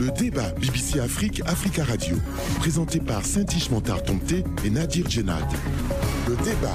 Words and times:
Le 0.00 0.12
débat 0.12 0.52
BBC 0.60 1.00
Afrique, 1.00 1.42
Africa 1.44 1.82
Radio, 1.82 2.16
présenté 2.60 3.00
par 3.00 3.24
Saint-Ish 3.24 3.68
Montard 3.70 4.04
Tomté 4.04 4.44
et 4.64 4.70
Nadir 4.70 5.10
Djenad. 5.10 5.42
Le 6.28 6.36
débat. 6.36 6.74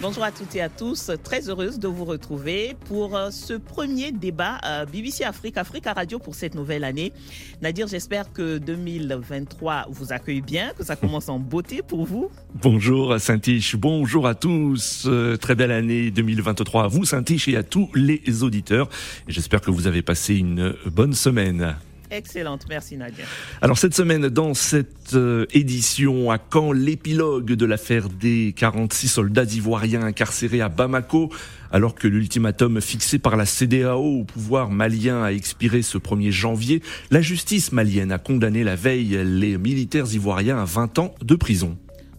Bonjour 0.00 0.22
à 0.22 0.30
toutes 0.30 0.54
et 0.54 0.60
à 0.60 0.68
tous, 0.68 1.10
très 1.24 1.48
heureuse 1.48 1.80
de 1.80 1.88
vous 1.88 2.04
retrouver 2.04 2.76
pour 2.86 3.16
euh, 3.16 3.30
ce 3.30 3.54
premier 3.54 4.12
débat 4.12 4.58
euh, 4.64 4.86
BBC 4.86 5.24
Afrique, 5.24 5.56
Africa 5.56 5.94
Radio 5.94 6.20
pour 6.20 6.36
cette 6.36 6.54
nouvelle 6.54 6.84
année. 6.84 7.12
Nadir, 7.60 7.88
j'espère 7.88 8.32
que 8.32 8.58
2023 8.58 9.86
vous 9.90 10.12
accueille 10.12 10.42
bien, 10.42 10.72
que 10.78 10.84
ça 10.84 10.94
commence 10.94 11.28
en 11.28 11.40
beauté 11.40 11.82
pour 11.82 12.04
vous. 12.04 12.30
Bonjour 12.62 13.18
Saint-Tiche, 13.18 13.74
bonjour 13.74 14.28
à 14.28 14.36
tous, 14.36 15.06
euh, 15.06 15.36
très 15.36 15.56
belle 15.56 15.72
année 15.72 16.12
2023 16.12 16.84
à 16.84 16.88
vous 16.88 17.04
Saint-Tiche 17.04 17.48
et 17.48 17.56
à 17.56 17.64
tous 17.64 17.90
les 17.96 18.44
auditeurs. 18.44 18.88
J'espère 19.26 19.60
que 19.60 19.72
vous 19.72 19.88
avez 19.88 20.02
passé 20.02 20.36
une 20.36 20.76
bonne 20.86 21.14
semaine. 21.14 21.74
Excellente, 22.14 22.66
merci 22.68 22.96
Nadia. 22.96 23.24
Alors 23.60 23.76
cette 23.76 23.94
semaine, 23.94 24.28
dans 24.28 24.54
cette 24.54 25.14
euh, 25.14 25.46
édition, 25.52 26.30
à 26.30 26.38
quand 26.38 26.70
l'épilogue 26.70 27.52
de 27.52 27.66
l'affaire 27.66 28.08
des 28.08 28.54
46 28.56 29.08
soldats 29.08 29.42
ivoiriens 29.42 30.02
incarcérés 30.02 30.60
à 30.60 30.68
Bamako, 30.68 31.30
alors 31.72 31.96
que 31.96 32.06
l'ultimatum 32.06 32.80
fixé 32.80 33.18
par 33.18 33.36
la 33.36 33.46
CDAO 33.46 34.20
au 34.20 34.24
pouvoir 34.24 34.70
malien 34.70 35.24
a 35.24 35.32
expiré 35.32 35.82
ce 35.82 35.98
1er 35.98 36.30
janvier, 36.30 36.82
la 37.10 37.20
justice 37.20 37.72
malienne 37.72 38.12
a 38.12 38.18
condamné 38.18 38.62
la 38.62 38.76
veille 38.76 39.18
les 39.24 39.58
militaires 39.58 40.06
ivoiriens 40.12 40.58
à 40.58 40.64
20 40.64 41.00
ans 41.00 41.14
de 41.20 41.34
prison 41.34 41.76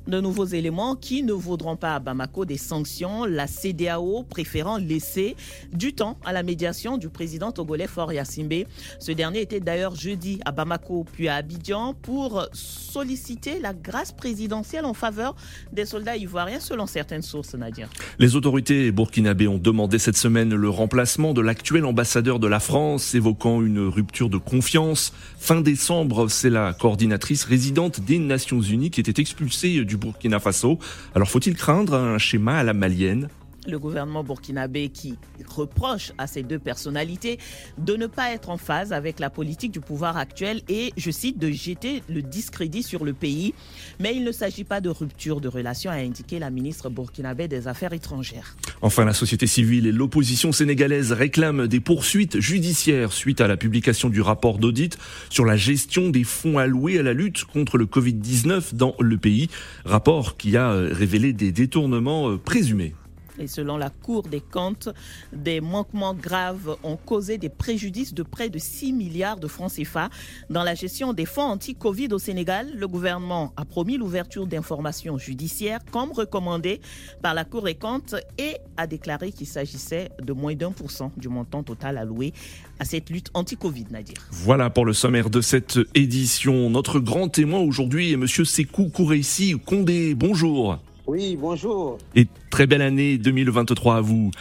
de 0.08 0.22
nouveaux 0.22 0.46
éléments 0.46 0.96
qui 0.96 1.24
ne 1.24 1.34
vaudront 1.34 1.76
pas 1.76 1.96
à 1.96 2.00
Bamako 2.00 2.46
des 2.46 2.58
sanctions, 2.58 3.26
la 3.26 3.48
CDAO 3.48 4.24
préférant 4.24 4.78
laisser 4.78 5.36
du 5.74 5.94
temps 5.94 6.18
à 6.26 6.34
la 6.34 6.44
médiation 6.44 6.98
du 6.98 7.10
président 7.10 7.52
togolais 7.52 7.88
Faure 7.88 8.14
Yassimbe. 8.14 8.66
Ce 9.00 9.12
dernier 9.12 9.42
était 9.42 9.60
d'ailleurs 9.60 9.96
jeudi 9.96 10.40
à 10.46 10.52
Bamako 10.52 11.06
puis 11.12 11.28
à 11.28 11.36
Abidjan 11.36 11.94
pour 11.94 12.48
solliciter 12.54 13.60
la 13.60 13.74
grâce 13.74 14.12
présidentielle 14.12 14.86
en 14.86 14.94
faveur 14.94 15.36
des 15.72 15.86
soldats 15.86 16.18
ivoiriens 16.18 16.60
selon 16.60 16.86
certaines 16.86 17.22
sources, 17.22 17.56
Nadia. 17.56 17.88
Les 18.20 18.36
autorités 18.36 18.92
burkinabées 18.92 19.48
ont 19.48 19.58
demandé 19.58 20.00
cette 20.00 20.18
semaine 20.18 20.54
le 20.54 20.70
remplacement 20.70 21.34
de 21.34 21.42
l'actuel 21.42 21.86
ambassadeur 21.86 22.40
de 22.40 22.48
la 22.48 22.60
France, 22.60 23.16
évoquant 23.16 23.62
une 23.62 23.88
rupture 23.88 24.30
de 24.30 24.38
confiance. 24.38 25.14
Fin 25.38 25.62
décembre, 25.62 26.28
c'est 26.30 26.50
la 26.50 26.74
coordinatrice 26.74 27.44
résidente 27.44 28.00
des 28.00 28.20
Nations 28.20 28.62
Unies 28.62 28.92
qui 28.92 29.00
était 29.00 29.22
expulsée 29.22 29.84
du 29.84 29.95
Burkina 29.98 30.40
Faso. 30.40 30.80
Alors 31.14 31.30
faut-il 31.30 31.56
craindre 31.56 31.96
un 31.96 32.18
schéma 32.18 32.58
à 32.58 32.64
la 32.64 32.74
malienne? 32.74 33.30
Le 33.68 33.80
gouvernement 33.80 34.24
burkinabé 34.24 34.90
qui 34.90 35.16
reproche 35.48 36.12
à 36.18 36.28
ces 36.28 36.44
deux 36.44 36.60
personnalités 36.60 37.40
de 37.78 37.96
ne 37.96 38.08
pas 38.08 38.32
être 38.32 38.50
en 38.50 38.58
phase 38.58 38.94
avec 38.94 39.20
la 39.20 39.30
politique 39.30 39.72
du 39.72 39.82
pouvoir 39.82 40.18
actuel 40.18 40.62
et, 40.70 40.94
je 40.98 41.12
cite, 41.12 41.38
de 41.38 41.52
jeter 41.52 42.04
le 42.10 42.22
discrédit 42.22 42.84
sur 42.84 43.06
le 43.06 43.14
pays. 43.14 43.54
Mais 44.00 44.16
il 44.16 44.24
ne 44.24 44.32
s'agit 44.32 44.64
pas 44.64 44.82
de 44.82 44.90
rupture 44.90 45.42
de 45.42 45.48
relations, 45.48 45.92
a 45.92 45.96
indiqué 45.96 46.40
la 46.40 46.50
ministre 46.50 46.90
burkinabé 46.90 47.48
des 47.48 47.68
Affaires 47.68 47.94
étrangères. 47.94 48.56
Enfin, 48.82 49.06
la 49.06 49.14
société 49.14 49.48
civile 49.48 49.88
et 49.88 49.92
l'opposition 49.92 50.52
sénégalaise 50.52 51.12
réclament 51.12 51.68
des 51.68 51.80
poursuites 51.80 52.40
judiciaires 52.40 53.14
suite 53.14 53.42
à 53.42 53.48
la 53.48 53.58
publication 53.58 54.10
du 54.10 54.22
rapport 54.22 54.58
d'audit 54.58 54.98
sur 55.30 55.46
la 55.46 55.58
gestion 55.58 56.10
des 56.10 56.24
fonds 56.24 56.58
alloués 56.58 57.00
à 57.00 57.04
la 57.04 57.14
lutte 57.14 57.46
contre 57.46 57.78
le 57.78 57.86
Covid-19 57.86 58.76
dans 58.76 58.96
le 59.00 59.18
pays. 59.18 59.50
Rapport 59.86 60.38
qui 60.38 60.58
a 60.58 60.72
révélé 60.72 61.34
des 61.34 61.52
détournements 61.52 62.30
euh, 62.30 62.38
présumés. 62.38 62.94
Et 63.40 63.48
selon 63.48 63.78
la 63.78 63.90
Cour 63.90 64.24
des 64.24 64.42
comptes, 64.42 64.90
des 65.34 65.62
manquements 65.62 66.14
graves 66.14 66.78
ont 66.84 66.98
causé 66.98 67.38
des 67.38 67.50
préjudices 67.50 68.14
de 68.14 68.24
près 68.24 68.50
de 68.50 68.60
6 68.60 68.94
milliards 68.94 69.40
de 69.40 69.48
francs 69.48 69.72
CFA 69.74 70.10
dans 70.50 70.64
la 70.64 70.76
gestion 70.76 71.14
des 71.14 71.26
fonds 71.26 71.44
anti-Covid 71.44 72.10
au 72.12 72.20
Sénégal. 72.20 72.72
Le 72.76 72.88
gouvernement 72.88 73.54
a 73.58 73.66
promis 73.66 73.98
l'ouverture 73.98 74.48
d'informations 74.48 75.18
judiciaires 75.18 75.80
comme 75.92 76.12
recommandé 76.12 76.82
par 77.22 77.34
la 77.34 77.46
Cour 77.46 77.64
des 77.64 77.76
comptes 77.76 78.16
et 78.38 78.58
a 78.78 78.88
déclaré 78.88 79.32
qu'il 79.32 79.48
s'agissait 79.48 80.10
de 80.22 80.34
moins 80.34 80.56
d'un 80.56 80.72
pour 80.72 80.92
cent 80.92 81.12
du 81.18 81.30
montant 81.30 81.64
total 81.64 81.98
alloué 81.98 82.34
à 82.80 82.86
cette 82.86 83.10
lutte 83.10 83.30
anti-Covid, 83.34 83.86
Nadir. 83.92 84.16
Voilà 84.32 84.70
pour 84.70 84.86
le 84.86 84.94
sommaire 84.94 85.30
de 85.30 85.42
cette 85.42 85.80
édition. 85.94 86.70
Notre 86.70 87.00
grand 87.00 87.30
témoin 87.30 87.60
aujourd'hui 87.60 88.12
est 88.12 88.18
Monsieur 88.18 88.46
Sekou 88.46 88.90
Koureissi 88.90 89.56
Condé. 89.66 90.14
Bonjour. 90.16 90.80
Oui, 91.08 91.38
bonjour. 91.40 92.00
Et 92.16 92.28
très 92.50 92.66
belle 92.66 92.82
année 92.82 93.20
2023 93.20 93.98
à 93.98 94.02
vous. 94.02 94.32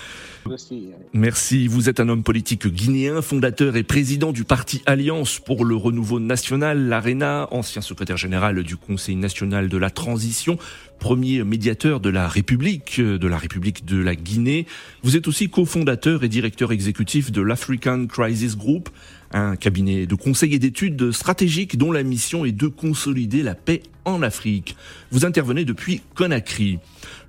Merci. 0.47 0.89
Merci. 1.13 1.69
Vous 1.69 1.89
êtes 1.91 2.01
un 2.01 2.09
homme 2.09 2.23
politique 2.23 2.67
guinéen, 2.67 3.21
fondateur 3.21 3.77
et 3.77 3.83
président 3.83 4.33
du 4.33 4.45
parti 4.45 4.83
Alliance 4.87 5.39
pour 5.39 5.65
le 5.65 5.77
renouveau 5.77 6.21
national, 6.21 6.89
l'ARENA, 6.89 7.49
ancien 7.51 7.83
secrétaire 7.83 8.17
général 8.17 8.63
du 8.63 8.77
Conseil 8.77 9.17
national 9.17 9.69
de 9.69 9.77
la 9.77 9.91
transition, 9.91 10.59
premier 10.99 11.45
médiateur 11.45 12.01
de 12.01 12.09
la 12.09 12.29
République, 12.29 12.99
de 13.01 13.29
la 13.29 13.37
République 13.37 13.85
de 13.85 13.99
la 13.99 14.15
Guinée. 14.15 14.67
Vous 15.03 15.17
êtes 15.17 15.29
aussi 15.29 15.51
cofondateur 15.51 16.25
et 16.25 16.29
directeur 16.29 16.73
exécutif 16.73 17.31
de 17.31 17.43
l'African 17.43 18.07
Crisis 18.07 18.57
Group, 18.57 18.89
un 19.35 19.57
cabinet 19.57 20.07
de 20.07 20.15
conseil 20.15 20.55
et 20.55 20.59
d'études 20.59 21.11
stratégiques 21.11 21.77
dont 21.77 21.93
la 21.93 22.03
mission 22.03 22.45
est 22.45 22.53
de 22.53 22.69
consolider 22.69 23.43
la 23.43 23.55
paix 23.55 23.83
en 24.05 24.23
Afrique. 24.23 24.77
Vous 25.11 25.27
intervenez 25.27 25.65
depuis 25.65 26.01
Conakry. 26.15 26.79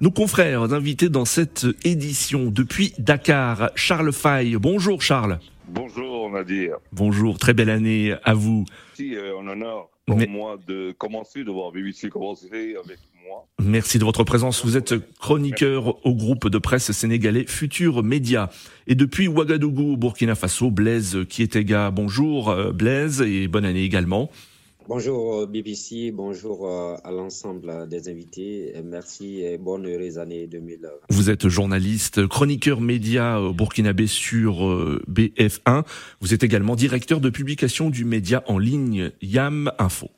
Nos 0.01 0.11
confrères 0.11 0.61
invités 0.73 1.09
dans 1.09 1.25
cette 1.25 1.65
édition 1.83 2.51
depuis 2.51 2.93
Dakar, 2.99 3.71
Charles 3.75 4.13
Fay. 4.13 4.55
Bonjour 4.55 5.01
Charles. 5.01 5.39
Bonjour 5.67 6.29
Nadir. 6.29 6.77
Bonjour, 6.93 7.39
très 7.39 7.53
belle 7.53 7.71
année 7.71 8.13
à 8.23 8.35
vous. 8.35 8.65
Merci, 8.89 9.15
euh, 9.15 9.39
un 9.41 9.47
honneur 9.47 9.89
pour 10.05 10.17
moi 10.29 10.57
de 10.67 10.93
commencer, 10.97 11.43
de 11.43 11.51
voir 11.51 11.71
BBC 11.71 12.09
commencer 12.09 12.75
avec 12.83 12.99
moi. 13.27 13.47
Merci 13.61 13.99
de 13.99 14.03
votre 14.03 14.23
présence. 14.23 14.65
Vous 14.65 14.77
êtes 14.77 14.93
chroniqueur 15.19 16.05
au 16.05 16.13
groupe 16.13 16.49
de 16.49 16.57
presse 16.57 16.91
sénégalais 16.91 17.45
Futur 17.47 18.03
Média. 18.03 18.49
Et 18.87 18.95
depuis 18.95 19.27
Ouagadougou, 19.27 19.97
Burkina 19.97 20.35
Faso, 20.35 20.71
Blaise 20.71 21.17
Kietega. 21.29 21.91
Bonjour 21.91 22.49
euh, 22.49 22.71
Blaise 22.71 23.21
et 23.21 23.47
bonne 23.47 23.65
année 23.65 23.83
également. 23.83 24.29
Bonjour 24.87 25.39
euh, 25.39 25.45
BBC, 25.47 26.11
bonjour 26.11 26.69
euh, 26.69 26.95
à 27.03 27.11
l'ensemble 27.11 27.87
des 27.87 28.07
invités. 28.07 28.73
Merci 28.83 29.41
et 29.41 29.57
bonne 29.57 29.87
heureuse 29.87 30.19
année 30.19 30.45
2020. 30.45 30.87
Vous 31.09 31.29
êtes 31.31 31.47
journaliste, 31.47 32.27
chroniqueur 32.27 32.81
média 32.81 33.39
burkinabé 33.51 34.05
sur 34.05 34.57
BF1. 35.09 35.83
Vous 36.21 36.33
êtes 36.35 36.43
également 36.43 36.75
directeur 36.75 37.19
de 37.19 37.29
publication 37.31 37.89
du 37.89 38.05
média 38.05 38.43
en 38.47 38.59
ligne 38.59 39.11
Yam 39.21 39.71
Info. 39.79 40.11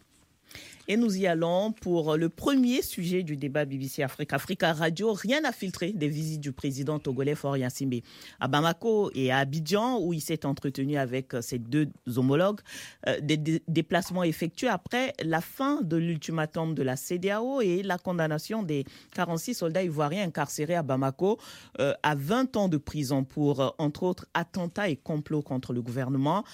Et 0.90 0.96
nous 0.96 1.18
y 1.18 1.28
allons 1.28 1.74
pour 1.74 2.16
le 2.16 2.30
premier 2.30 2.82
sujet 2.82 3.22
du 3.22 3.36
débat 3.36 3.66
BBC 3.66 4.04
Afrique. 4.04 4.32
Africa 4.32 4.72
Radio, 4.72 5.12
rien 5.12 5.44
à 5.44 5.52
filtrer 5.52 5.92
des 5.92 6.08
visites 6.08 6.40
du 6.40 6.54
président 6.54 6.98
togolais 6.98 7.36
Faure 7.36 7.58
Yassimbe 7.58 7.96
à 8.40 8.48
Bamako 8.48 9.12
et 9.14 9.30
à 9.30 9.40
Abidjan, 9.40 10.00
où 10.00 10.14
il 10.14 10.22
s'est 10.22 10.46
entretenu 10.46 10.96
avec 10.98 11.34
ses 11.42 11.60
deux 11.60 11.90
homologues. 12.16 12.62
Euh, 13.06 13.20
des 13.20 13.62
déplacements 13.68 14.24
effectués 14.24 14.70
après 14.70 15.14
la 15.22 15.42
fin 15.42 15.82
de 15.82 15.98
l'ultimatum 15.98 16.74
de 16.74 16.84
la 16.84 16.96
CDAO 16.96 17.60
et 17.60 17.84
la 17.84 17.98
condamnation 17.98 18.64
des 18.64 18.86
46 19.14 19.56
soldats 19.56 19.84
ivoiriens 19.84 20.24
incarcérés 20.24 20.76
à 20.76 20.84
Bamako 20.84 21.38
euh, 21.82 21.96
à 22.02 22.16
20 22.16 22.56
ans 22.56 22.70
de 22.70 22.78
prison 22.78 23.26
pour, 23.26 23.60
euh, 23.60 23.70
entre 23.78 24.04
autres, 24.04 24.26
attentats 24.34 24.88
et 24.88 24.96
complots 24.96 25.42
contre 25.42 25.74
le 25.74 25.82
gouvernement. 25.82 26.46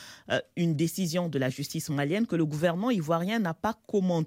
une 0.58 0.76
décision 0.76 1.30
de 1.30 1.38
la 1.38 1.50
justice 1.50 1.92
malienne 1.92 2.26
que 2.26 2.36
le 2.36 2.48
gouvernement 2.48 2.90
ivoirien 2.90 3.38
n'a 3.38 3.54
pas 3.54 3.76
commenté 3.88 4.23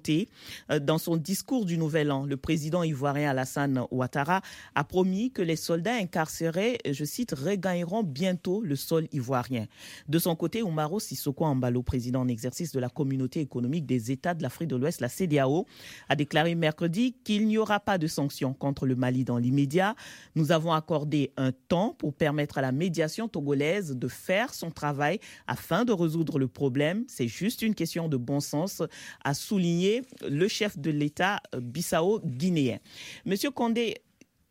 euh, 0.71 0.79
dans 0.79 0.97
son 0.97 1.17
discours 1.17 1.65
du 1.65 1.77
Nouvel 1.77 2.11
An, 2.11 2.25
le 2.25 2.37
président 2.37 2.83
ivoirien 2.83 3.31
Alassane 3.31 3.83
Ouattara 3.91 4.41
a 4.75 4.83
promis 4.83 5.31
que 5.31 5.41
les 5.41 5.55
soldats 5.55 5.95
incarcérés, 5.95 6.77
je 6.89 7.05
cite, 7.05 7.31
regagneront 7.31 8.03
bientôt 8.03 8.61
le 8.61 8.75
sol 8.75 9.07
ivoirien. 9.11 9.67
De 10.07 10.19
son 10.19 10.35
côté, 10.35 10.63
Oumaro 10.63 10.99
Sissoko 10.99 11.45
Ambalo, 11.45 11.83
président 11.83 12.21
en 12.21 12.27
exercice 12.27 12.71
de 12.71 12.79
la 12.79 12.89
communauté 12.89 13.39
économique 13.39 13.85
des 13.85 14.11
États 14.11 14.33
de 14.33 14.43
l'Afrique 14.43 14.69
de 14.69 14.75
l'Ouest, 14.75 15.01
la 15.01 15.09
CDAO, 15.09 15.65
a 16.09 16.15
déclaré 16.15 16.55
mercredi 16.55 17.15
qu'il 17.23 17.47
n'y 17.47 17.57
aura 17.57 17.79
pas 17.79 17.97
de 17.97 18.07
sanctions 18.07 18.53
contre 18.53 18.85
le 18.85 18.95
Mali 18.95 19.23
dans 19.23 19.37
l'immédiat. 19.37 19.95
Nous 20.35 20.51
avons 20.51 20.73
accordé 20.73 21.31
un 21.37 21.51
temps 21.51 21.95
pour 21.97 22.13
permettre 22.13 22.57
à 22.57 22.61
la 22.61 22.71
médiation 22.71 23.27
togolaise 23.27 23.95
de 23.95 24.07
faire 24.07 24.53
son 24.53 24.71
travail 24.71 25.19
afin 25.47 25.85
de 25.85 25.91
résoudre 25.91 26.39
le 26.39 26.47
problème. 26.47 27.05
C'est 27.07 27.27
juste 27.27 27.61
une 27.61 27.75
question 27.75 28.07
de 28.07 28.17
bon 28.17 28.39
sens, 28.39 28.81
a 29.23 29.33
souligné 29.33 29.86
le 30.27 30.47
chef 30.47 30.77
de 30.77 30.91
l'État 30.91 31.39
euh, 31.53 31.59
bissau-guinéen. 31.59 32.79
Monsieur 33.25 33.51
Condé, 33.51 33.95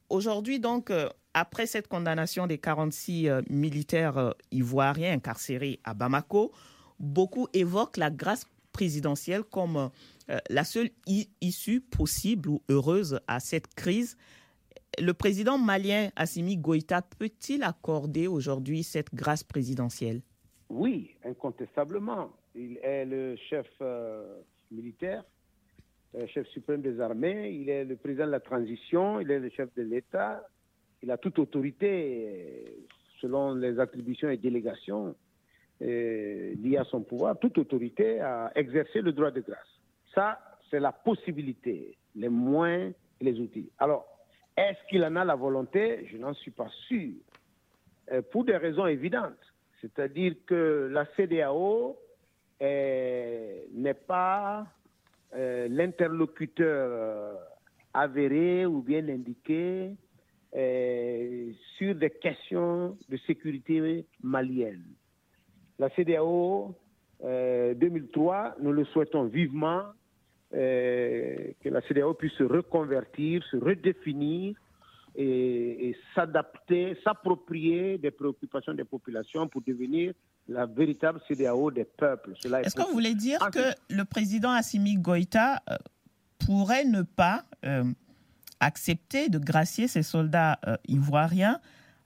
aujourd'hui 0.08 0.60
donc, 0.60 0.90
euh, 0.90 1.08
après 1.34 1.66
cette 1.66 1.88
condamnation 1.88 2.46
des 2.46 2.58
46 2.58 3.28
euh, 3.28 3.42
militaires 3.50 4.34
ivoiriens 4.50 5.12
incarcérés 5.12 5.80
à 5.84 5.94
Bamako, 5.94 6.52
beaucoup 6.98 7.48
évoquent 7.52 7.98
la 7.98 8.10
grâce 8.10 8.46
présidentielle 8.72 9.42
comme 9.42 9.90
la 10.50 10.64
seule 10.64 10.90
issue 11.40 11.80
possible 11.80 12.50
ou 12.50 12.62
heureuse 12.68 13.20
à 13.26 13.40
cette 13.40 13.74
crise. 13.74 14.18
Le 14.98 15.14
président 15.14 15.56
malien 15.56 16.10
Assimi 16.14 16.58
Goïta 16.58 17.00
peut-il 17.00 17.62
accorder 17.62 18.26
aujourd'hui 18.26 18.82
cette 18.82 19.14
grâce 19.14 19.44
présidentielle? 19.44 20.20
Oui, 20.68 21.14
incontestablement 21.24 22.30
il 22.56 22.78
est 22.82 23.04
le 23.04 23.36
chef 23.48 23.66
militaire, 24.70 25.24
le 26.14 26.26
chef 26.26 26.46
suprême 26.48 26.82
des 26.82 27.00
armées, 27.00 27.50
il 27.50 27.68
est 27.68 27.84
le 27.84 27.96
président 27.96 28.26
de 28.26 28.30
la 28.30 28.40
transition, 28.40 29.20
il 29.20 29.30
est 29.30 29.38
le 29.38 29.50
chef 29.50 29.74
de 29.74 29.82
l'État, 29.82 30.42
il 31.02 31.10
a 31.10 31.18
toute 31.18 31.38
autorité 31.38 32.64
selon 33.20 33.54
les 33.54 33.78
attributions 33.78 34.30
et 34.30 34.36
délégations 34.36 35.14
liées 35.80 36.78
à 36.78 36.84
son 36.84 37.02
pouvoir, 37.02 37.38
toute 37.38 37.58
autorité 37.58 38.20
à 38.20 38.50
exercer 38.54 39.02
le 39.02 39.12
droit 39.12 39.30
de 39.30 39.40
grâce. 39.40 39.80
Ça, 40.14 40.38
c'est 40.70 40.80
la 40.80 40.92
possibilité, 40.92 41.96
les 42.14 42.30
moyens 42.30 42.94
et 43.20 43.24
les 43.24 43.38
outils. 43.40 43.70
Alors, 43.78 44.06
est-ce 44.56 44.78
qu'il 44.88 45.04
en 45.04 45.16
a 45.16 45.24
la 45.24 45.34
volonté? 45.34 46.06
Je 46.10 46.16
n'en 46.16 46.32
suis 46.32 46.50
pas 46.50 46.68
sûr. 46.88 47.12
Euh, 48.12 48.22
pour 48.22 48.44
des 48.44 48.56
raisons 48.56 48.86
évidentes. 48.86 49.34
C'est-à-dire 49.80 50.34
que 50.46 50.88
la 50.92 51.06
CDAO 51.16 51.98
n'est 52.60 53.94
pas 54.06 54.66
euh, 55.34 55.68
l'interlocuteur 55.68 56.88
euh, 56.90 57.34
avéré 57.92 58.66
ou 58.66 58.82
bien 58.82 59.06
indiqué 59.08 59.90
sur 61.76 61.94
des 61.94 62.08
questions 62.08 62.96
de 63.10 63.16
sécurité 63.26 64.06
malienne. 64.22 64.86
La 65.78 65.90
CDAO 65.90 66.74
2003, 67.22 68.56
nous 68.62 68.72
le 68.72 68.86
souhaitons 68.86 69.24
vivement, 69.24 69.82
que 70.50 71.68
la 71.68 71.82
CDAO 71.82 72.14
puisse 72.14 72.32
se 72.34 72.44
reconvertir, 72.44 73.44
se 73.50 73.58
redéfinir 73.58 74.56
et, 75.14 75.94
s'adapter, 76.14 76.96
s'approprier 77.04 77.98
des 77.98 78.10
préoccupations 78.10 78.72
des 78.72 78.84
populations 78.84 79.48
pour 79.48 79.60
devenir 79.60 80.14
la 80.48 80.66
véritable 80.66 81.20
CDAO 81.26 81.70
des 81.70 81.84
peuples. 81.84 82.32
Est-ce 82.32 82.74
que 82.74 82.82
vous 82.82 82.92
voulez 82.92 83.14
dire 83.14 83.38
que 83.52 83.72
le 83.90 84.04
président 84.04 84.50
Assimi 84.50 84.96
Goïta 84.96 85.62
euh, 85.70 85.76
pourrait 86.38 86.84
ne 86.84 87.02
pas 87.02 87.44
euh, 87.64 87.84
accepter 88.60 89.28
de 89.28 89.38
gracier 89.38 89.88
ses 89.88 90.02
soldats 90.02 90.58
euh, 90.66 90.76
ivoiriens 90.86 91.60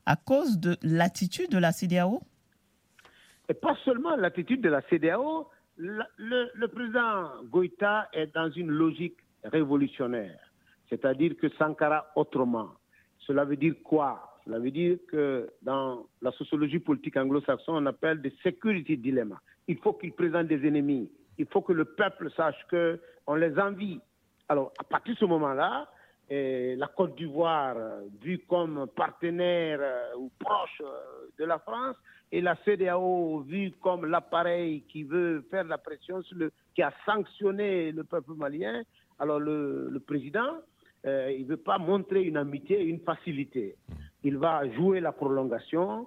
à 0.07 0.17
cause 0.17 0.59
de 0.59 0.77
l'attitude 0.83 1.51
de 1.51 1.59
la 1.59 1.73
CDAO 1.73 2.23
Et 3.49 3.55
pas 3.55 3.77
seulement 3.85 4.17
l'attitude 4.17 4.63
de 4.63 4.71
la 4.71 4.81
CDAO, 4.89 5.49
le, 5.77 6.05
le, 6.17 6.69
président 6.69 7.43
Goïta 7.45 8.09
est 8.13 8.35
dans 8.35 8.51
une 8.51 8.71
logique 8.71 9.17
révolutionnaire, 9.45 10.39
c'est-à-dire 10.89 11.37
que 11.41 11.49
Sankara 11.59 12.11
autrement. 12.17 12.71
Cela 13.27 13.45
veut 13.45 13.57
dire 13.57 13.75
quoi? 13.85 14.30
Cela 14.51 14.59
veut 14.59 14.73
dire 14.73 14.99
que 15.07 15.49
dans 15.63 16.07
la 16.21 16.33
sociologie 16.33 16.81
politique 16.81 17.17
anglo-saxonne, 17.17 17.85
on 17.85 17.87
appelle 17.87 18.21
des 18.21 18.35
security 18.43 18.97
dilemma. 18.97 19.41
Il 19.69 19.79
faut 19.79 19.93
qu'ils 19.93 20.13
présentent 20.13 20.49
des 20.49 20.67
ennemis. 20.67 21.09
Il 21.39 21.47
faut 21.47 21.61
que 21.61 21.73
le 21.73 21.85
peuple 21.85 22.29
sache 22.33 22.57
qu'on 22.69 23.35
les 23.37 23.57
envie. 23.61 24.01
Alors, 24.49 24.73
à 24.81 24.83
partir 24.83 25.15
de 25.15 25.21
ce 25.21 25.25
moment-là, 25.27 25.89
eh, 26.29 26.75
la 26.75 26.89
Côte 26.89 27.15
d'Ivoire, 27.15 27.77
vue 28.21 28.41
comme 28.49 28.89
partenaire 28.97 29.79
euh, 29.81 30.17
ou 30.19 30.33
proche 30.41 30.81
euh, 30.81 31.29
de 31.39 31.45
la 31.45 31.61
France, 31.61 31.95
et 32.33 32.41
la 32.41 32.57
CDAO, 32.65 33.45
vue 33.47 33.71
comme 33.81 34.05
l'appareil 34.07 34.83
qui 34.89 35.05
veut 35.05 35.47
faire 35.49 35.63
la 35.63 35.79
pression, 35.79 36.23
sur 36.23 36.37
le, 36.37 36.51
qui 36.75 36.83
a 36.83 36.93
sanctionné 37.07 37.93
le 37.93 38.03
peuple 38.03 38.33
malien, 38.35 38.83
alors 39.21 39.39
le 39.39 40.03
président 40.05 40.57
euh, 41.07 41.33
il 41.35 41.45
ne 41.45 41.51
veut 41.51 41.57
pas 41.57 41.79
montrer 41.79 42.23
une 42.23 42.37
amitié, 42.37 42.83
une 42.83 43.01
facilité. 43.01 43.77
Il 44.25 44.37
va 44.39 44.69
jouer 44.73 45.01
la 45.01 45.13
prolongation 45.13 46.07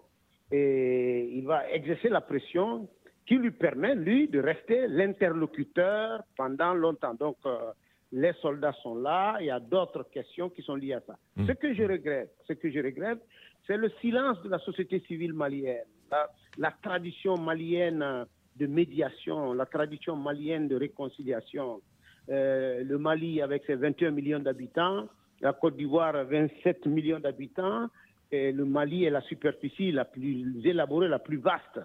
et 0.51 1.29
il 1.33 1.45
va 1.45 1.69
exercer 1.71 2.09
la 2.09 2.21
pression 2.21 2.87
qui 3.25 3.35
lui 3.35 3.51
permet, 3.51 3.95
lui, 3.95 4.27
de 4.27 4.39
rester 4.39 4.87
l'interlocuteur 4.87 6.23
pendant 6.35 6.73
longtemps. 6.73 7.13
Donc, 7.13 7.37
euh, 7.45 7.71
les 8.11 8.33
soldats 8.41 8.75
sont 8.83 8.95
là, 8.95 9.37
il 9.39 9.47
y 9.47 9.51
a 9.51 9.59
d'autres 9.59 10.03
questions 10.11 10.49
qui 10.49 10.61
sont 10.61 10.75
liées 10.75 10.93
à 10.93 11.01
ça. 11.07 11.17
Hmm. 11.35 11.47
Ce 11.47 11.53
que 11.53 11.73
je 11.73 11.83
regrette, 11.83 12.35
ce 12.47 12.53
que 12.53 12.69
je 12.69 12.79
regrette, 12.79 13.19
c'est 13.65 13.77
le 13.77 13.89
silence 14.01 14.41
de 14.43 14.49
la 14.49 14.59
société 14.59 14.99
civile 15.07 15.33
malienne, 15.33 15.85
la 16.57 16.71
tradition 16.83 17.37
malienne 17.37 18.25
de 18.55 18.67
médiation, 18.67 19.53
la 19.53 19.65
tradition 19.65 20.15
malienne 20.15 20.67
de 20.67 20.75
réconciliation, 20.75 21.81
euh, 22.29 22.83
le 22.83 22.97
Mali 22.97 23.41
avec 23.41 23.65
ses 23.65 23.75
21 23.75 24.11
millions 24.11 24.39
d'habitants, 24.39 25.07
la 25.41 25.53
Côte 25.53 25.75
d'Ivoire 25.75 26.23
27 26.23 26.85
millions 26.85 27.19
d'habitants, 27.19 27.87
et 28.33 28.51
le 28.51 28.65
Mali 28.65 29.05
est 29.05 29.11
la 29.11 29.21
superficie 29.21 29.91
la 29.91 30.05
plus 30.05 30.65
élaborée, 30.65 31.07
la 31.07 31.19
plus 31.19 31.37
vaste. 31.37 31.79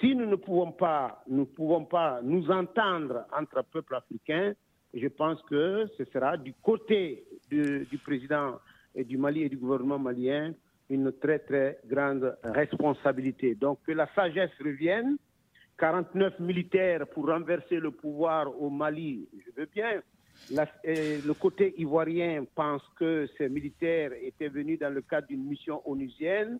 Si 0.00 0.16
nous 0.16 0.26
ne 0.26 0.34
pouvons 0.34 0.72
pas, 0.72 1.22
nous 1.28 1.46
pouvons 1.46 1.84
pas 1.84 2.20
nous 2.22 2.50
entendre 2.50 3.24
entre 3.32 3.62
peuples 3.72 3.94
africains, 3.94 4.52
je 4.92 5.06
pense 5.06 5.40
que 5.44 5.86
ce 5.96 6.04
sera 6.06 6.36
du 6.36 6.54
côté 6.54 7.24
du 7.48 7.98
président 8.04 8.58
du 8.96 9.16
Mali 9.16 9.44
et 9.44 9.48
du 9.48 9.56
gouvernement 9.56 9.98
malien 9.98 10.52
une 10.90 11.12
très 11.12 11.38
très 11.38 11.78
grande 11.86 12.36
responsabilité. 12.42 13.54
Donc 13.54 13.78
que 13.86 13.92
la 13.92 14.08
sagesse 14.14 14.50
revienne, 14.58 15.16
49 15.78 16.40
militaires 16.40 17.06
pour 17.08 17.26
renverser 17.26 17.78
le 17.78 17.92
pouvoir 17.92 18.60
au 18.60 18.70
Mali, 18.70 19.28
je 19.32 19.60
veux 19.60 19.68
bien. 19.72 20.02
Le 20.50 21.32
côté 21.32 21.74
ivoirien 21.78 22.44
pense 22.54 22.82
que 22.98 23.28
ces 23.36 23.48
militaires 23.48 24.12
étaient 24.22 24.48
venus 24.48 24.78
dans 24.78 24.92
le 24.92 25.02
cadre 25.02 25.26
d'une 25.28 25.44
mission 25.44 25.82
onusienne, 25.88 26.58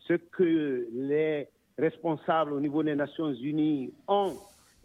ce 0.00 0.14
que 0.14 0.88
les 0.92 1.48
responsables 1.78 2.52
au 2.52 2.60
niveau 2.60 2.82
des 2.82 2.94
Nations 2.94 3.32
Unies 3.32 3.92
ont 4.08 4.36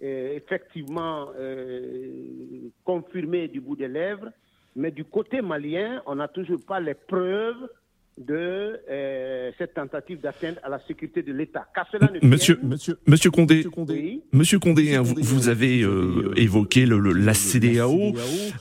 euh, 0.04 0.36
effectivement 0.36 1.30
euh, 1.38 2.70
confirmé 2.84 3.48
du 3.48 3.62
bout 3.62 3.76
des 3.76 3.88
lèvres. 3.88 4.30
Mais 4.76 4.92
du 4.92 5.06
côté 5.06 5.42
malien, 5.42 6.02
on 6.06 6.16
n'a 6.16 6.28
toujours 6.28 6.60
pas 6.66 6.80
les 6.80 6.96
preuves 6.96 7.70
de 8.18 8.80
euh, 8.92 9.52
cette 9.58 9.74
tentative 9.74 10.22
d'atteindre 10.22 10.60
à 10.64 10.70
la 10.70 10.80
sécurité 10.88 11.24
de 11.24 11.34
l'État. 11.34 11.68
Monsieur, 12.22 12.60
monsieur, 12.62 12.98
monsieur 13.08 13.32
Condé, 13.32 13.66
Monsieur 14.32 14.60
Condé, 14.60 14.96
hein, 14.96 15.02
vous, 15.02 15.16
vous, 15.18 15.50
avez 15.50 15.82
euh, 15.82 16.32
évoqué 16.36 16.86
le, 16.86 17.00
la 17.00 17.34
CDAO. 17.34 18.14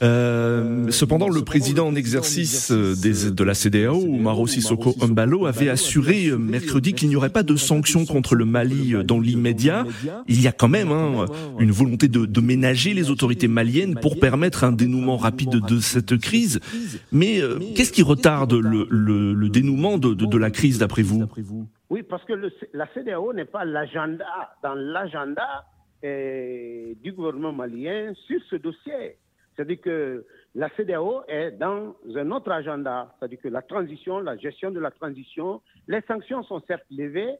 Euh, 0.03 0.91
cependant, 0.91 1.29
le 1.29 1.43
président 1.43 1.89
en 1.89 1.95
exercice 1.95 2.73
des, 2.73 3.31
de 3.31 3.45
la 3.45 3.55
CDAO, 3.55 4.07
Maro 4.17 4.47
Sissoko 4.47 4.95
Mbalo, 5.07 5.47
avait 5.47 5.69
assuré 5.69 6.31
mercredi 6.31 6.95
qu'il 6.95 7.09
n'y 7.09 7.17
aurait 7.17 7.31
pas 7.31 7.43
de 7.43 7.57
sanctions 7.57 8.07
contre 8.07 8.35
le 8.35 8.47
Mali 8.47 8.95
dans 9.05 9.21
l'immédiat. 9.21 9.85
Il 10.29 10.41
y 10.41 10.49
a 10.49 10.53
quand 10.53 10.69
même 10.69 10.93
hein, 10.93 11.27
une 11.59 11.73
volonté 11.73 12.09
de, 12.09 12.25
de, 12.25 12.41
ménager 12.41 12.95
les 12.95 13.11
autorités 13.11 13.49
maliennes 13.49 13.97
pour 14.01 14.19
permettre 14.19 14.65
un 14.65 14.73
dénouement 14.73 15.17
rapide 15.17 15.61
de 15.61 15.79
cette 15.79 16.17
crise. 16.17 16.61
Mais 17.13 17.41
qu'est-ce 17.75 17.93
qui 17.93 18.03
retarde 18.03 18.55
le, 18.55 18.87
le 18.91 19.42
le 19.43 19.49
dénouement 19.49 19.99
de, 19.99 20.39
la 20.39 20.51
crise, 20.51 20.79
d'après 20.79 21.03
vous 21.03 21.27
Oui, 21.91 22.03
parce 22.03 22.25
que 22.25 22.35
la 22.73 22.87
CDAO 22.95 23.33
n'est 23.33 23.45
pas 23.45 23.65
l'agenda, 23.65 24.55
dans 24.63 24.75
l'agenda 24.75 25.65
eh, 26.03 26.97
du 27.03 27.13
gouvernement 27.13 27.53
malien 27.53 28.13
sur 28.27 28.41
ce 28.49 28.57
dossier. 28.57 29.17
C'est-à-dire 29.55 29.81
que 29.81 30.25
la 30.55 30.69
CDAO 30.77 31.23
est 31.29 31.51
dans 31.53 31.97
un 32.15 32.31
autre 32.31 32.53
agenda, 32.53 33.15
c'est-à-dire 33.19 33.41
que 33.41 33.49
la 33.49 33.63
transition, 33.63 34.21
la 34.21 34.37
gestion 34.37 34.71
de 34.71 34.79
la 34.79 34.93
transition, 34.93 35.61
les 35.89 36.01
sanctions 36.03 36.43
sont 36.45 36.63
certes 36.69 36.87
levées, 36.91 37.35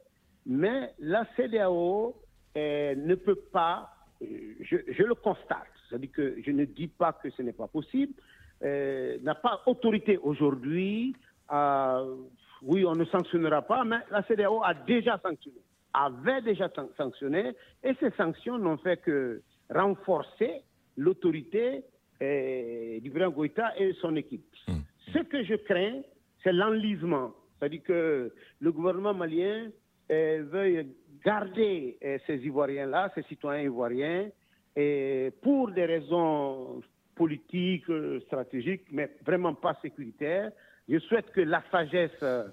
mais 0.45 0.91
la 0.99 1.25
CDAO 1.37 2.15
eh, 2.55 2.95
ne 2.97 3.15
peut 3.15 3.39
pas, 3.51 3.89
je, 4.21 4.77
je 4.89 5.03
le 5.03 5.15
constate, 5.15 5.71
c'est-à-dire 5.87 6.11
que 6.11 6.35
je 6.45 6.51
ne 6.51 6.65
dis 6.65 6.87
pas 6.87 7.13
que 7.13 7.29
ce 7.29 7.41
n'est 7.41 7.53
pas 7.53 7.67
possible, 7.67 8.13
n'a 8.61 9.35
pas 9.35 9.61
autorité 9.65 10.17
aujourd'hui 10.17 11.15
euh, 11.51 12.15
oui, 12.61 12.85
on 12.85 12.95
ne 12.95 13.05
sanctionnera 13.05 13.61
pas, 13.61 13.83
mais 13.83 13.97
la 14.09 14.23
CDAO 14.23 14.63
a 14.63 14.73
déjà 14.73 15.19
sanctionné, 15.19 15.59
avait 15.93 16.41
déjà 16.41 16.69
sanctionné, 16.97 17.51
et 17.83 17.93
ces 17.99 18.11
sanctions 18.11 18.57
n'ont 18.57 18.77
fait 18.77 18.97
que 18.97 19.41
renforcer 19.69 20.61
l'autorité 20.97 21.83
eh, 22.21 22.99
du 23.01 23.09
président 23.09 23.31
Goïta 23.31 23.73
et 23.77 23.93
son 24.01 24.15
équipe. 24.15 24.45
Hmm. 24.67 24.81
Ce 25.13 25.19
que 25.19 25.43
je 25.43 25.55
crains, 25.55 26.01
c'est 26.43 26.53
l'enlisement. 26.53 27.33
C'est-à-dire 27.59 27.83
que 27.83 28.33
le 28.59 28.71
gouvernement 28.71 29.13
malien 29.13 29.69
eh, 30.09 30.39
veuille 30.39 30.87
garder 31.23 31.97
eh, 32.01 32.19
ces 32.25 32.37
Ivoiriens-là, 32.37 33.11
ces 33.15 33.23
citoyens 33.23 33.63
ivoiriens, 33.63 34.29
et 34.75 35.31
pour 35.41 35.69
des 35.71 35.85
raisons 35.85 36.81
politiques, 37.15 37.85
stratégiques, 38.25 38.85
mais 38.91 39.11
vraiment 39.23 39.53
pas 39.53 39.77
sécuritaires, 39.81 40.51
je 40.87 40.99
souhaite 40.99 41.31
que 41.31 41.41
la 41.41 41.63
sagesse 41.71 42.11
euh, 42.21 42.47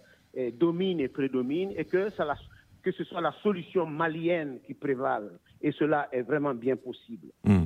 domine 0.53 1.01
et 1.01 1.09
prédomine 1.09 1.73
et 1.77 1.85
que, 1.85 2.11
ça 2.11 2.25
que 2.83 2.93
ce 2.93 3.05
soit 3.05 3.21
la 3.21 3.35
solution 3.43 3.87
malienne 3.87 4.59
qui 4.67 4.75
prévale. 4.75 5.31
Et 5.63 5.73
cela 5.79 6.09
est 6.11 6.23
vraiment 6.23 6.55
bien 6.55 6.75
possible. 6.75 7.29
Hmm. 7.45 7.65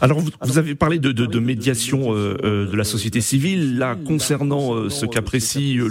Alors, 0.00 0.20
vous, 0.20 0.58
avez 0.58 0.76
parlé 0.76 1.00
de, 1.00 1.10
de, 1.10 1.26
de 1.26 1.38
médiation 1.40 2.14
euh, 2.14 2.36
euh, 2.44 2.70
de 2.70 2.76
la 2.76 2.84
société 2.84 3.20
civile. 3.20 3.78
Là, 3.78 3.96
concernant 3.96 4.74
euh, 4.74 4.90
ce 4.90 5.06
qu'apprécie 5.06 5.74
le, 5.74 5.86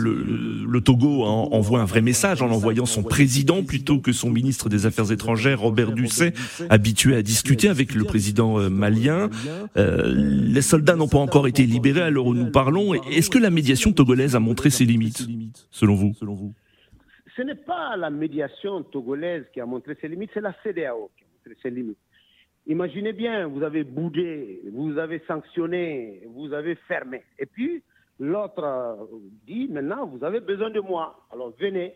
le, 0.65 0.81
Togo, 0.81 1.23
envoie 1.23 1.81
un 1.81 1.85
vrai 1.85 2.01
message 2.01 2.41
en 2.41 2.49
envoyant 2.51 2.85
son 2.85 3.03
président 3.03 3.63
plutôt 3.63 3.99
que 3.99 4.13
son 4.13 4.29
ministre 4.29 4.69
des 4.69 4.85
Affaires 4.85 5.11
étrangères, 5.11 5.59
Robert 5.59 5.91
Dusset, 5.91 6.33
habitué 6.69 7.15
à 7.15 7.21
discuter 7.21 7.67
avec 7.67 7.95
le 7.95 8.05
président 8.05 8.69
malien. 8.69 9.29
les 9.75 10.61
soldats 10.61 10.95
n'ont 10.95 11.07
pas 11.07 11.17
encore 11.17 11.47
été 11.47 11.65
libérés 11.65 12.01
à 12.01 12.09
l'heure 12.09 12.27
où 12.27 12.35
nous 12.35 12.51
parlons. 12.51 12.93
Est-ce 12.93 13.29
que 13.29 13.39
la 13.39 13.49
médiation 13.49 13.91
togolaise 13.91 14.35
a 14.35 14.39
montré 14.39 14.69
ses 14.69 14.85
limites, 14.85 15.27
selon 15.71 15.95
vous? 15.95 16.13
Ce 17.35 17.41
n'est 17.41 17.55
pas 17.55 17.97
la 17.97 18.09
médiation 18.09 18.83
togolaise 18.83 19.45
qui 19.53 19.59
a 19.59 19.65
montré 19.65 19.95
ses 19.99 20.07
limites, 20.07 20.31
c'est 20.33 20.41
la 20.41 20.53
CDAO 20.63 21.11
qui 21.17 21.23
a 21.23 21.27
montré 21.27 21.61
ses 21.61 21.69
limites. 21.69 21.99
Imaginez 22.67 23.13
bien, 23.13 23.47
vous 23.47 23.61
avez 23.61 23.83
boudé, 23.83 24.61
vous 24.71 24.97
avez 24.97 25.19
sanctionné, 25.27 26.21
vous 26.27 26.53
avez 26.53 26.75
fermé. 26.87 27.23
Et 27.37 27.45
puis, 27.45 27.83
l'autre 28.19 29.09
dit, 29.45 29.67
maintenant, 29.67 30.07
vous 30.07 30.23
avez 30.23 30.39
besoin 30.39 30.69
de 30.69 30.79
moi. 30.79 31.27
Alors, 31.31 31.53
venez. 31.59 31.93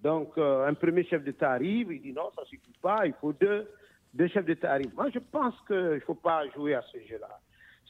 Donc, 0.00 0.38
euh, 0.38 0.66
un 0.66 0.74
premier 0.74 1.04
chef 1.04 1.22
d'État 1.22 1.52
arrive, 1.52 1.92
il 1.92 2.00
dit, 2.00 2.12
non, 2.12 2.30
ça 2.34 2.42
ne 2.42 2.46
suffit 2.46 2.78
pas, 2.80 3.06
il 3.06 3.12
faut 3.14 3.32
deux, 3.32 3.68
deux 4.14 4.28
chefs 4.28 4.44
d'État 4.44 4.72
arrivent. 4.72 4.94
Moi, 4.94 5.10
je 5.12 5.18
pense 5.18 5.54
qu'il 5.66 5.76
ne 5.76 6.00
faut 6.00 6.14
pas 6.14 6.48
jouer 6.54 6.74
à 6.74 6.82
ce 6.82 6.98
jeu-là. 6.98 7.40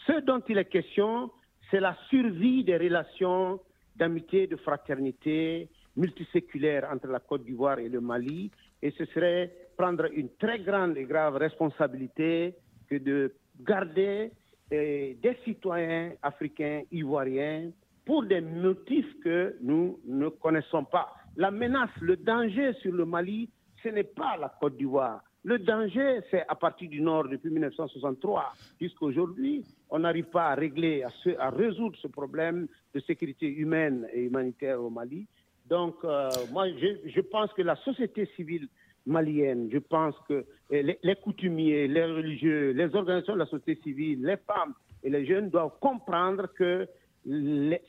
Ce 0.06 0.20
dont 0.20 0.42
il 0.48 0.58
est 0.58 0.64
question, 0.64 1.30
c'est 1.70 1.80
la 1.80 1.96
survie 2.08 2.64
des 2.64 2.76
relations 2.76 3.60
d'amitié, 3.96 4.46
de 4.46 4.56
fraternité 4.56 5.68
multiséculaires 5.98 6.88
entre 6.90 7.08
la 7.08 7.20
Côte 7.20 7.44
d'Ivoire 7.44 7.78
et 7.78 7.88
le 7.88 8.00
Mali. 8.00 8.50
Et 8.80 8.90
ce 8.92 9.04
serait 9.06 9.52
prendre 9.76 10.06
une 10.12 10.30
très 10.38 10.60
grande 10.60 10.96
et 10.96 11.04
grave 11.04 11.36
responsabilité 11.36 12.54
que 12.88 12.96
de 12.96 13.34
garder 13.60 14.30
eh, 14.70 15.16
des 15.20 15.36
citoyens 15.44 16.12
africains, 16.22 16.82
ivoiriens, 16.92 17.70
pour 18.06 18.24
des 18.24 18.40
motifs 18.40 19.20
que 19.22 19.56
nous 19.60 19.98
ne 20.06 20.28
connaissons 20.28 20.84
pas. 20.84 21.12
La 21.36 21.50
menace, 21.50 21.90
le 22.00 22.16
danger 22.16 22.72
sur 22.80 22.92
le 22.92 23.04
Mali, 23.04 23.50
ce 23.82 23.88
n'est 23.90 24.04
pas 24.04 24.36
la 24.38 24.48
Côte 24.60 24.76
d'Ivoire. 24.76 25.22
Le 25.44 25.58
danger, 25.58 26.20
c'est 26.30 26.44
à 26.48 26.54
partir 26.54 26.90
du 26.90 27.00
Nord 27.00 27.28
depuis 27.28 27.50
1963 27.50 28.52
jusqu'à 28.80 29.04
aujourd'hui. 29.04 29.64
On 29.88 30.00
n'arrive 30.00 30.26
pas 30.26 30.48
à 30.48 30.54
régler, 30.54 31.04
à, 31.38 31.50
résoudre 31.50 31.96
ce 32.02 32.08
problème 32.08 32.66
de 32.92 33.00
sécurité 33.00 33.46
humaine 33.46 34.06
et 34.12 34.24
humanitaire 34.24 34.82
au 34.82 34.90
Mali. 34.90 35.26
Donc, 35.68 35.96
euh, 36.04 36.30
moi, 36.50 36.66
je, 36.68 37.20
pense 37.20 37.52
que 37.52 37.62
la 37.62 37.76
société 37.76 38.26
civile 38.36 38.68
malienne. 39.06 39.68
Je 39.72 39.78
pense 39.78 40.14
que 40.28 40.44
les, 40.70 41.16
coutumiers, 41.22 41.88
les 41.88 42.04
religieux, 42.04 42.70
les 42.72 42.94
organisations 42.94 43.34
de 43.34 43.38
la 43.38 43.46
société 43.46 43.80
civile, 43.82 44.24
les 44.24 44.36
femmes 44.38 44.74
et 45.02 45.10
les 45.10 45.26
jeunes 45.26 45.50
doivent 45.50 45.78
comprendre 45.80 46.46
que 46.54 46.86
les, 47.24 47.80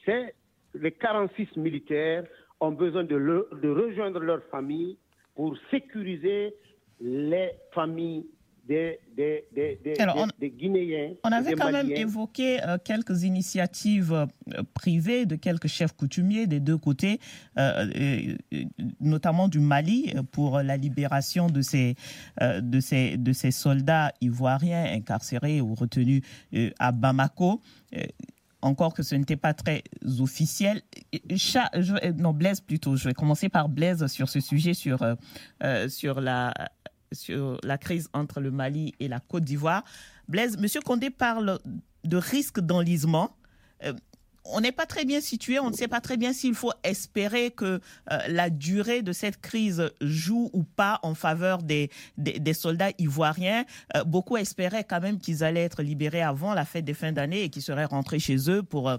les 0.73 0.91
46 0.91 1.55
militaires 1.57 2.25
ont 2.59 2.71
besoin 2.71 3.03
de, 3.03 3.17
de 3.61 3.69
rejoindre 3.69 4.19
leurs 4.19 4.43
familles 4.45 4.97
pour 5.35 5.55
sécuriser 5.71 6.53
les 6.99 7.51
familles 7.73 8.25
des, 8.67 8.99
des, 9.15 9.45
des, 9.53 10.49
Guinéens. 10.49 11.13
On 11.23 11.31
avait 11.31 11.53
quand 11.53 11.71
même 11.71 11.91
évoqué 11.91 12.63
euh, 12.63 12.77
quelques 12.83 13.23
initiatives 13.23 14.13
euh, 14.13 14.63
privées 14.73 15.25
de 15.25 15.35
quelques 15.35 15.67
chefs 15.67 15.93
coutumiers 15.93 16.47
des 16.47 16.59
deux 16.59 16.77
côtés, 16.77 17.19
euh, 17.57 18.35
notamment 18.99 19.47
du 19.47 19.59
Mali, 19.59 20.13
pour 20.31 20.59
la 20.59 20.77
libération 20.77 21.47
de 21.47 21.61
ces, 21.61 21.95
de 22.39 22.79
ces, 22.79 23.17
de 23.17 23.33
ces 23.33 23.51
soldats 23.51 24.11
ivoiriens 24.21 24.85
incarcérés 24.85 25.61
ou 25.61 25.75
retenus 25.75 26.21
à 26.79 26.91
Bamako 26.91 27.61
encore 28.61 28.93
que 28.93 29.03
ce 29.03 29.15
n'était 29.15 29.37
pas 29.37 29.53
très 29.53 29.83
officiel. 30.19 30.81
non, 32.17 32.33
Blaise 32.33 32.59
plutôt. 32.59 32.97
Je 32.97 33.07
vais 33.07 33.13
commencer 33.13 33.47
par 33.47 33.69
Blaise 33.69 34.05
sur 34.07 34.27
ce 34.27 34.41
sujet, 34.41 34.73
sur, 34.73 34.99
sur 35.87 36.19
la 36.19 36.53
sur 37.11 37.59
la 37.63 37.77
crise 37.77 38.09
entre 38.13 38.39
le 38.39 38.51
Mali 38.51 38.93
et 38.99 39.07
la 39.07 39.19
Côte 39.19 39.43
d'Ivoire. 39.43 39.83
Blaise, 40.27 40.57
M. 40.57 40.67
Condé 40.83 41.09
parle 41.09 41.59
de 42.03 42.17
risque 42.17 42.59
d'enlisement. 42.59 43.35
Euh, 43.83 43.93
on 44.45 44.61
n'est 44.61 44.71
pas 44.71 44.87
très 44.87 45.05
bien 45.05 45.21
situé, 45.21 45.59
on 45.59 45.69
ne 45.69 45.75
sait 45.75 45.87
pas 45.87 46.01
très 46.01 46.17
bien 46.17 46.33
s'il 46.33 46.55
faut 46.55 46.71
espérer 46.83 47.51
que 47.51 47.65
euh, 48.11 48.17
la 48.29 48.49
durée 48.49 49.03
de 49.03 49.11
cette 49.11 49.41
crise 49.41 49.91
joue 50.01 50.49
ou 50.53 50.63
pas 50.63 50.99
en 51.03 51.13
faveur 51.13 51.61
des, 51.61 51.91
des, 52.17 52.53
soldats 52.53 52.91
ivoiriens. 52.97 53.65
Euh, 53.95 54.03
beaucoup 54.05 54.37
espéraient 54.37 54.85
quand 54.85 55.01
même 55.01 55.19
qu'ils 55.19 55.43
allaient 55.43 55.65
être 55.65 55.83
libérés 55.83 56.23
avant 56.23 56.53
la 56.53 56.65
fête 56.65 56.85
des 56.85 56.95
fins 56.95 57.11
d'année 57.11 57.43
et 57.43 57.49
qu'ils 57.49 57.61
seraient 57.61 57.85
rentrés 57.85 58.19
chez 58.19 58.49
eux 58.49 58.63
pour, 58.63 58.91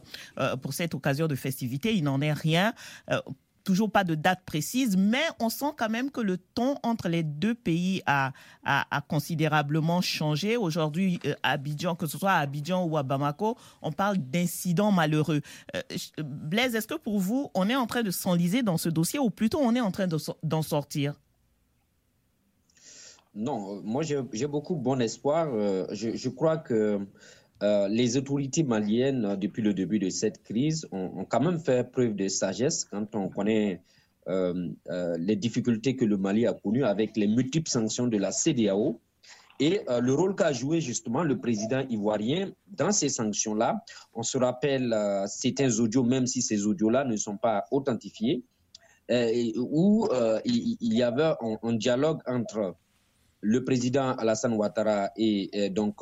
pour 0.62 0.72
cette 0.72 0.94
occasion 0.94 1.26
de 1.26 1.34
festivité. 1.34 1.96
Il 1.96 2.04
n'en 2.04 2.20
est 2.20 2.32
rien 2.32 2.72
toujours 3.64 3.90
pas 3.90 4.04
de 4.04 4.14
date 4.14 4.40
précise, 4.44 4.96
mais 4.96 5.22
on 5.40 5.48
sent 5.48 5.72
quand 5.76 5.88
même 5.88 6.10
que 6.10 6.20
le 6.20 6.38
ton 6.38 6.76
entre 6.82 7.08
les 7.08 7.22
deux 7.22 7.54
pays 7.54 8.02
a, 8.06 8.32
a, 8.64 9.00
considérablement 9.02 10.00
changé. 10.00 10.56
Aujourd'hui, 10.56 11.20
euh, 11.24 11.34
Abidjan, 11.42 11.94
que 11.94 12.06
ce 12.06 12.18
soit 12.18 12.32
à 12.32 12.38
Abidjan 12.38 12.84
ou 12.84 12.96
à 12.96 13.02
Bamako, 13.02 13.56
on 13.82 13.92
parle 13.92 14.18
d'incidents 14.18 14.92
malheureux. 14.92 15.40
Euh, 15.74 15.80
Blaise, 16.22 16.74
est-ce 16.74 16.86
que 16.86 16.98
pour 16.98 17.18
vous, 17.18 17.50
on 17.54 17.68
est 17.68 17.76
en 17.76 17.86
train 17.86 18.02
de 18.02 18.10
s'enliser 18.10 18.62
dans 18.62 18.76
ce 18.76 18.88
dossier 18.88 19.18
ou 19.18 19.30
plutôt 19.30 19.58
on 19.58 19.74
est 19.74 19.80
en 19.80 19.90
train 19.90 20.08
d'en 20.42 20.62
sortir? 20.62 21.14
Non, 23.34 23.80
moi 23.84 24.02
j'ai 24.02 24.46
beaucoup 24.46 24.74
bon 24.74 25.00
espoir. 25.00 25.48
Euh, 25.52 25.86
je 25.92 26.28
crois 26.28 26.56
que 26.56 27.00
euh, 27.62 27.88
les 27.88 28.16
autorités 28.16 28.62
maliennes, 28.62 29.24
euh, 29.24 29.36
depuis 29.36 29.62
le 29.62 29.74
début 29.74 29.98
de 29.98 30.08
cette 30.08 30.42
crise, 30.42 30.88
ont, 30.92 31.26
quand 31.28 31.40
même 31.40 31.58
fait 31.58 31.90
preuve 31.90 32.14
de 32.16 32.26
sagesse 32.28 32.84
quand 32.84 33.14
on 33.14 33.28
connaît 33.28 33.82
euh, 34.28 34.70
les 35.18 35.36
difficultés 35.36 35.96
que 35.96 36.04
le 36.04 36.16
Mali 36.16 36.46
a 36.46 36.54
connues 36.54 36.84
avec 36.84 37.16
les 37.16 37.26
multiples 37.26 37.70
sanctions 37.70 38.06
de 38.06 38.16
la 38.16 38.32
CDAO 38.32 39.00
et 39.58 39.82
le 40.00 40.14
rôle 40.14 40.34
qu'a 40.34 40.52
joué 40.52 40.80
justement 40.80 41.22
le 41.22 41.38
président 41.38 41.82
ivoirien 41.90 42.50
dans 42.68 42.92
ces 42.92 43.10
sanctions-là. 43.10 43.84
On 44.14 44.22
se 44.22 44.38
rappelle 44.38 44.96
certains 45.26 45.78
audios, 45.80 46.02
même 46.02 46.26
si 46.26 46.40
ces 46.40 46.64
audios-là 46.64 47.04
ne 47.04 47.16
sont 47.16 47.36
pas 47.36 47.64
authentifiés, 47.70 48.42
où 49.10 50.08
il, 50.46 50.94
y 50.94 51.02
avait 51.02 51.34
un, 51.62 51.74
dialogue 51.74 52.20
entre 52.26 52.74
le 53.42 53.62
président 53.62 54.14
Alassane 54.16 54.54
Ouattara 54.54 55.10
et, 55.16 55.68
donc 55.68 56.00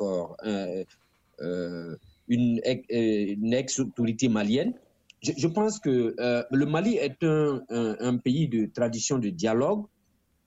une, 1.41 2.61
une 2.67 3.53
ex-autorité 3.53 4.29
malienne. 4.29 4.73
Je, 5.21 5.47
pense 5.47 5.79
que 5.79 6.15
euh, 6.19 6.43
le 6.49 6.65
Mali 6.65 6.95
est 6.95 7.23
un, 7.23 8.17
pays 8.17 8.47
de 8.47 8.67
tradition 8.67 9.17
de 9.17 9.29
dialogue 9.29 9.85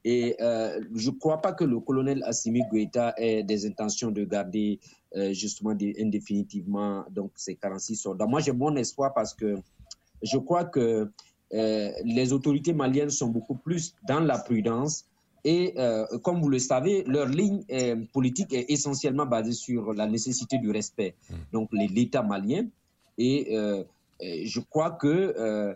et 0.04 0.34
euh, 0.40 0.80
je 0.94 1.10
ne 1.10 1.16
crois 1.16 1.42
pas 1.42 1.52
que 1.52 1.64
le 1.64 1.78
colonel 1.78 2.22
Assimi 2.24 2.62
Goïta 2.70 3.12
ait 3.18 3.42
des 3.42 3.66
intentions 3.66 4.10
de 4.10 4.24
garder 4.24 4.80
justement 5.32 5.72
indéfinitivement 5.72 7.04
donc, 7.10 7.32
ces 7.36 7.54
46 7.56 7.96
soldats. 7.96 8.26
Moi, 8.26 8.40
j'ai 8.40 8.52
bon 8.52 8.74
espoir 8.78 9.12
parce 9.12 9.34
que 9.34 9.56
je 10.22 10.38
crois 10.38 10.64
que 10.64 11.10
les 11.50 12.32
autorités 12.32 12.72
maliennes 12.72 13.10
sont 13.10 13.28
beaucoup 13.28 13.56
plus 13.56 13.94
dans 14.08 14.20
la 14.20 14.38
prudence 14.38 15.04
et 15.44 15.74
euh, 15.76 16.06
comme 16.22 16.40
vous 16.40 16.48
le 16.48 16.58
savez, 16.58 17.04
leur 17.06 17.26
ligne 17.26 17.64
politique 18.12 18.52
est 18.52 18.70
essentiellement 18.70 19.26
basée 19.26 19.52
sur 19.52 19.92
la 19.92 20.06
nécessité 20.06 20.58
du 20.58 20.70
respect. 20.70 21.14
Hmm. 21.30 21.34
Donc 21.52 21.68
l'État 21.72 22.22
malien. 22.22 22.66
Et 23.18 23.56
euh, 23.56 23.82
je 24.20 24.60
crois 24.60 24.92
que 24.92 25.08
euh, 25.08 25.74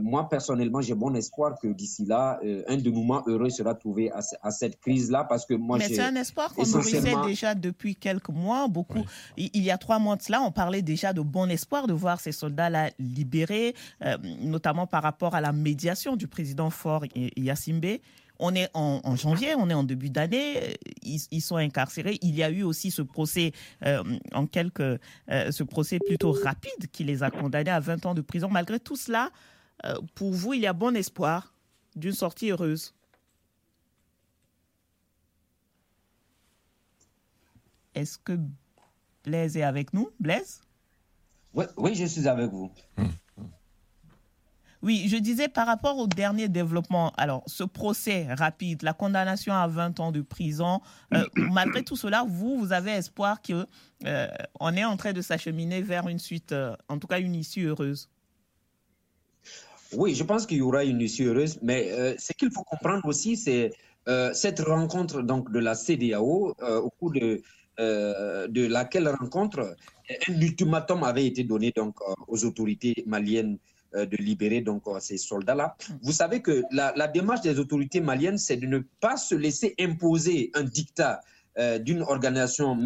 moi, 0.00 0.28
personnellement, 0.28 0.82
j'ai 0.82 0.94
bon 0.94 1.14
espoir 1.14 1.58
que 1.58 1.68
d'ici 1.68 2.04
là, 2.04 2.38
un 2.68 2.76
dénouement 2.76 3.22
heureux 3.26 3.48
sera 3.48 3.74
trouvé 3.74 4.10
à, 4.10 4.50
cette 4.50 4.78
crise-là, 4.80 5.24
parce 5.24 5.46
que 5.46 5.54
moi, 5.54 5.78
Mais 5.78 5.88
c'est 5.88 6.02
un 6.02 6.14
espoir 6.14 6.52
qu'on 6.54 6.66
nourrissait 6.66 7.14
déjà 7.24 7.54
depuis 7.54 7.96
quelques 7.96 8.28
mois. 8.28 8.68
Beaucoup, 8.68 9.04
il 9.38 9.62
y 9.62 9.70
a 9.70 9.78
trois 9.78 9.98
mois 9.98 10.16
de 10.16 10.22
cela, 10.22 10.42
on 10.42 10.52
parlait 10.52 10.82
déjà 10.82 11.14
de 11.14 11.22
bon 11.22 11.48
espoir 11.48 11.86
de 11.86 11.94
voir 11.94 12.20
ces 12.20 12.32
soldats-là 12.32 12.90
libérés, 12.98 13.74
notamment 14.42 14.86
par 14.86 15.02
rapport 15.02 15.34
à 15.34 15.40
la 15.40 15.52
médiation 15.52 16.16
du 16.16 16.28
président 16.28 16.68
Fort 16.68 17.04
Yassimbe. 17.36 17.98
On 18.44 18.56
est 18.56 18.68
en, 18.74 19.14
janvier, 19.14 19.54
on 19.54 19.70
est 19.70 19.74
en 19.74 19.84
début 19.84 20.10
d'année, 20.10 20.56
euh, 20.60 20.74
ils, 21.04 21.40
sont 21.40 21.54
incarcérés. 21.54 22.18
Il 22.22 22.34
y 22.34 22.42
a 22.42 22.50
eu 22.50 22.64
aussi 22.64 22.90
ce 22.90 23.00
procès, 23.00 23.52
euh, 23.86 24.02
en 24.32 24.48
euh, 24.56 24.98
ce 25.52 25.62
procès 25.62 26.00
plutôt 26.00 26.32
rapide 26.32 26.90
qui 26.90 27.04
les 27.04 27.22
a 27.22 27.30
condamnés 27.30 27.70
à 27.70 27.78
20 27.78 28.04
ans 28.04 28.14
de 28.14 28.20
prison. 28.20 28.48
Malgré 28.50 28.80
tout 28.80 28.96
cela, 28.96 29.30
pour 30.16 30.32
vous, 30.32 30.54
il 30.54 30.62
y 30.62 30.66
a 30.66 30.72
bon 30.72 30.96
espoir 30.96 31.54
d'une 31.94 32.12
sortie 32.12 32.50
heureuse. 32.50 32.92
Est-ce 37.94 38.18
que 38.18 38.36
Blaise 39.24 39.56
est 39.56 39.62
avec 39.62 39.94
nous? 39.94 40.10
Blaise? 40.18 40.62
Oui, 41.54 41.94
je 41.94 42.06
suis 42.06 42.26
avec 42.26 42.50
vous. 42.50 42.72
Oui, 44.82 45.06
je 45.08 45.16
disais 45.16 45.48
par 45.48 45.66
rapport 45.66 45.96
au 45.98 46.08
dernier 46.08 46.48
développement, 46.48 47.12
alors 47.16 47.44
ce 47.46 47.62
procès 47.62 48.26
rapide, 48.30 48.82
la 48.82 48.92
condamnation 48.92 49.54
à 49.54 49.68
20 49.68 50.00
ans 50.00 50.10
de 50.10 50.22
prison, 50.22 50.80
euh, 51.14 51.24
malgré 51.36 51.84
tout 51.84 51.96
cela, 51.96 52.24
vous, 52.26 52.58
vous 52.58 52.72
avez 52.72 52.90
espoir 52.90 53.40
qu'on 53.42 53.64
euh, 54.06 54.26
on 54.58 54.76
est 54.76 54.84
en 54.84 54.96
train 54.96 55.12
de 55.12 55.20
s'acheminer 55.20 55.82
vers 55.82 56.08
une 56.08 56.18
suite, 56.18 56.54
en 56.88 56.98
tout 56.98 57.06
cas 57.06 57.20
une 57.20 57.36
issue 57.36 57.66
heureuse. 57.66 58.08
Oui, 59.92 60.14
je 60.14 60.24
pense 60.24 60.46
qu'il 60.46 60.58
y 60.58 60.62
aura 60.62 60.84
une 60.84 61.00
issue 61.00 61.26
heureuse, 61.26 61.58
mais 61.62 62.16
ce 62.18 62.32
qu'il 62.32 62.50
faut 62.50 62.64
comprendre 62.64 63.06
aussi, 63.06 63.36
c'est 63.36 63.72
cette 64.32 64.60
rencontre 64.60 65.22
donc, 65.22 65.52
de 65.52 65.58
la 65.58 65.74
CDAO, 65.74 66.56
au 66.60 66.90
cours 66.90 67.12
de, 67.12 67.42
laquelle 68.66 69.08
rencontre 69.08 69.76
un 70.28 70.40
ultimatum 70.40 71.04
avait 71.04 71.26
été 71.26 71.44
donné 71.44 71.72
donc, 71.74 71.96
euh, 72.00 72.14
aux 72.28 72.44
autorités 72.44 73.02
maliennes 73.06 73.54
euh, 73.54 73.71
de 73.94 74.16
libérer 74.16 74.60
donc 74.60 74.82
euh, 74.86 74.98
ces 75.00 75.18
soldats-là. 75.18 75.76
Mm. 75.88 75.92
Vous 76.02 76.12
savez 76.12 76.40
que 76.40 76.62
la, 76.70 77.08
démarche 77.08 77.42
des 77.42 77.58
autorités 77.58 78.00
maliennes, 78.00 78.38
c'est 78.38 78.56
de 78.56 78.66
ne 78.66 78.80
pas 79.00 79.16
se 79.16 79.34
laisser 79.34 79.74
imposer 79.78 80.50
un 80.54 80.64
dictat 80.64 81.20
d'une 81.80 82.00
organisation 82.00 82.78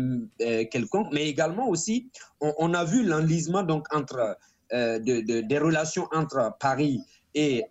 quelconque, 0.73 1.07
mais 1.13 1.29
également 1.29 1.69
aussi, 1.69 2.11
on, 2.41 2.75
a 2.75 2.85
vu 2.85 3.05
l'enlisement 3.05 3.63
donc 3.63 3.87
entre 3.95 4.37
des 4.73 5.59
relations 5.61 6.09
entre 6.13 6.53
Paris 6.59 7.01
et 7.33 7.63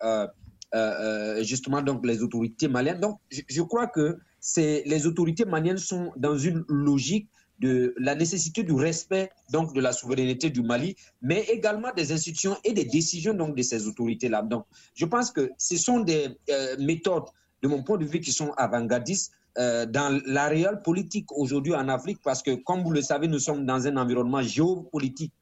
justement 1.42 1.82
donc 1.82 2.06
les 2.06 2.22
autorités 2.22 2.68
maliennes. 2.68 3.00
Donc, 3.00 3.18
je, 3.30 3.42
je 3.46 3.60
crois 3.60 3.88
que 3.88 4.16
les 4.56 5.06
autorités 5.06 5.44
maliennes 5.44 5.76
sont 5.76 6.12
dans 6.16 6.38
une 6.38 6.64
logique 6.68 7.28
de 7.60 7.94
la 7.98 8.14
nécessité 8.14 8.62
du 8.62 8.72
respect 8.72 9.30
donc 9.50 9.74
de 9.74 9.80
la 9.80 9.92
souveraineté 9.92 10.50
du 10.50 10.62
Mali, 10.62 10.96
mais 11.22 11.42
également 11.42 11.92
des 11.96 12.12
institutions 12.12 12.56
et 12.64 12.72
des 12.72 12.84
décisions 12.84 13.34
donc 13.34 13.56
de 13.56 13.62
ces 13.62 13.86
autorités-là. 13.86 14.42
Donc, 14.42 14.66
je 14.94 15.06
pense 15.06 15.30
que 15.30 15.50
ce 15.58 15.76
sont 15.76 16.00
des 16.00 16.28
euh, 16.50 16.76
méthodes, 16.78 17.24
de 17.62 17.68
mon 17.68 17.82
point 17.82 17.98
de 17.98 18.04
vue, 18.04 18.20
qui 18.20 18.32
sont 18.32 18.52
avant-gardistes 18.56 19.32
euh, 19.58 19.86
dans 19.86 20.20
la 20.26 20.48
réelle 20.48 20.82
politique 20.82 21.32
aujourd'hui 21.32 21.74
en 21.74 21.88
Afrique, 21.88 22.18
parce 22.22 22.42
que, 22.42 22.54
comme 22.54 22.82
vous 22.82 22.90
le 22.90 23.02
savez, 23.02 23.28
nous 23.28 23.38
sommes 23.38 23.64
dans 23.64 23.86
un 23.86 23.96
environnement 23.96 24.42
géopolitique 24.42 25.32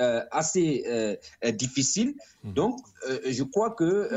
euh, 0.00 0.22
assez 0.30 1.18
difficile. 1.54 2.14
Mmh. 2.42 2.52
Donc, 2.54 2.80
je 3.26 3.42
crois 3.42 3.70
que 3.70 4.08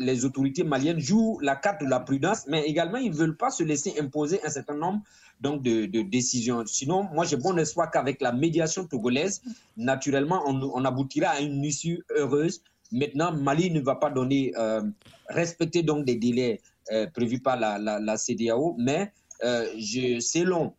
les 0.00 0.24
autorités 0.24 0.64
maliennes 0.64 1.00
jouent 1.00 1.38
la 1.40 1.56
carte 1.56 1.80
de 1.82 1.86
la 1.86 2.00
prudence, 2.00 2.46
mais 2.48 2.62
également, 2.64 2.98
ils 2.98 3.10
ne 3.10 3.16
veulent 3.16 3.36
pas 3.36 3.50
se 3.50 3.62
laisser 3.62 3.94
imposer 4.00 4.40
un 4.44 4.50
certain 4.50 4.74
nombre 4.74 5.02
donc 5.40 5.62
de, 5.62 6.02
décision. 6.02 6.64
Sinon, 6.66 7.04
moi, 7.12 7.24
j'ai 7.24 7.36
bon 7.36 7.56
espoir 7.58 7.90
qu'avec 7.90 8.20
la 8.20 8.32
médiation 8.32 8.86
togolaise, 8.86 9.42
naturellement, 9.76 10.42
on, 10.46 10.84
aboutira 10.84 11.30
à 11.30 11.40
une 11.40 11.64
issue 11.64 12.04
heureuse. 12.16 12.62
Maintenant, 12.92 13.32
Mali 13.32 13.70
ne 13.70 13.80
va 13.80 13.96
pas 13.96 14.10
donner, 14.10 14.52
euh, 14.56 14.82
respecter 15.28 15.82
donc 15.82 16.04
des 16.04 16.16
délais 16.16 16.60
euh, 16.92 17.06
prévus 17.08 17.40
par 17.40 17.58
la, 17.58 17.78
la, 17.78 18.16
CDAO, 18.16 18.76
mais 18.78 19.12
euh, 19.42 19.66
je, 19.76 20.20
selon 20.20 20.74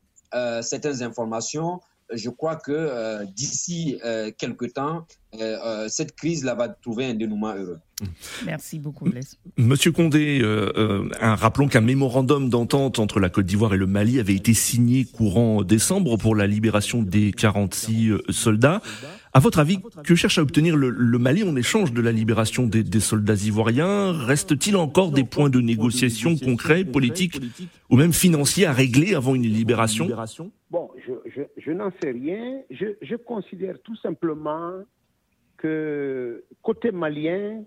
certaines 0.62 1.01
informations, 1.01 1.79
je 2.12 2.29
crois 2.29 2.55
que 2.55 3.24
d'ici 3.25 4.00
quelques 4.38 4.74
temps, 4.74 5.05
cette 5.89 6.15
crise-là 6.15 6.55
va 6.55 6.69
trouver 6.69 7.05
un 7.05 7.13
dénouement 7.13 7.53
heureux. 7.55 7.79
Merci 8.45 8.79
beaucoup, 8.79 9.05
Blaise. 9.05 9.37
Monsieur 9.57 9.91
Condé, 9.91 10.41
euh, 10.41 10.71
euh, 10.75 11.09
rappelons 11.21 11.67
qu'un 11.67 11.81
mémorandum 11.81 12.49
d'entente 12.49 12.99
entre 12.99 13.19
la 13.19 13.29
Côte 13.29 13.45
d'Ivoire 13.45 13.73
et 13.73 13.77
le 13.77 13.87
Mali 13.87 14.19
avait 14.19 14.35
été 14.35 14.53
signé 14.53 15.05
courant 15.05 15.63
décembre 15.63 16.17
pour 16.17 16.35
la 16.35 16.45
libération 16.45 17.01
des 17.01 17.31
46 17.31 18.09
euh, 18.09 18.21
soldats. 18.29 18.81
À 19.33 19.39
votre 19.39 19.59
avis, 19.59 19.79
que 20.05 20.15
cherche 20.15 20.37
à 20.37 20.41
obtenir 20.41 20.77
le, 20.77 21.19
Mali 21.19 21.43
en 21.43 21.55
échange 21.57 21.91
de 21.91 22.01
la 22.01 22.13
libération 22.13 22.67
des, 22.67 22.99
soldats 23.01 23.35
ivoiriens? 23.35 24.13
Reste-t-il 24.13 24.77
encore 24.77 25.11
des 25.11 25.25
points 25.25 25.49
de 25.49 25.59
négociation 25.59 26.37
concrets, 26.37 26.85
politiques 26.85 27.41
ou 27.89 27.97
même 27.97 28.13
financiers 28.13 28.65
à 28.65 28.71
régler 28.71 29.13
avant 29.13 29.35
une 29.35 29.43
libération? 29.43 30.07
Bon, 30.71 30.89
je, 31.57 31.71
n'en 31.71 31.91
sais 32.01 32.11
rien. 32.11 32.61
Je, 32.71 32.85
je 33.01 33.15
considère 33.15 33.75
tout 33.83 33.97
simplement 33.97 34.71
que 35.57 36.43
côté 36.62 36.91
malien, 36.91 37.63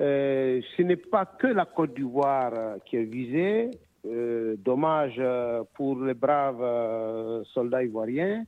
euh, 0.00 0.60
ce 0.76 0.82
n'est 0.82 0.96
pas 0.96 1.26
que 1.26 1.46
la 1.46 1.66
Côte 1.66 1.94
d'Ivoire 1.94 2.52
euh, 2.54 2.76
qui 2.86 2.96
est 2.96 3.04
visée. 3.04 3.70
Euh, 4.04 4.56
dommage 4.58 5.22
pour 5.74 6.00
les 6.00 6.14
braves 6.14 7.44
soldats 7.54 7.84
ivoiriens. 7.84 8.44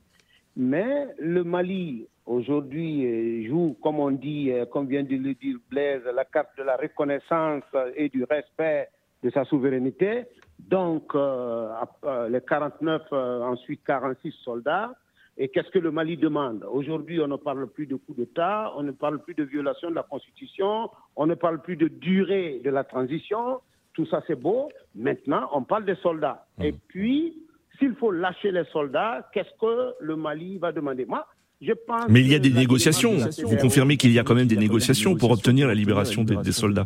Mais 0.57 1.07
le 1.17 1.45
Mali, 1.45 2.07
aujourd'hui, 2.25 3.47
joue, 3.47 3.77
comme 3.81 3.99
on 3.99 4.11
dit, 4.11 4.51
comme 4.71 4.87
vient 4.87 5.03
de 5.03 5.15
le 5.15 5.33
dire 5.33 5.57
Blaise, 5.69 6.01
la 6.13 6.25
carte 6.25 6.57
de 6.57 6.63
la 6.63 6.75
reconnaissance 6.75 7.63
et 7.95 8.09
du 8.09 8.25
respect 8.25 8.89
de 9.23 9.29
sa 9.29 9.45
souveraineté. 9.45 10.23
Donc, 10.59 11.13
les 11.13 12.41
49, 12.41 13.01
ensuite 13.11 13.81
46 13.85 14.33
soldats, 14.43 14.93
et 15.37 15.49
qu'est-ce 15.49 15.69
que 15.69 15.79
le 15.79 15.91
Mali 15.91 16.15
demande? 16.15 16.65
Aujourd'hui, 16.71 17.19
on 17.19 17.27
ne 17.27 17.35
parle 17.35 17.67
plus 17.67 17.87
de 17.87 17.95
coup 17.95 18.13
d'État, 18.13 18.71
on 18.77 18.83
ne 18.83 18.91
parle 18.91 19.21
plus 19.21 19.35
de 19.35 19.43
violation 19.43 19.89
de 19.89 19.95
la 19.95 20.03
Constitution, 20.03 20.89
on 21.15 21.25
ne 21.25 21.35
parle 21.35 21.61
plus 21.61 21.75
de 21.75 21.87
durée 21.87 22.61
de 22.63 22.69
la 22.69 22.83
transition. 22.83 23.59
Tout 23.93 24.05
ça, 24.05 24.21
c'est 24.27 24.39
beau. 24.39 24.69
Maintenant, 24.95 25.49
on 25.53 25.63
parle 25.63 25.85
des 25.85 25.95
soldats. 25.95 26.45
Et 26.61 26.71
mmh. 26.71 26.77
puis, 26.87 27.33
s'il 27.79 27.95
faut 27.95 28.11
lâcher 28.11 28.51
les 28.51 28.63
soldats, 28.65 29.29
qu'est-ce 29.33 29.49
que 29.59 29.93
le 29.99 30.15
Mali 30.15 30.57
va 30.57 30.71
demander? 30.71 31.05
Moi, 31.05 31.25
je 31.61 31.73
pense 31.73 32.07
Mais 32.09 32.21
il 32.21 32.31
y 32.31 32.35
a 32.35 32.39
des 32.39 32.51
négociations. 32.51 33.13
Vous 33.43 33.57
confirmez 33.57 33.97
qu'il 33.97 34.11
y 34.11 34.19
a 34.19 34.23
quand 34.23 34.35
même 34.35 34.47
des 34.47 34.57
négociations 34.57 35.15
pour 35.15 35.31
obtenir 35.31 35.67
la 35.67 35.73
libération 35.73 36.23
des, 36.23 36.51
soldats. 36.51 36.85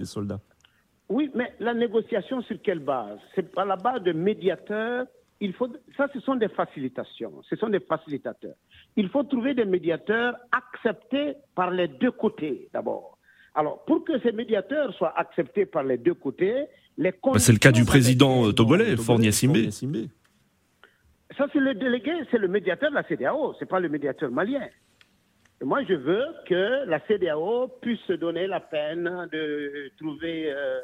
Oui, 1.09 1.29
mais 1.35 1.53
la 1.59 1.73
négociation 1.73 2.41
sur 2.43 2.61
quelle 2.61 2.79
base? 2.79 3.17
C'est 3.35 3.51
par 3.51 3.65
la 3.65 3.75
base 3.75 4.03
de 4.03 4.11
médiateurs 4.11 5.05
il 5.41 5.53
faut, 5.53 5.69
ça, 5.95 6.07
ce 6.13 6.19
sont 6.19 6.35
des 6.35 6.49
facilitations, 6.49 7.41
ce 7.49 7.55
sont 7.55 7.69
des 7.69 7.79
facilitateurs. 7.79 8.55
Il 8.95 9.09
faut 9.09 9.23
trouver 9.23 9.53
des 9.53 9.65
médiateurs 9.65 10.35
acceptés 10.51 11.35
par 11.55 11.71
les 11.71 11.87
deux 11.87 12.11
côtés 12.11 12.69
d'abord. 12.73 13.17
Alors, 13.55 13.83
pour 13.85 14.03
que 14.03 14.19
ces 14.19 14.31
médiateurs 14.31 14.93
soient 14.93 15.17
acceptés 15.17 15.65
par 15.65 15.83
les 15.83 15.97
deux 15.97 16.13
côtés, 16.13 16.65
les 16.97 17.11
bah, 17.11 17.39
C'est 17.39 17.53
le 17.53 17.57
cas 17.57 17.71
du 17.71 17.85
président 17.85 18.51
togolais, 18.51 18.95
Fornia 18.97 19.31
Simbe. 19.31 19.57
Ça, 21.37 21.47
c'est 21.53 21.59
le 21.59 21.73
délégué, 21.73 22.11
c'est 22.31 22.37
le 22.37 22.47
médiateur 22.47 22.89
de 22.89 22.95
la 22.95 23.03
CDAO, 23.03 23.53
ce 23.53 23.63
n'est 23.63 23.67
pas 23.67 23.79
le 23.79 23.87
médiateur 23.87 24.29
malien. 24.31 24.67
Et 25.61 25.65
moi, 25.65 25.83
je 25.83 25.93
veux 25.93 26.23
que 26.47 26.85
la 26.85 26.99
CDAO 27.07 27.67
puisse 27.81 27.99
se 28.07 28.13
donner 28.13 28.47
la 28.47 28.59
peine 28.59 29.27
de 29.31 29.91
trouver 29.97 30.51
euh, 30.51 30.79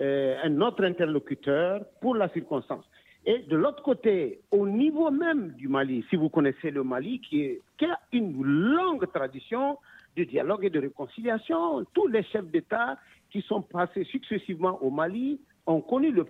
euh, 0.00 0.36
un 0.42 0.60
autre 0.60 0.84
interlocuteur 0.84 1.84
pour 2.00 2.14
la 2.14 2.28
circonstance. 2.30 2.84
Et 3.26 3.40
de 3.40 3.56
l'autre 3.56 3.82
côté, 3.82 4.40
au 4.50 4.66
niveau 4.66 5.10
même 5.10 5.52
du 5.52 5.68
Mali, 5.68 6.04
si 6.08 6.16
vous 6.16 6.30
connaissez 6.30 6.70
le 6.70 6.82
Mali, 6.82 7.20
qui, 7.20 7.58
a 7.84 7.98
une 8.12 8.42
longue 8.42 9.10
tradition 9.12 9.78
de 10.16 10.24
dialogue 10.24 10.64
et 10.64 10.70
de 10.70 10.80
réconciliation, 10.80 11.84
tous 11.92 12.06
les 12.06 12.22
chefs 12.24 12.46
d'État 12.46 12.98
qui 13.30 13.42
sont 13.42 13.62
passés 13.62 14.04
successivement 14.04 14.82
au 14.82 14.90
Mali 14.90 15.40
ont 15.66 15.80
connu 15.82 16.10
le, 16.10 16.24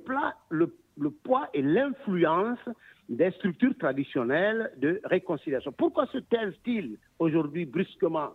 le 0.50 1.10
poids 1.10 1.48
et 1.54 1.62
l'influence 1.62 2.58
des 3.08 3.30
structures 3.32 3.76
traditionnelles 3.78 4.72
de 4.78 5.00
réconciliation. 5.04 5.72
Pourquoi 5.72 6.06
se 6.06 6.18
taise-t-il 6.18 6.98
aujourd'hui 7.18 7.66
brusquement? 7.66 8.30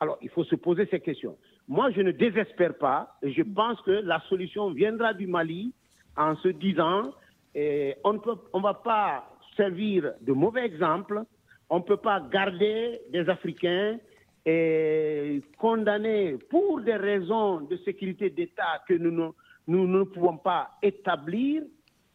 Alors, 0.00 0.18
il 0.20 0.28
faut 0.30 0.44
se 0.44 0.56
poser 0.56 0.86
ces 0.90 1.00
questions. 1.00 1.36
Moi, 1.68 1.90
je 1.92 2.00
ne 2.00 2.10
désespère 2.10 2.76
pas 2.76 3.16
je 3.22 3.42
pense 3.42 3.80
que 3.82 3.90
la 3.90 4.20
solution 4.28 4.70
viendra 4.70 5.14
du 5.14 5.26
Mali 5.28 5.72
en 6.16 6.36
se 6.36 6.48
disant 6.48 7.12
on 7.54 8.12
ne 8.14 8.18
on 8.52 8.60
va 8.60 8.74
pas 8.74 9.28
servir 9.56 10.12
de 10.20 10.32
mauvais 10.32 10.64
exemple. 10.64 11.22
On 11.70 11.78
ne 11.78 11.84
peut 11.84 11.96
pas 11.96 12.20
garder 12.20 13.00
des 13.10 13.28
Africains 13.28 13.98
et 14.44 15.42
condamner 15.58 16.36
pour 16.50 16.80
des 16.80 16.96
raisons 16.96 17.60
de 17.60 17.76
sécurité 17.78 18.30
d'État 18.30 18.82
que 18.88 18.94
nous 18.94 19.32
nous 19.68 19.86
ne 19.86 20.02
pouvons 20.02 20.38
pas 20.38 20.70
établir 20.82 21.62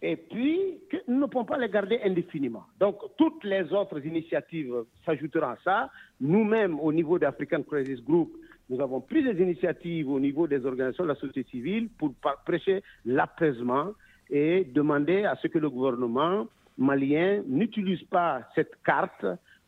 et 0.01 0.15
puis 0.15 0.79
que 0.91 0.97
nous 1.07 1.21
ne 1.21 1.25
pouvons 1.25 1.45
pas 1.45 1.57
les 1.57 1.69
garder 1.69 1.99
indéfiniment. 2.03 2.65
Donc, 2.79 2.97
toutes 3.17 3.43
les 3.43 3.71
autres 3.73 4.05
initiatives 4.05 4.83
s'ajouteront 5.05 5.47
à 5.47 5.57
ça. 5.63 5.89
Nous-mêmes, 6.21 6.79
au 6.79 6.91
niveau 6.93 7.17
d'African 7.17 7.63
Crisis 7.63 8.03
Group, 8.03 8.31
nous 8.69 8.79
avons 8.81 8.99
pris 9.01 9.23
des 9.23 9.41
initiatives 9.41 10.09
au 10.09 10.19
niveau 10.19 10.45
des 10.45 10.65
organisations 10.65 11.05
de 11.05 11.09
la 11.09 11.15
société 11.15 11.49
civile 11.49 11.89
pour 11.97 12.13
prêcher 12.45 12.83
l'apaisement 13.05 13.93
et 14.29 14.65
demander 14.65 15.25
à 15.25 15.35
ce 15.41 15.47
que 15.47 15.57
le 15.59 15.69
gouvernement 15.69 16.47
malien 16.77 17.41
n'utilise 17.47 18.03
pas 18.03 18.41
cette 18.55 18.81
carte 18.85 19.25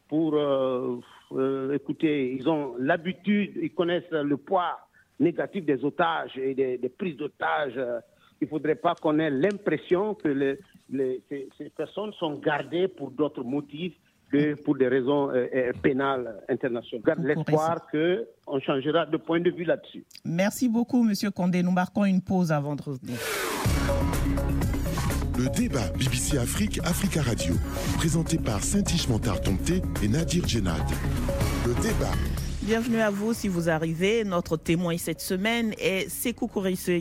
pour 0.07 0.35
euh, 0.35 0.99
euh, 1.33 1.73
écouter, 1.73 2.35
ils 2.39 2.47
ont 2.49 2.75
l'habitude, 2.79 3.51
ils 3.61 3.73
connaissent 3.73 4.11
le 4.11 4.37
poids 4.37 4.79
négatif 5.19 5.65
des 5.65 5.83
otages 5.83 6.37
et 6.37 6.53
des, 6.53 6.89
prises 6.89 7.17
d'otages. 7.17 7.79
Il 8.41 8.45
ne 8.45 8.49
faudrait 8.49 8.75
pas 8.75 8.95
qu'on 8.95 9.19
ait 9.19 9.29
l'impression 9.29 10.15
que 10.15 10.57
ces, 10.89 11.69
personnes 11.75 12.13
sont 12.13 12.35
gardées 12.35 12.87
pour 12.87 13.11
d'autres 13.11 13.43
motifs 13.43 13.93
pour 14.63 14.77
des 14.77 14.87
raisons 14.87 15.29
euh, 15.29 15.47
euh, 15.53 15.71
pénales 15.81 16.35
internationales. 16.47 17.03
Garde 17.05 17.23
l'espoir 17.23 17.87
qu'on 17.91 18.59
changera 18.59 19.05
de 19.05 19.17
point 19.17 19.39
de 19.39 19.49
vue 19.49 19.65
là-dessus. 19.65 20.03
Merci 20.23 20.69
beaucoup, 20.69 21.03
Monsieur 21.03 21.31
Condé. 21.31 21.63
Nous 21.63 21.71
marquons 21.71 22.05
une 22.05 22.21
pause 22.21 22.51
avant 22.51 22.75
de 22.75 22.83
revenir. 22.83 23.17
Le 25.39 25.47
débat 25.47 25.87
BBC 25.97 26.37
Afrique, 26.37 26.81
Africa 26.83 27.21
Radio, 27.21 27.53
présenté 27.95 28.37
par 28.37 28.61
Saint-Ish 28.61 29.07
Montard 29.07 29.39
et 30.03 30.07
Nadir 30.09 30.45
Djenad. 30.45 30.83
Le 31.65 31.73
débat 31.75 32.11
Bienvenue 32.69 33.01
à 33.01 33.09
vous 33.09 33.33
si 33.33 33.47
vous 33.47 33.67
arrivez. 33.67 34.23
Notre 34.23 34.55
témoin 34.55 34.95
cette 34.99 35.21
semaine 35.21 35.73
est 35.79 36.07
Sekou 36.07 36.45
Kourisse 36.45 36.91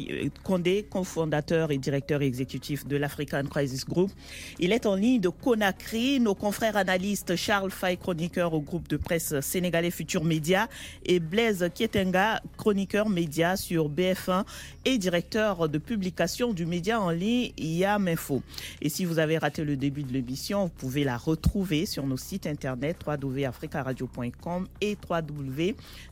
Kondé, 0.42 0.86
cofondateur 0.90 1.70
et 1.72 1.76
directeur 1.76 2.22
exécutif 2.22 2.86
de 2.86 2.96
l'African 2.96 3.42
Crisis 3.44 3.84
Group. 3.84 4.10
Il 4.58 4.72
est 4.72 4.86
en 4.86 4.94
ligne 4.94 5.20
de 5.20 5.28
Conakry. 5.28 6.20
Nos 6.20 6.34
confrères 6.34 6.78
analystes 6.78 7.36
Charles 7.36 7.70
Fay, 7.70 7.98
chroniqueur 7.98 8.54
au 8.54 8.62
groupe 8.62 8.88
de 8.88 8.96
presse 8.96 9.38
sénégalais 9.40 9.90
Futur 9.90 10.24
Média, 10.24 10.70
et 11.04 11.20
Blaise 11.20 11.68
Kietenga, 11.74 12.40
chroniqueur 12.56 13.10
média 13.10 13.58
sur 13.58 13.90
BF1 13.90 14.46
et 14.86 14.96
directeur 14.96 15.68
de 15.68 15.76
publication 15.76 16.54
du 16.54 16.64
média 16.64 16.98
en 16.98 17.10
ligne 17.10 17.52
YAM 17.58 18.08
Info. 18.08 18.42
Et 18.80 18.88
si 18.88 19.04
vous 19.04 19.18
avez 19.18 19.36
raté 19.36 19.64
le 19.64 19.76
début 19.76 20.04
de 20.04 20.14
l'émission, 20.14 20.64
vous 20.64 20.70
pouvez 20.70 21.04
la 21.04 21.18
retrouver 21.18 21.84
sur 21.84 22.06
nos 22.06 22.16
sites 22.16 22.46
internet 22.46 22.96
www.africaradio.com 23.06 24.66
et 24.80 24.96
www 25.06 25.57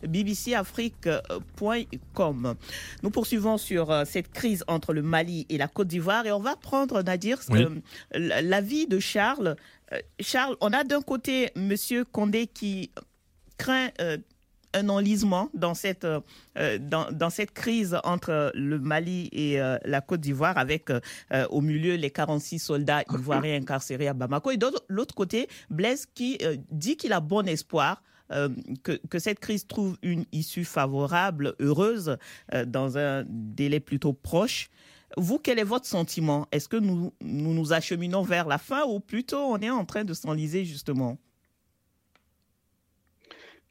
bbcafrique.com. 0.03 2.55
Nous 3.03 3.11
poursuivons 3.11 3.59
sur 3.59 3.91
euh, 3.91 4.05
cette 4.05 4.31
crise 4.31 4.63
entre 4.69 4.93
le 4.93 5.03
Mali 5.03 5.47
et 5.49 5.59
la 5.59 5.67
Côte 5.69 5.89
d'Ivoire 5.89 6.27
et 6.27 6.33
on 6.33 6.41
va 6.41 6.57
prendre, 6.57 7.03
Nadir, 7.03 7.39
euh, 7.51 7.69
l'avis 8.13 8.87
de 8.87 8.99
Charles. 8.99 9.57
Euh, 9.93 10.01
Charles, 10.21 10.57
on 10.61 10.73
a 10.73 10.85
d'un 10.85 11.03
côté 11.03 11.51
Monsieur 11.57 12.05
Condé 12.05 12.47
qui 12.47 12.91
craint 13.59 13.89
un 14.75 14.89
enlisement 14.91 15.49
dans 15.55 15.73
cette, 15.73 16.07
dans, 16.07 17.11
dans, 17.11 17.31
cette 17.31 17.53
crise 17.53 17.97
entre 18.05 18.53
le 18.55 18.79
Mali 18.79 19.31
et 19.33 19.57
la 19.57 20.03
Côte 20.03 20.21
d'Ivoire, 20.21 20.59
avec 20.59 20.91
au 21.49 21.63
milieu 21.63 21.95
les 21.95 22.11
46 22.11 22.59
soldats 22.59 23.03
ivoiriens 23.11 23.57
incarcérés 23.57 24.09
à 24.09 24.13
Bamako. 24.13 24.51
Et 24.51 24.59
de 24.59 24.67
l'autre 24.89 25.15
côté, 25.15 25.49
Blaise 25.71 26.05
qui 26.05 26.37
dit 26.71 26.99
qu'il 26.99 27.15
a 27.15 27.21
bon 27.21 27.49
espoir 27.49 28.03
euh, 28.33 28.49
que, 28.83 29.19
cette 29.19 29.39
crise 29.39 29.67
trouve 29.67 29.99
une 30.03 30.25
issue 30.33 30.65
favorable, 30.65 31.55
heureuse, 31.61 32.17
euh, 32.55 32.65
dans 32.65 32.99
un 32.99 33.25
délai 33.29 33.81
plutôt 33.81 34.13
proche. 34.13 34.69
Vous, 35.17 35.39
quel 35.39 35.59
est 35.59 35.65
votre 35.65 35.87
sentiment? 35.87 36.49
Est-ce 36.51 36.69
que 36.69 36.77
nous, 36.77 37.13
nous, 37.21 37.73
acheminons 37.73 38.23
vers 38.23 38.47
la 38.49 38.59
fin 38.59 38.85
ou 38.85 39.01
plutôt 39.01 39.39
on 39.39 39.59
est 39.59 39.71
en 39.71 39.85
train 39.85 40.05
de 40.05 40.15
s'enliser 40.15 40.65
justement? 40.65 41.19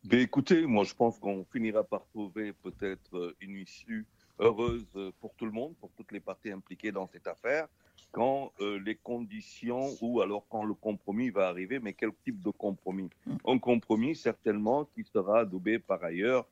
Ben, 0.03 0.19
Écoutez, 0.19 0.65
moi 0.65 0.83
je 0.83 0.93
pense 0.93 1.19
qu'on 1.19 1.45
finira 1.51 1.83
par 1.83 2.05
trouver 2.07 2.53
peut-être 2.53 3.17
euh, 3.17 3.35
une 3.41 3.57
issue 3.57 4.05
heureuse 4.39 4.85
pour 5.19 5.33
tout 5.35 5.45
le 5.45 5.51
monde, 5.51 5.75
pour 5.79 5.91
toutes 5.97 6.11
les 6.11 6.19
parties 6.19 6.51
impliquées 6.51 6.91
dans 6.91 7.07
cette 7.07 7.27
affaire 7.27 7.67
quand 8.15 8.53
euh, 8.61 8.79
les 8.79 8.95
conditions 8.95 9.89
ou 9.99 10.21
alors 10.21 10.45
quand 10.47 10.63
le 10.63 10.73
compromis 10.73 11.31
va 11.31 11.49
arriver, 11.49 11.79
mais 11.79 11.91
quel 11.91 12.11
type 12.23 12.41
de 12.41 12.49
compromis? 12.49 13.09
Mm. 13.25 13.35
Un 13.45 13.59
compromis 13.59 14.15
certainement 14.15 14.85
qui 14.85 15.03
sera 15.03 15.39
adoubé 15.41 15.79
par 15.79 16.01
ailleurs 16.01 16.47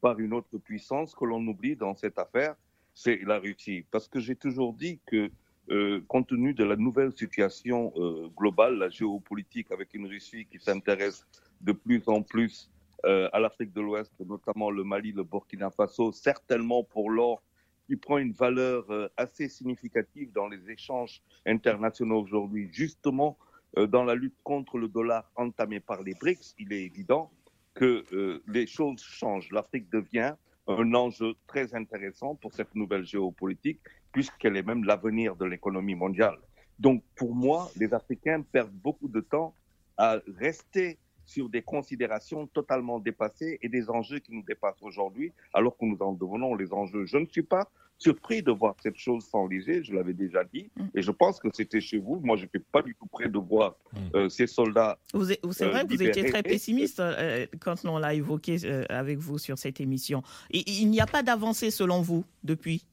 par 0.00 0.20
une 0.20 0.32
autre 0.32 0.56
puissance 0.58 1.12
que 1.16 1.24
l'on 1.24 1.44
oublie 1.48 1.74
dans 1.74 1.96
cette 1.96 2.16
affaire, 2.16 2.54
c'est 2.94 3.20
la 3.26 3.40
Russie. 3.40 3.84
Parce 3.90 4.06
que 4.06 4.20
j'ai 4.20 4.36
toujours 4.36 4.72
dit 4.72 5.00
que 5.04 5.32
euh, 5.70 6.00
compte 6.06 6.28
tenu 6.28 6.54
de 6.54 6.62
la 6.62 6.76
nouvelle 6.76 7.12
situation 7.12 7.92
euh, 7.96 8.28
globale, 8.36 8.78
la 8.78 8.88
géopolitique 8.88 9.72
avec 9.72 9.92
une 9.94 10.06
Russie 10.06 10.46
qui 10.48 10.60
s'intéresse 10.60 11.26
de 11.60 11.72
plus 11.72 12.02
en 12.06 12.22
plus 12.22 12.70
à 13.04 13.40
l'Afrique 13.40 13.72
de 13.72 13.80
l'Ouest, 13.80 14.12
notamment 14.20 14.70
le 14.70 14.84
Mali, 14.84 15.12
le 15.12 15.24
Burkina 15.24 15.70
Faso, 15.70 16.12
certainement 16.12 16.84
pour 16.84 17.10
l'or 17.10 17.42
qui 17.90 17.96
prend 17.96 18.18
une 18.18 18.30
valeur 18.30 18.88
euh, 18.90 19.08
assez 19.16 19.48
significative 19.48 20.30
dans 20.30 20.46
les 20.46 20.70
échanges 20.70 21.20
internationaux 21.44 22.22
aujourd'hui, 22.22 22.68
justement 22.70 23.36
euh, 23.78 23.88
dans 23.88 24.04
la 24.04 24.14
lutte 24.14 24.36
contre 24.44 24.78
le 24.78 24.86
dollar 24.86 25.28
entamée 25.34 25.80
par 25.80 26.00
les 26.00 26.14
BRICS, 26.14 26.54
il 26.60 26.72
est 26.72 26.84
évident 26.84 27.32
que 27.74 28.04
euh, 28.12 28.44
les 28.46 28.68
choses 28.68 29.02
changent. 29.02 29.50
L'Afrique 29.50 29.90
devient 29.90 30.34
un 30.68 30.94
enjeu 30.94 31.34
très 31.48 31.74
intéressant 31.74 32.36
pour 32.36 32.52
cette 32.52 32.76
nouvelle 32.76 33.04
géopolitique, 33.04 33.80
puisqu'elle 34.12 34.56
est 34.56 34.62
même 34.62 34.84
l'avenir 34.84 35.34
de 35.34 35.46
l'économie 35.46 35.96
mondiale. 35.96 36.38
Donc, 36.78 37.02
pour 37.16 37.34
moi, 37.34 37.72
les 37.74 37.92
Africains 37.92 38.42
perdent 38.42 38.70
beaucoup 38.70 39.08
de 39.08 39.20
temps 39.20 39.52
à 39.96 40.20
rester 40.38 40.96
sur 41.30 41.48
des 41.48 41.62
considérations 41.62 42.48
totalement 42.48 42.98
dépassées 42.98 43.58
et 43.62 43.68
des 43.68 43.88
enjeux 43.88 44.18
qui 44.18 44.32
nous 44.32 44.42
dépassent 44.42 44.82
aujourd'hui, 44.82 45.32
alors 45.54 45.76
que 45.76 45.84
nous 45.84 45.96
en 46.00 46.12
devenons 46.12 46.56
les 46.56 46.72
enjeux. 46.72 47.06
Je 47.06 47.18
ne 47.18 47.26
suis 47.26 47.44
pas 47.44 47.70
surpris 47.98 48.42
de 48.42 48.50
voir 48.50 48.74
cette 48.82 48.96
chose 48.96 49.24
s'enliser, 49.24 49.84
je 49.84 49.94
l'avais 49.94 50.14
déjà 50.14 50.42
dit, 50.42 50.70
mm. 50.74 50.86
et 50.94 51.02
je 51.02 51.10
pense 51.12 51.38
que 51.38 51.48
c'était 51.52 51.80
chez 51.80 51.98
vous. 51.98 52.18
Moi, 52.24 52.36
je 52.36 52.42
n'étais 52.42 52.58
pas 52.58 52.82
du 52.82 52.96
tout 52.96 53.06
prêt 53.06 53.28
de 53.28 53.38
voir 53.38 53.76
mm. 53.92 53.98
euh, 54.16 54.28
ces 54.28 54.48
soldats. 54.48 54.98
Vous, 55.14 55.52
c'est 55.52 55.68
vrai 55.68 55.86
que 55.86 55.94
vous 55.94 56.02
étiez 56.02 56.24
très 56.24 56.42
pessimiste 56.42 56.98
euh, 56.98 57.46
quand 57.60 57.76
on 57.84 57.98
l'a 57.98 58.14
évoqué 58.14 58.56
euh, 58.64 58.84
avec 58.88 59.18
vous 59.18 59.38
sur 59.38 59.56
cette 59.56 59.80
émission. 59.80 60.22
Et, 60.50 60.68
il 60.68 60.90
n'y 60.90 61.00
a 61.00 61.06
pas 61.06 61.22
d'avancée 61.22 61.70
selon 61.70 62.00
vous 62.00 62.24
depuis? 62.42 62.84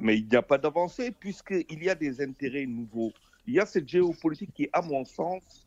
Mais 0.00 0.18
il 0.18 0.28
n'y 0.28 0.36
a 0.36 0.42
pas 0.42 0.58
d'avancée 0.58 1.10
puisqu'il 1.10 1.82
y 1.82 1.88
a 1.88 1.94
des 1.96 2.20
intérêts 2.20 2.66
nouveaux. 2.66 3.12
Il 3.46 3.54
y 3.54 3.60
a 3.60 3.66
cette 3.66 3.88
géopolitique 3.88 4.52
qui, 4.54 4.68
à 4.72 4.82
mon 4.82 5.04
sens, 5.04 5.66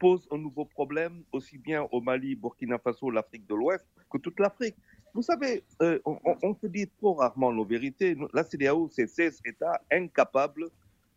pose 0.00 0.26
un 0.32 0.38
nouveau 0.38 0.64
problème 0.64 1.22
aussi 1.30 1.58
bien 1.58 1.86
au 1.92 2.00
Mali, 2.00 2.34
Burkina 2.34 2.78
Faso, 2.78 3.10
l'Afrique 3.10 3.46
de 3.46 3.54
l'Ouest 3.54 3.86
que 4.10 4.18
toute 4.18 4.40
l'Afrique. 4.40 4.74
Vous 5.14 5.22
savez, 5.22 5.62
euh, 5.82 5.98
on, 6.04 6.54
se 6.54 6.66
dit 6.66 6.88
trop 6.98 7.14
rarement 7.14 7.52
nos 7.52 7.64
vérités. 7.64 8.16
La 8.32 8.42
CDAO, 8.44 8.88
c'est 8.88 9.06
16 9.06 9.40
États 9.44 9.80
incapables, 9.92 10.68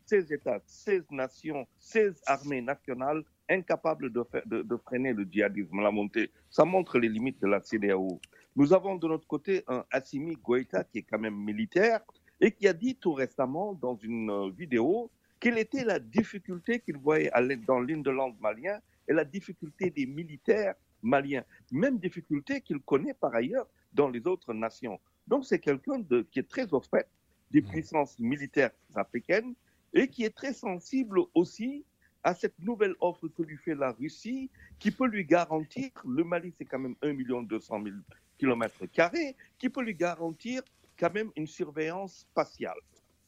16 0.07 0.31
États, 0.31 0.59
16 0.65 1.05
nations, 1.11 1.65
16 1.79 2.21
armées 2.25 2.61
nationales 2.61 3.23
incapables 3.49 4.11
de, 4.11 4.77
freiner 4.85 5.13
le 5.13 5.23
djihadisme, 5.23 5.79
la 5.79 5.91
montée. 5.91 6.31
Ça 6.49 6.65
montre 6.65 6.99
les 6.99 7.09
limites 7.09 7.41
de 7.41 7.47
la 7.47 7.61
CDAO. 7.61 8.19
Nous 8.55 8.73
avons 8.73 8.95
de 8.95 9.07
notre 9.07 9.27
côté 9.27 9.63
un 9.67 9.85
Assimi 9.91 10.35
Goïta 10.35 10.83
qui 10.83 10.99
est 10.99 11.03
quand 11.03 11.19
même 11.19 11.35
militaire 11.35 12.01
et 12.41 12.51
qui 12.51 12.67
a 12.67 12.73
dit 12.73 12.95
tout 12.95 13.13
récemment 13.13 13.73
dans 13.73 13.95
une 13.95 14.29
euh, 14.29 14.49
vidéo 14.51 15.09
quelle 15.43 15.57
était 15.57 15.83
la 15.83 15.99
difficulté 15.99 16.79
qu'il 16.79 16.95
voyait 16.95 17.29
dans 17.67 17.81
l'île 17.81 18.01
de 18.01 18.11
langue 18.11 18.39
malien 18.39 18.79
et 19.09 19.11
la 19.11 19.25
difficulté 19.25 19.89
des 19.89 20.05
militaires 20.05 20.73
maliens, 21.01 21.43
même 21.69 21.99
difficulté 21.99 22.61
qu'il 22.61 22.79
connaît 22.79 23.13
par 23.13 23.35
ailleurs 23.35 23.67
dans 23.91 24.07
les 24.07 24.25
autres 24.25 24.53
nations. 24.53 24.97
Donc 25.27 25.43
c'est 25.43 25.59
quelqu'un 25.59 26.01
qui 26.31 26.39
est 26.39 26.49
très 26.49 26.73
au 26.73 26.79
fait 26.79 27.09
des 27.51 27.61
mmh. 27.61 27.67
puissances 27.67 28.17
militaires 28.19 28.71
africaines 28.95 29.53
et 29.93 30.07
qui 30.07 30.23
est 30.23 30.33
très 30.33 30.53
sensible 30.53 31.19
aussi 31.33 31.83
à 32.23 32.33
cette 32.33 32.57
nouvelle 32.59 32.95
offre 33.01 33.27
que 33.27 33.43
lui 33.43 33.57
fait 33.57 33.75
la 33.75 33.91
Russie, 33.91 34.49
qui 34.79 34.91
peut 34.91 35.07
lui 35.07 35.25
garantir, 35.25 35.89
le 36.07 36.23
Mali 36.23 36.53
c'est 36.57 36.63
quand 36.63 36.79
même 36.79 36.95
1 37.01 37.43
200 37.43 37.83
000 37.83 37.95
kilomètres 38.37 38.85
carrés, 38.85 39.35
qui 39.59 39.67
peut 39.67 39.83
lui 39.83 39.93
garantir 39.93 40.61
quand 40.97 41.13
même 41.13 41.31
une 41.35 41.47
surveillance 41.47 42.19
spatiale. 42.19 42.79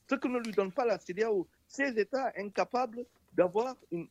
Ce 0.09 0.15
que 0.15 0.29
ne 0.29 0.39
lui 0.39 0.53
donne 0.53 0.71
pas 0.71 0.85
la 0.85 0.97
CDAO 0.97 1.45
ces 1.67 1.97
États 1.99 2.31
incapables 2.37 3.05
d'avoir 3.33 3.75
une 3.91 4.07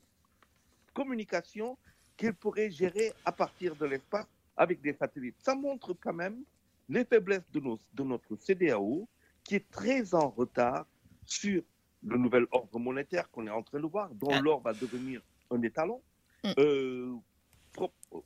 communication 0.92 1.76
qu'ils 2.16 2.34
pourraient 2.34 2.70
gérer 2.70 3.12
à 3.24 3.32
partir 3.32 3.74
de 3.76 3.86
l'espace 3.86 4.26
avec 4.56 4.80
des 4.80 4.92
satellites. 4.94 5.36
Ça 5.38 5.54
montre 5.54 5.94
quand 5.94 6.12
même 6.12 6.44
les 6.88 7.04
faiblesses 7.04 7.50
de, 7.52 7.60
nos, 7.60 7.78
de 7.92 8.02
notre 8.02 8.36
CDAO, 8.36 9.08
qui 9.42 9.56
est 9.56 9.70
très 9.70 10.14
en 10.14 10.28
retard 10.30 10.86
sur 11.24 11.62
le 12.02 12.18
nouvel 12.18 12.46
ordre 12.50 12.78
monétaire 12.78 13.30
qu'on 13.30 13.46
est 13.46 13.50
en 13.50 13.62
train 13.62 13.80
de 13.80 13.86
voir, 13.86 14.10
dont 14.14 14.30
ah. 14.30 14.40
l'or 14.40 14.60
va 14.60 14.72
devenir 14.74 15.22
un 15.50 15.60
étalon 15.62 16.02
mm. 16.44 16.50
euh, 16.58 17.14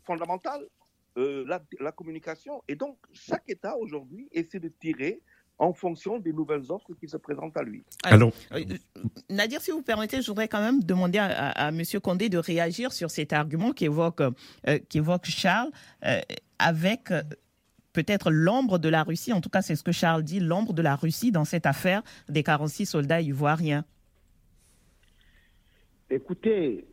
fondamental, 0.05 0.67
euh, 1.17 1.45
la, 1.47 1.63
la, 1.81 1.93
communication. 1.93 2.63
Et 2.69 2.75
donc, 2.75 2.99
chaque 3.13 3.49
État 3.49 3.77
aujourd'hui 3.77 4.29
essaie 4.33 4.61
de 4.61 4.69
tirer 4.69 5.23
en 5.59 5.73
fonction 5.73 6.19
des 6.19 6.33
nouvelles 6.33 6.71
offres 6.71 6.95
qui 6.99 7.09
se 7.09 7.17
présentent 7.17 7.57
à 7.57 7.63
lui. 7.63 7.83
Alors, 8.05 8.33
euh, 8.53 8.65
Nadir, 9.29 9.61
si 9.61 9.71
vous 9.71 9.83
permettez, 9.83 10.23
je 10.23 10.27
voudrais 10.29 10.49
quand 10.49 10.61
même 10.61 10.83
demander 10.83 11.19
à, 11.19 11.69
M. 11.69 11.83
Condé 12.03 12.29
de 12.29 12.39
réagir 12.39 12.93
sur 12.93 13.11
cet 13.11 13.33
argument 13.33 13.73
qu'évoque 13.73 14.21
euh, 14.21 14.79
évoque 14.95 15.27
Charles, 15.27 15.71
euh, 16.05 16.21
avec 16.59 17.11
peut-être 17.93 18.31
l'ombre 18.31 18.79
de 18.79 18.89
la 18.89 19.03
Russie, 19.03 19.33
en 19.33 19.41
tout 19.41 19.49
cas 19.49 19.63
c'est 19.63 19.77
ce 19.77 19.83
que 19.83 19.93
Charles 19.93 20.23
dit, 20.23 20.41
l'ombre 20.41 20.73
de 20.73 20.83
la 20.83 20.95
Russie 20.95 21.33
dans 21.33 21.45
cette 21.45 21.67
affaire 21.67 22.03
des 22.29 22.43
46 22.43 22.87
soldats 22.87 23.21
ivoiriens. 23.21 23.85
Écoutez, 26.11 26.87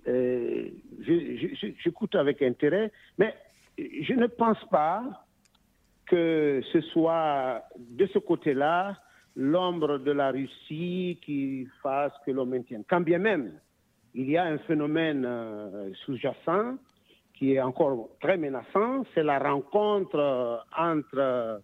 j'écoute 1.84 2.16
avec 2.16 2.42
intérêt, 2.42 2.92
mais 3.18 3.34
je 3.78 4.14
ne 4.14 4.28
pense 4.28 4.64
pas 4.70 5.25
que 6.08 6.62
ce 6.72 6.82
soit 6.82 7.64
de 7.78 8.06
ce 8.08 8.20
côté-là 8.20 8.98
l'ombre 9.36 9.98
de 9.98 10.12
la 10.12 10.32
Russie 10.32 11.20
qui 11.24 11.68
fasse 11.84 12.14
que 12.26 12.32
l'on 12.32 12.46
maintienne. 12.46 12.84
Quand 12.90 13.02
bien 13.02 13.20
même, 13.20 13.60
il 14.14 14.30
y 14.30 14.38
a 14.38 14.46
un 14.46 14.58
phénomène 14.60 15.28
sous-jacent 16.06 16.78
qui 17.34 17.54
est 17.54 17.62
encore 17.62 18.12
très 18.22 18.38
menaçant, 18.38 19.04
c'est 19.14 19.24
la 19.24 19.40
rencontre 19.40 20.64
entre 20.78 21.62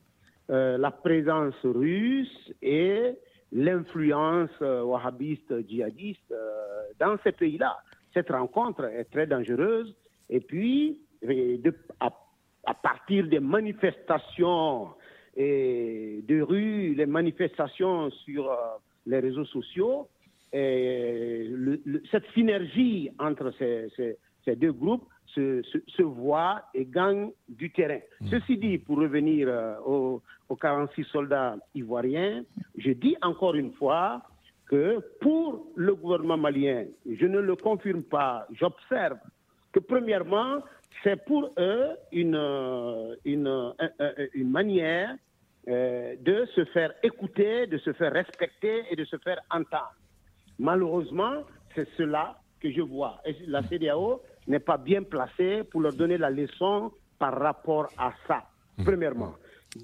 la 0.50 0.92
présence 0.92 1.56
russe 1.64 2.54
et 2.62 3.18
l'influence 3.54 4.52
wahhabiste 4.60 5.66
djihadiste 5.68 6.34
dans 7.00 7.18
ces 7.24 7.32
pays-là. 7.32 7.78
Cette 8.14 8.30
rencontre 8.30 8.84
est 8.84 9.06
très 9.06 9.28
dangereuse 9.28 9.96
et 10.30 10.42
puis, 10.42 11.00
partir 12.74 13.28
des 13.28 13.40
manifestations 13.40 14.90
et 15.36 16.24
de 16.28 16.42
rue, 16.42 16.94
les 16.94 17.06
manifestations 17.06 18.10
sur 18.26 18.52
euh, 18.52 18.56
les 19.06 19.20
réseaux 19.20 19.46
sociaux, 19.46 20.08
et 20.54 21.50
cette 22.12 22.26
synergie 22.34 23.10
entre 23.18 23.54
ces, 23.58 23.88
ces, 24.46 24.56
deux 24.58 24.74
groupes 24.74 25.08
se, 25.28 25.62
se, 25.88 26.02
voit 26.04 26.64
et 26.74 26.86
gagne 26.86 27.32
du 27.48 27.72
terrain. 27.72 28.00
Mmh. 28.20 28.28
Ceci 28.28 28.58
dit, 28.58 28.78
pour 28.78 28.98
revenir 28.98 29.48
euh, 29.48 29.76
aux, 29.86 30.22
aux 30.50 30.56
46 30.58 31.06
soldats 31.06 31.56
ivoiriens, 31.74 32.44
je 32.78 32.92
dis 32.92 33.16
encore 33.22 33.56
une 33.56 33.72
fois 33.72 34.22
que 34.66 35.00
pour 35.22 35.68
le 35.76 35.96
gouvernement 35.96 36.38
malien, 36.38 36.86
je 37.10 37.26
ne 37.26 37.40
le 37.40 37.56
confirme 37.56 38.04
pas, 38.04 38.46
j'observe 38.52 39.18
que 39.72 39.80
premièrement, 39.80 40.60
c'est 41.04 41.24
pour 41.26 41.52
eux 41.58 41.90
une, 42.12 42.36
euh, 42.36 43.16
une, 43.26 43.48
euh, 43.48 43.72
euh, 44.00 44.28
une 44.34 44.50
manière 44.50 45.16
de 45.68 46.46
se 46.56 46.66
faire 46.66 46.92
écouter, 47.04 47.68
de 47.68 47.78
se 47.78 47.94
faire 47.94 48.12
respecter 48.12 48.84
et 48.90 48.96
de 48.96 49.06
se 49.06 49.16
faire 49.18 49.40
entendre. 49.52 49.94
Malheureusement, 50.58 51.44
c'est 51.76 51.88
cela 51.98 52.36
que 52.60 52.72
je 52.72 52.82
vois. 52.82 53.22
Et 53.26 53.36
la 53.46 53.62
CDAO 53.62 54.24
n'est 54.48 54.60
pas 54.60 54.78
bien 54.78 55.04
placée 55.04 55.64
pour 55.64 55.82
leur 55.82 55.94
donner 55.94 56.18
la 56.18 56.32
leçon 56.32 56.92
par 57.20 57.40
rapport 57.40 57.90
à 57.96 58.12
ça, 58.28 58.44
mmh. 58.80 58.84
premièrement. 58.84 59.36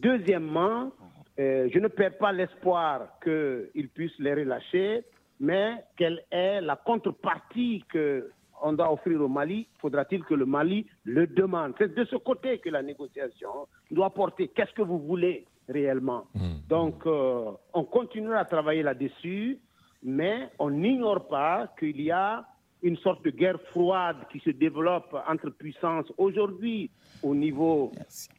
Deuxièmement, 0.01 0.91
je 1.37 1.79
ne 1.79 1.87
perds 1.89 2.17
pas 2.17 2.31
l'espoir 2.31 3.19
qu'ils 3.23 3.89
puissent 3.89 4.17
les 4.17 4.33
relâcher, 4.33 5.03
mais 5.39 5.75
quelle 5.95 6.23
est 6.31 6.59
la 6.59 6.75
contrepartie 6.75 7.83
que 7.87 8.31
on 8.61 8.73
doit 8.73 8.91
offrir 8.91 9.21
au 9.21 9.27
Mali, 9.27 9.67
faudra-t-il 9.79 10.23
que 10.23 10.33
le 10.33 10.45
Mali 10.45 10.85
le 11.03 11.27
demande? 11.27 11.73
C'est 11.77 11.93
de 11.93 12.05
ce 12.05 12.15
côté 12.15 12.59
que 12.59 12.69
la 12.69 12.81
négociation 12.81 13.67
doit 13.91 14.09
porter. 14.09 14.49
Qu'est-ce 14.49 14.73
que 14.73 14.81
vous 14.81 14.99
voulez 14.99 15.45
réellement? 15.69 16.25
Mmh. 16.33 16.39
Donc, 16.69 17.05
euh, 17.05 17.51
on 17.73 17.83
continuera 17.83 18.39
à 18.39 18.45
travailler 18.45 18.83
là-dessus, 18.83 19.59
mais 20.03 20.49
on 20.59 20.69
n'ignore 20.69 21.27
pas 21.27 21.73
qu'il 21.79 22.01
y 22.01 22.11
a 22.11 22.45
une 22.83 22.97
sorte 22.97 23.23
de 23.25 23.31
guerre 23.31 23.59
froide 23.71 24.17
qui 24.31 24.39
se 24.39 24.51
développe 24.51 25.15
entre 25.27 25.49
puissances 25.49 26.11
aujourd'hui 26.17 26.91
au 27.23 27.33
niveau 27.33 27.91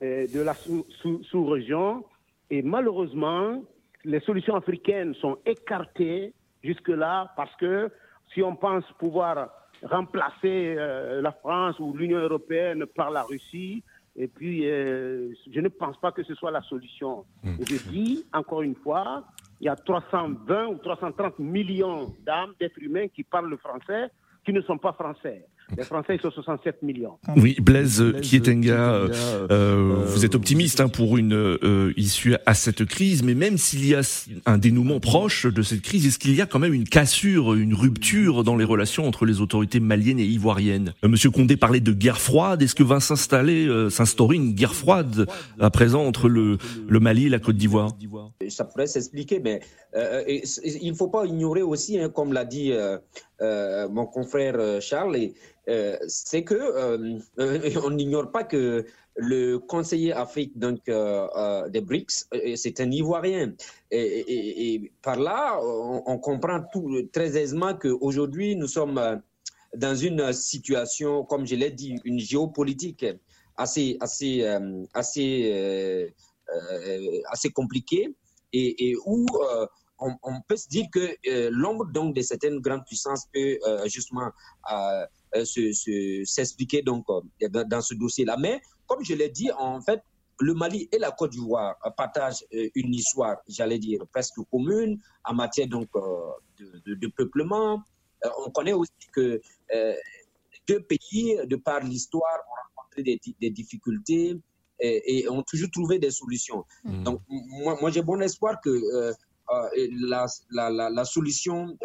euh, 0.03 0.27
de 0.33 0.41
la 0.41 0.55
sous-région. 0.55 2.05
et 2.51 2.63
malheureusement, 2.63 3.63
les 4.05 4.21
solutions 4.21 4.55
africaines 4.55 5.15
sont 5.17 5.39
écartées 5.45 6.33
jusque-là 6.63 7.33
parce 7.37 7.55
que 7.57 7.91
si 8.33 8.43
on 8.43 8.55
pense 8.55 8.85
pouvoir 8.99 9.51
remplacer 9.83 10.75
euh, 10.79 11.21
la 11.21 11.33
France 11.33 11.79
ou 11.79 11.93
l'Union 11.95 12.19
européenne 12.19 12.87
par 12.87 13.11
la 13.11 13.23
Russie. 13.23 13.83
Et 14.17 14.27
puis, 14.27 14.69
euh, 14.69 15.33
je 15.51 15.61
ne 15.61 15.69
pense 15.69 15.97
pas 15.99 16.11
que 16.11 16.23
ce 16.25 16.35
soit 16.35 16.51
la 16.51 16.63
solution. 16.63 17.25
Mmh. 17.45 17.55
Je 17.61 17.91
dis, 17.91 18.25
encore 18.33 18.63
une 18.63 18.75
fois, 18.75 19.25
il 19.61 19.67
y 19.67 19.69
a 19.69 19.77
320 19.77 20.67
ou 20.67 20.79
330 20.79 21.39
millions 21.39 22.13
d'âmes, 22.25 22.53
d'êtres 22.59 22.81
humains 22.81 23.09
qui 23.09 23.23
parlent 23.23 23.51
le 23.51 23.57
français, 23.57 24.09
qui 24.45 24.53
ne 24.53 24.61
sont 24.63 24.79
pas 24.79 24.93
français. 24.93 25.47
Les 25.77 25.85
Français, 25.85 26.15
ils 26.15 26.21
sont 26.21 26.31
67 26.31 26.83
millions. 26.83 27.19
Oui, 27.37 27.57
Blaise, 27.61 28.03
Kietenga, 28.23 28.95
euh, 28.95 29.09
euh, 29.51 30.05
vous 30.07 30.25
êtes 30.25 30.35
optimiste 30.35 30.81
hein, 30.81 30.89
pour 30.89 31.19
une 31.19 31.35
euh, 31.35 31.93
issue 31.97 32.37
à 32.47 32.55
cette 32.55 32.85
crise, 32.87 33.23
mais 33.23 33.35
même 33.35 33.59
s'il 33.59 33.87
y 33.87 33.95
a 33.95 34.01
un 34.47 34.57
dénouement 34.57 34.99
proche 34.99 35.47
de 35.47 35.63
cette 35.63 35.83
crise, 35.83 36.07
est-ce 36.07 36.19
qu'il 36.19 36.35
y 36.35 36.41
a 36.41 36.47
quand 36.47 36.59
même 36.59 36.73
une 36.73 36.89
cassure, 36.89 37.55
une 37.55 37.75
rupture 37.75 38.45
dans 38.45 38.57
les 38.57 38.65
relations 38.65 39.07
entre 39.07 39.27
les 39.27 39.41
autorités 39.43 39.79
maliennes 39.79 40.21
et 40.21 40.25
ivoiriennes? 40.25 40.95
Monsieur 41.05 41.31
Condé 41.31 41.57
parlait 41.57 41.81
de 41.81 41.93
guerre 41.93 42.21
froide. 42.21 42.63
Est-ce 42.63 42.75
que 42.75 42.83
va 42.83 43.01
s'installer, 43.01 43.69
s'instaurer 43.91 44.37
une 44.37 44.53
guerre 44.53 44.75
froide 44.75 45.27
à 45.61 45.71
présent 45.71 46.05
entre 46.05 46.29
le, 46.29 46.57
le 46.89 47.01
Mali 47.01 47.27
et 47.27 47.29
la 47.29 47.41
Côte 47.41 47.57
d'Ivoire? 47.57 47.91
Ça 48.49 48.65
pourrait 48.65 48.87
s'expliquer, 48.87 49.41
mais 49.41 49.61
il 49.95 50.91
ne 50.91 50.97
faut 50.97 51.09
pas 51.09 51.27
ignorer 51.27 51.63
aussi, 51.63 51.99
hein, 51.99 52.09
comme 52.09 52.33
l'a 52.33 52.47
dit 52.47 52.73
mon 53.41 54.07
confrère 54.07 54.81
Charles, 54.81 55.17
et, 55.17 55.35
euh, 55.69 55.99
c'est 56.07 56.45
que 56.45 56.55
euh, 56.55 57.19
on 57.85 57.91
n'ignore 57.91 58.31
pas 58.33 58.45
que 58.45 58.87
le 59.17 59.59
conseiller 59.59 60.13
Afrique 60.13 60.59
donc 60.59 60.89
euh, 60.89 61.69
des 61.69 61.81
BRICS, 61.81 62.29
c'est 62.57 62.81
un 62.81 62.91
Ivoirien. 62.91 63.53
Et, 63.91 64.93
par 65.03 65.19
là, 65.19 65.59
on, 65.61 66.19
comprend 66.19 66.63
très 67.13 67.37
aisément 67.37 67.75
qu'aujourd'hui, 67.75 68.55
nous 68.57 68.69
sommes 68.69 69.21
dans 69.77 69.95
une 69.97 70.33
situation, 70.33 71.25
comme 71.25 71.47
je 71.47 71.57
l'ai 71.57 71.71
dit, 71.71 71.97
une 72.05 72.21
géopolitique 72.21 73.05
assez, 73.57 73.97
assez, 74.01 74.47
assez, 74.95 76.15
assez 77.29 77.51
compliquée 77.51 78.15
et, 78.53 78.95
où 79.05 79.27
on, 79.99 80.41
peut 80.47 80.57
se 80.57 80.69
dire 80.69 80.87
que 80.93 81.17
l'ombre 81.51 81.87
donc 81.87 82.15
de 82.15 82.23
certaines 82.23 82.61
grandes 82.61 82.85
puissances 82.87 83.27
peut 83.35 83.59
justement 83.87 84.31
euh, 85.37 85.45
s'expliquer 86.25 86.83
donc 86.83 87.05
euh, 87.11 87.49
dans 87.65 87.81
ce 87.81 87.95
dossier-là. 87.95 88.37
Mais 88.39 88.61
comme 88.87 89.05
je 89.05 89.15
l'ai 89.15 89.29
dit, 89.29 89.51
en 89.59 89.81
fait, 89.81 90.01
le 90.41 90.55
Mali 90.55 90.89
et 90.93 90.99
la 90.99 91.11
Côte 91.11 91.33
d'Ivoire 91.33 91.77
partagent 91.97 92.45
euh, 92.55 92.69
une 92.75 92.95
histoire, 92.95 93.37
j'allais 93.47 93.79
dire, 93.79 94.01
presque 94.11 94.37
commune 94.51 95.01
en 95.25 95.35
matière 95.35 95.69
donc 95.69 95.89
de, 96.59 97.07
peuplement. 97.09 97.83
On 98.47 98.51
connaît 98.51 98.73
aussi 98.73 98.93
que 99.13 99.41
deux 100.67 100.81
pays, 100.81 101.39
de 101.47 101.57
par 101.57 101.81
l'histoire, 101.81 102.39
ont 102.49 102.81
rencontré 102.81 103.03
des, 103.03 103.51
difficultés 103.51 104.37
et, 104.81 105.29
ont 105.29 105.43
toujours 105.43 105.71
trouvé 105.71 105.99
des 105.99 106.11
solutions. 106.11 106.65
Mmh. 106.85 107.03
Donc, 107.03 107.21
moi, 107.29 107.77
moi 107.81 107.91
j'ai 107.91 108.03
bon 108.03 108.21
espoir 108.23 108.61
que 108.61 109.15
la, 109.51 110.27
la, 110.51 110.91
la, 110.91 111.05
solution 111.05 111.77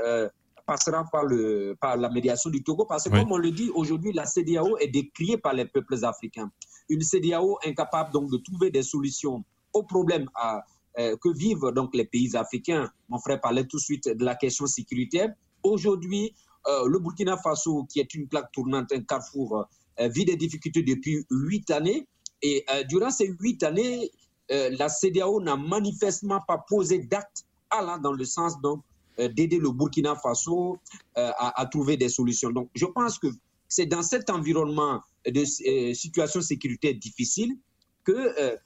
passera 0.66 1.06
par, 1.12 1.26
le, 1.26 1.76
par 1.80 1.98
la 1.98 2.10
médiation 2.10 2.50
du 2.50 2.64
Togo, 2.64 2.86
parce 2.86 3.06
que 3.06 3.10
comme 3.10 3.32
on 3.32 3.38
le 3.38 3.52
dit 3.52 3.70
aujourd'hui, 3.74 4.14
la 4.14 4.26
CDAO 4.26 4.78
est 4.78 4.88
décriée 4.88 5.38
par 5.38 5.54
les 5.54 5.66
peuples 5.66 6.04
africains. 6.04 6.52
Une 6.90 7.02
CDAO 7.02 7.58
incapable 7.66 8.12
donc 8.12 8.32
de 8.32 8.38
trouver 8.38 8.70
des 8.72 8.84
solutions 8.84 9.44
aux 9.74 9.84
problèmes 9.84 10.30
à, 10.36 10.64
euh, 11.00 11.18
que 11.18 11.30
vivent 11.30 11.72
donc 11.76 11.96
les 11.96 12.06
pays 12.06 12.36
africains. 12.36 12.92
Mon 13.10 13.20
frère 13.20 13.42
parlait 13.42 13.66
tout 13.66 13.78
de 13.78 13.82
suite 13.82 14.08
de 14.08 14.24
la 14.24 14.36
question 14.36 14.68
sécuritaire. 14.68 15.34
Aujourd'hui, 15.64 16.36
euh, 16.68 16.88
le 16.88 17.00
Burkina 17.00 17.38
Faso, 17.38 17.86
qui 17.86 18.00
est 18.00 18.14
une 18.14 18.28
plaque 18.28 18.52
tournante, 18.52 18.92
un 18.94 19.02
carrefour, 19.02 19.66
euh, 20.00 20.08
vit 20.10 20.26
des 20.26 20.36
difficultés 20.36 20.84
depuis 20.84 21.26
huit 21.30 21.70
années. 21.72 22.08
Et 22.42 22.66
durant 22.90 23.10
ces 23.10 23.28
huit 23.40 23.64
années, 23.64 24.12
la 24.50 24.90
CDAO 24.90 25.40
n'a 25.40 25.56
manifestement 25.56 26.42
pas 26.46 26.58
posé 26.68 27.00
d'acte 27.00 27.46
allant 27.70 27.98
dans 27.98 28.12
le 28.12 28.26
sens 28.26 28.60
donc 28.60 28.84
d'aider 29.18 29.60
le 29.60 29.72
Burkina 29.72 30.16
Faso 30.16 30.78
euh, 31.18 31.32
à, 31.38 31.66
trouver 31.66 31.98
des 31.98 32.10
solutions. 32.10 32.52
Donc, 32.52 32.70
je 32.76 32.86
pense 32.86 33.20
que 33.20 33.28
c'est 33.68 33.86
dans 33.86 34.04
cet 34.04 34.30
environnement 34.30 35.02
de 35.26 35.42
euh, 35.42 35.94
situation 35.94 36.42
sécuritaire 36.42 36.94
difficile 36.96 37.56
que 38.04 38.58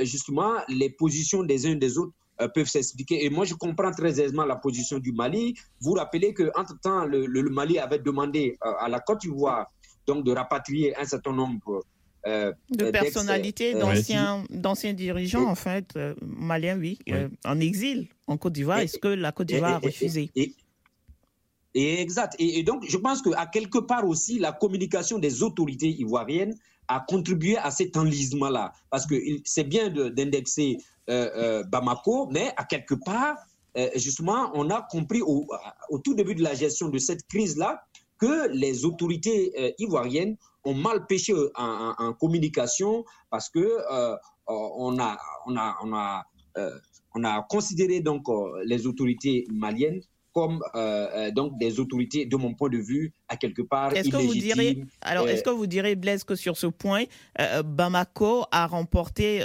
justement 0.00 0.54
les 0.68 0.88
positions 0.88 1.42
des 1.42 1.66
uns 1.66 1.72
et 1.72 1.76
des 1.76 1.98
autres 1.98 2.14
peuvent 2.54 2.66
s'expliquer. 2.66 3.26
Et 3.26 3.28
moi, 3.28 3.44
je 3.44 3.52
comprends 3.52 3.90
très 3.90 4.18
aisément 4.20 4.46
la 4.46 4.56
position 4.56 4.98
du 4.98 5.12
Mali. 5.12 5.54
Vous 5.82 5.92
rappelez 5.92 6.32
qu'entre-temps, 6.32 7.04
le, 7.04 7.26
le, 7.26 7.50
Mali 7.50 7.78
avait 7.78 7.98
demandé 7.98 8.56
à 8.62 8.88
la 8.88 9.00
Côte 9.00 9.20
d'Ivoire 9.20 9.66
donc 10.06 10.24
de 10.24 10.32
rapatrier 10.32 10.96
un 10.96 11.04
certain 11.04 11.32
nombre 11.32 11.82
euh, 12.26 12.52
de 12.70 12.90
personnalités, 12.90 13.76
euh, 13.76 14.42
d'anciens 14.50 14.92
dirigeants, 14.92 15.46
en 15.46 15.54
fait, 15.54 15.90
euh, 15.96 16.14
maliens, 16.20 16.76
oui, 16.76 16.98
en 17.44 17.60
exil 17.60 18.08
en 18.26 18.36
Côte 18.36 18.54
d'Ivoire. 18.54 18.80
Est-ce 18.80 18.98
que 18.98 19.08
la 19.08 19.30
Côte 19.30 19.46
d'Ivoire 19.46 19.74
a 19.74 19.78
refusé? 19.78 20.30
et, 20.34 20.52
Exact. 21.74 22.34
Et, 22.38 22.62
donc, 22.62 22.84
je 22.88 22.96
pense 22.96 23.22
qu'à 23.22 23.46
quelque 23.46 23.78
part 23.78 24.08
aussi, 24.08 24.38
la 24.38 24.50
communication 24.50 25.18
des 25.18 25.42
autorités 25.42 25.90
ivoiriennes 25.90 26.56
a 26.88 27.04
contribué 27.06 27.58
à 27.58 27.70
cet 27.70 27.96
enlisement-là. 27.96 28.72
Parce 28.90 29.06
que 29.06 29.14
c'est 29.44 29.64
bien 29.64 29.90
d'indexer 29.90 30.78
Bamako, 31.06 32.28
mais 32.32 32.50
à 32.56 32.64
quelque 32.64 32.94
part, 32.94 33.36
justement, 33.94 34.50
on 34.54 34.70
a 34.70 34.82
compris 34.90 35.20
au, 35.20 35.46
au, 35.90 35.98
tout 35.98 36.14
début 36.14 36.34
de 36.34 36.42
la 36.42 36.54
gestion 36.54 36.88
de 36.88 36.98
cette 36.98 37.26
crise-là 37.28 37.84
que 38.18 38.48
les 38.52 38.86
autorités 38.86 39.74
ivoiriennes 39.78 40.36
ont 40.66 40.74
mal 40.74 41.06
pêché 41.06 41.32
euh, 41.32 41.48
en, 41.56 42.12
communication 42.14 43.04
parce 43.30 43.48
que 43.48 43.58
euh, 43.60 44.16
on 44.48 44.98
a, 44.98 45.16
on 45.46 45.56
a, 45.56 45.76
on 45.82 45.94
a, 45.94 46.24
euh, 46.58 46.78
on 47.14 47.24
a 47.24 47.42
considéré 47.48 48.00
donc 48.00 48.24
les 48.64 48.86
autorités 48.86 49.46
maliennes 49.50 50.02
comme 50.36 50.60
donc 51.32 51.56
des 51.58 51.80
autorités, 51.80 52.26
de 52.26 52.36
mon 52.36 52.52
point 52.52 52.68
de 52.68 52.76
vue, 52.76 53.14
à 53.28 53.38
quelque 53.38 53.62
part 53.62 53.96
est-ce 53.96 54.10
que 54.10 54.18
vous 54.18 54.34
direz, 54.34 54.84
alors 55.00 55.26
est-ce 55.26 55.42
que 55.42 55.48
vous 55.48 55.66
direz 55.66 55.96
Blaise 55.96 56.24
que 56.24 56.34
sur 56.34 56.58
ce 56.58 56.66
point, 56.66 57.04
Bamako 57.64 58.44
a 58.50 58.66
remporté 58.66 59.40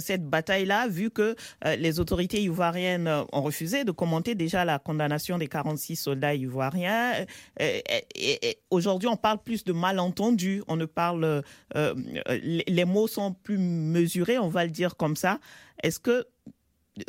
cette 0.00 0.28
bataille-là, 0.28 0.88
vu 0.88 1.10
que 1.10 1.36
les 1.78 2.00
autorités 2.00 2.42
ivoiriennes 2.42 3.08
ont 3.32 3.42
refusé 3.42 3.84
de 3.84 3.92
commenter 3.92 4.34
déjà 4.34 4.64
la 4.64 4.80
condamnation 4.80 5.38
des 5.38 5.46
46 5.46 5.94
soldats 5.94 6.34
ivoiriens. 6.34 7.24
et 7.60 8.58
aujourd'hui, 8.70 9.08
on 9.08 9.16
parle 9.16 9.38
plus 9.44 9.62
de 9.62 9.72
malentendus. 9.72 10.64
On 10.66 10.74
ne 10.74 10.86
parle, 10.86 11.44
les 11.76 12.84
mots 12.84 13.06
sont 13.06 13.32
plus 13.32 13.58
mesurés, 13.58 14.38
on 14.40 14.48
va 14.48 14.64
le 14.64 14.72
dire 14.72 14.96
comme 14.96 15.14
ça. 15.14 15.38
Est-ce 15.84 16.00
que 16.00 16.26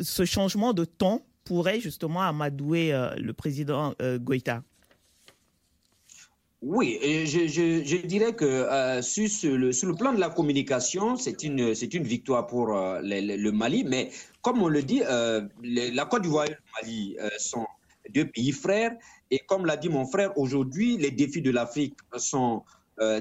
ce 0.00 0.24
changement 0.24 0.72
de 0.72 0.84
ton 0.84 1.20
pourrait 1.44 1.80
justement 1.80 2.22
amadouer 2.22 2.92
euh, 2.92 3.14
le 3.16 3.32
président 3.32 3.94
euh, 4.00 4.18
Goïta? 4.18 4.62
Oui, 6.62 6.98
je, 7.02 8.06
dirais 8.06 8.32
que 8.32 8.44
euh, 8.46 9.02
sur, 9.02 9.58
le, 9.58 9.94
plan 9.96 10.14
de 10.14 10.18
la 10.18 10.30
communication, 10.30 11.16
c'est 11.16 11.42
une, 11.42 11.74
une 11.92 12.02
victoire 12.04 12.46
pour 12.46 12.68
le, 12.68 13.50
Mali, 13.50 13.84
mais 13.84 14.10
comme 14.40 14.62
on 14.62 14.68
le 14.68 14.82
dit, 14.82 15.02
la 15.02 16.04
Côte 16.06 16.22
d'Ivoire 16.22 16.46
et 16.46 16.50
le 16.50 16.56
Mali 16.80 17.16
sont 17.36 17.66
deux 18.14 18.24
pays 18.24 18.52
frères, 18.52 18.96
et 19.30 19.40
comme 19.40 19.66
l'a 19.66 19.76
dit 19.76 19.90
mon 19.90 20.06
frère, 20.06 20.38
aujourd'hui, 20.38 20.96
les 20.96 21.10
défis 21.10 21.42
de 21.42 21.50
l'Afrique 21.50 21.98
sont 22.16 22.62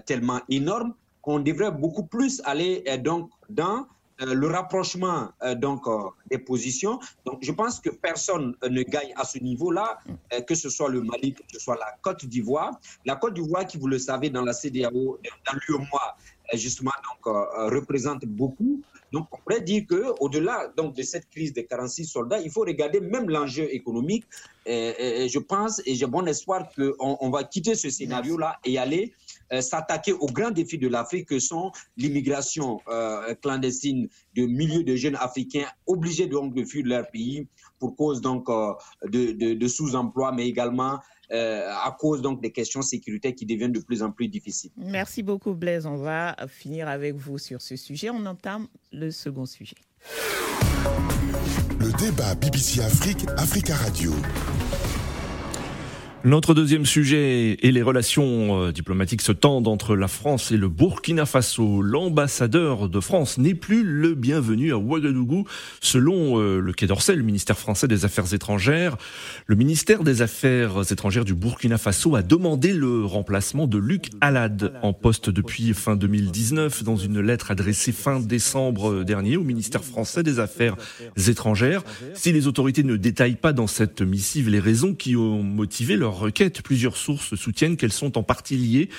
tellement 0.05 0.39
énormes 0.47 0.93
qu'on 1.21 1.41
devrait 1.41 1.71
beaucoup 1.71 2.05
plus 2.05 2.41
aller 2.45 2.86
donc 2.99 3.29
dans 3.49 3.88
le 4.19 4.47
rapprochement 4.47 5.30
euh, 5.43 5.56
donc 5.56 5.88
euh, 5.88 6.10
des 6.30 6.38
positions. 6.38 6.99
Donc, 7.26 7.39
je 7.41 7.52
pense 7.52 7.80
que 7.80 7.89
personne 7.89 8.56
ne 8.67 8.84
gagne 8.84 9.13
à 9.15 9.26
ce 9.26 9.39
niveau-là, 9.39 9.99
que 10.47 10.56
ce 10.56 10.69
soit 10.69 10.89
le 10.89 11.02
Mali, 11.02 11.34
que 11.34 11.43
ce 11.52 11.60
soit 11.60 11.76
la 11.76 11.95
Côte 12.02 12.26
d'Ivoire. 12.26 12.80
La 13.06 13.15
Côte 13.15 13.34
d'Ivoire, 13.34 13.65
qui 13.65 13.78
vous 13.78 13.88
le 13.88 13.99
savez, 13.99 14.30
dans 14.30 14.43
la 14.43 14.54
CDAO, 14.54 15.19
dans 15.45 15.60
l'UEMOA, 15.67 16.17
justement, 16.54 16.91
donc 17.10 17.36
représente 17.73 18.26
beaucoup. 18.26 18.82
Donc, 19.12 19.28
on 19.32 19.38
pourrait 19.38 19.62
dire 19.62 19.86
que, 19.88 20.13
au-delà 20.19 20.73
donc 20.76 20.95
de 20.95 21.04
cette 21.04 21.30
crise 21.30 21.54
des 21.54 21.65
46 21.65 22.06
soldats, 22.06 22.39
il 22.39 22.49
faut 22.49 22.62
regarder 22.62 22.99
même 22.99 23.30
l'enjeu 23.30 23.73
économique. 23.73 24.26
Et, 24.65 25.28
je 25.30 25.39
pense 25.39 25.82
et 25.86 25.93
j'ai 25.93 26.08
bon 26.08 26.26
espoir 26.26 26.67
qu'on 26.76 27.17
on 27.19 27.30
va 27.30 27.43
quitter 27.43 27.76
ce 27.76 27.89
scénario-là 27.89 28.58
et 28.65 28.80
aller 28.80 29.13
euh, 29.13 29.33
s'attaquer 29.62 30.13
aux 30.13 30.28
grands 30.28 30.52
défis 30.52 30.78
de 30.78 30.88
l'Afrique 30.88 31.30
que 31.30 31.39
sont 31.39 31.72
l'immigration 31.98 32.80
euh, 32.88 33.34
clandestine 33.36 34.08
de 34.36 34.46
milliers 34.46 34.84
de 34.84 34.96
jeunes 34.96 35.18
Africains 35.20 35.66
obligés 35.88 36.28
donc 36.28 36.54
de 36.54 36.63
fuir 36.63 36.86
leur 36.86 37.10
pays 37.10 37.48
pour 37.80 37.96
cause 37.96 38.22
donc 38.22 38.50
euh, 38.50 38.74
de, 39.08 39.68
sous-emploi, 39.68 40.32
mais 40.32 40.48
également 40.48 41.00
à 41.32 41.96
cause 42.00 42.22
donc 42.22 42.44
des 42.44 42.52
questions 42.52 42.84
sécuritaires 42.84 43.34
qui 43.34 43.48
deviennent 43.48 43.72
de 43.72 43.80
plus 43.80 44.04
en 44.04 44.12
plus 44.12 44.28
difficiles. 44.28 44.70
Merci 44.78 45.24
beaucoup 45.24 45.56
Blaise. 45.56 45.88
On 45.88 45.98
va 45.98 46.36
finir 46.48 46.88
avec 46.88 47.16
vous 47.16 47.39
sur 47.39 47.60
ce 47.60 47.76
sujet. 47.76 48.12
On 48.12 48.24
entame 48.28 48.68
le 48.92 49.10
second 49.10 49.48
sujet. 49.48 49.78
Le 51.80 51.92
débat 51.98 52.36
BBC 52.36 52.82
Afrique, 52.82 53.26
Africa 53.38 53.76
Radio. 53.76 54.13
Notre 56.25 56.53
deuxième 56.53 56.86
sujet 56.86 57.57
est 57.62 57.71
les 57.71 57.81
relations 57.81 58.67
euh, 58.67 58.71
diplomatiques 58.71 59.21
se 59.21 59.33
tendent 59.33 59.67
entre 59.67 59.93
la 59.93 60.07
France 60.07 60.53
et 60.53 60.57
le 60.57 60.69
Burkina 60.69 61.25
Faso. 61.25 61.81
L'ambassadeur 61.81 62.88
de 62.88 63.01
France 63.01 63.38
n'est 63.38 63.55
plus 63.55 63.83
le 63.83 64.15
bienvenu 64.15 64.71
à 64.71 64.77
Ouagadougou, 64.77 65.45
selon 65.81 66.39
euh, 66.39 66.62
le 66.62 66.71
Quai 66.71 66.88
d'Orsay, 66.88 67.17
le 67.17 67.23
ministère 67.23 67.59
français 67.59 67.89
des 67.89 68.05
Affaires 68.05 68.33
étrangères. 68.33 68.95
Le 69.47 69.57
ministère 69.57 70.05
des 70.05 70.21
Affaires 70.21 70.89
étrangères 70.89 71.25
du 71.25 71.33
Burkina 71.33 71.77
Faso 71.77 72.15
a 72.15 72.21
demandé 72.21 72.71
le 72.71 73.03
remplacement 73.03 73.67
de 73.67 73.77
Luc 73.77 74.09
Alad 74.21 74.71
en 74.81 74.93
poste 74.93 75.29
depuis 75.29 75.73
fin 75.73 75.97
2019 75.97 76.86
dans 76.86 76.95
une 76.95 77.19
lettre 77.19 77.51
adressée 77.51 77.91
fin 77.91 78.21
décembre 78.21 79.03
dernier 79.03 79.36
au 79.36 79.43
ministère 79.43 79.83
français 79.83 80.23
des 80.23 80.39
Affaires 80.39 80.77
étrangères. 81.27 81.83
Si 82.13 82.31
les 82.31 82.47
autorités 82.47 82.83
ne 82.83 82.95
détaillent 82.95 83.36
pas 83.36 83.51
dans 83.51 83.67
cette 83.67 84.01
missive 84.01 84.47
les 84.47 84.62
raisons 84.62 84.93
qui 84.93 85.17
ont 85.17 85.43
motivé 85.43 85.97
leur 85.97 86.12
requête. 86.17 86.62
Plusieurs 86.62 86.97
sources 86.97 87.36
soutiennent 87.36 87.78
qu'elles 87.78 87.91
sont 87.91 88.17
en 88.17 88.23
partie 88.23 88.58
liées 88.58 88.89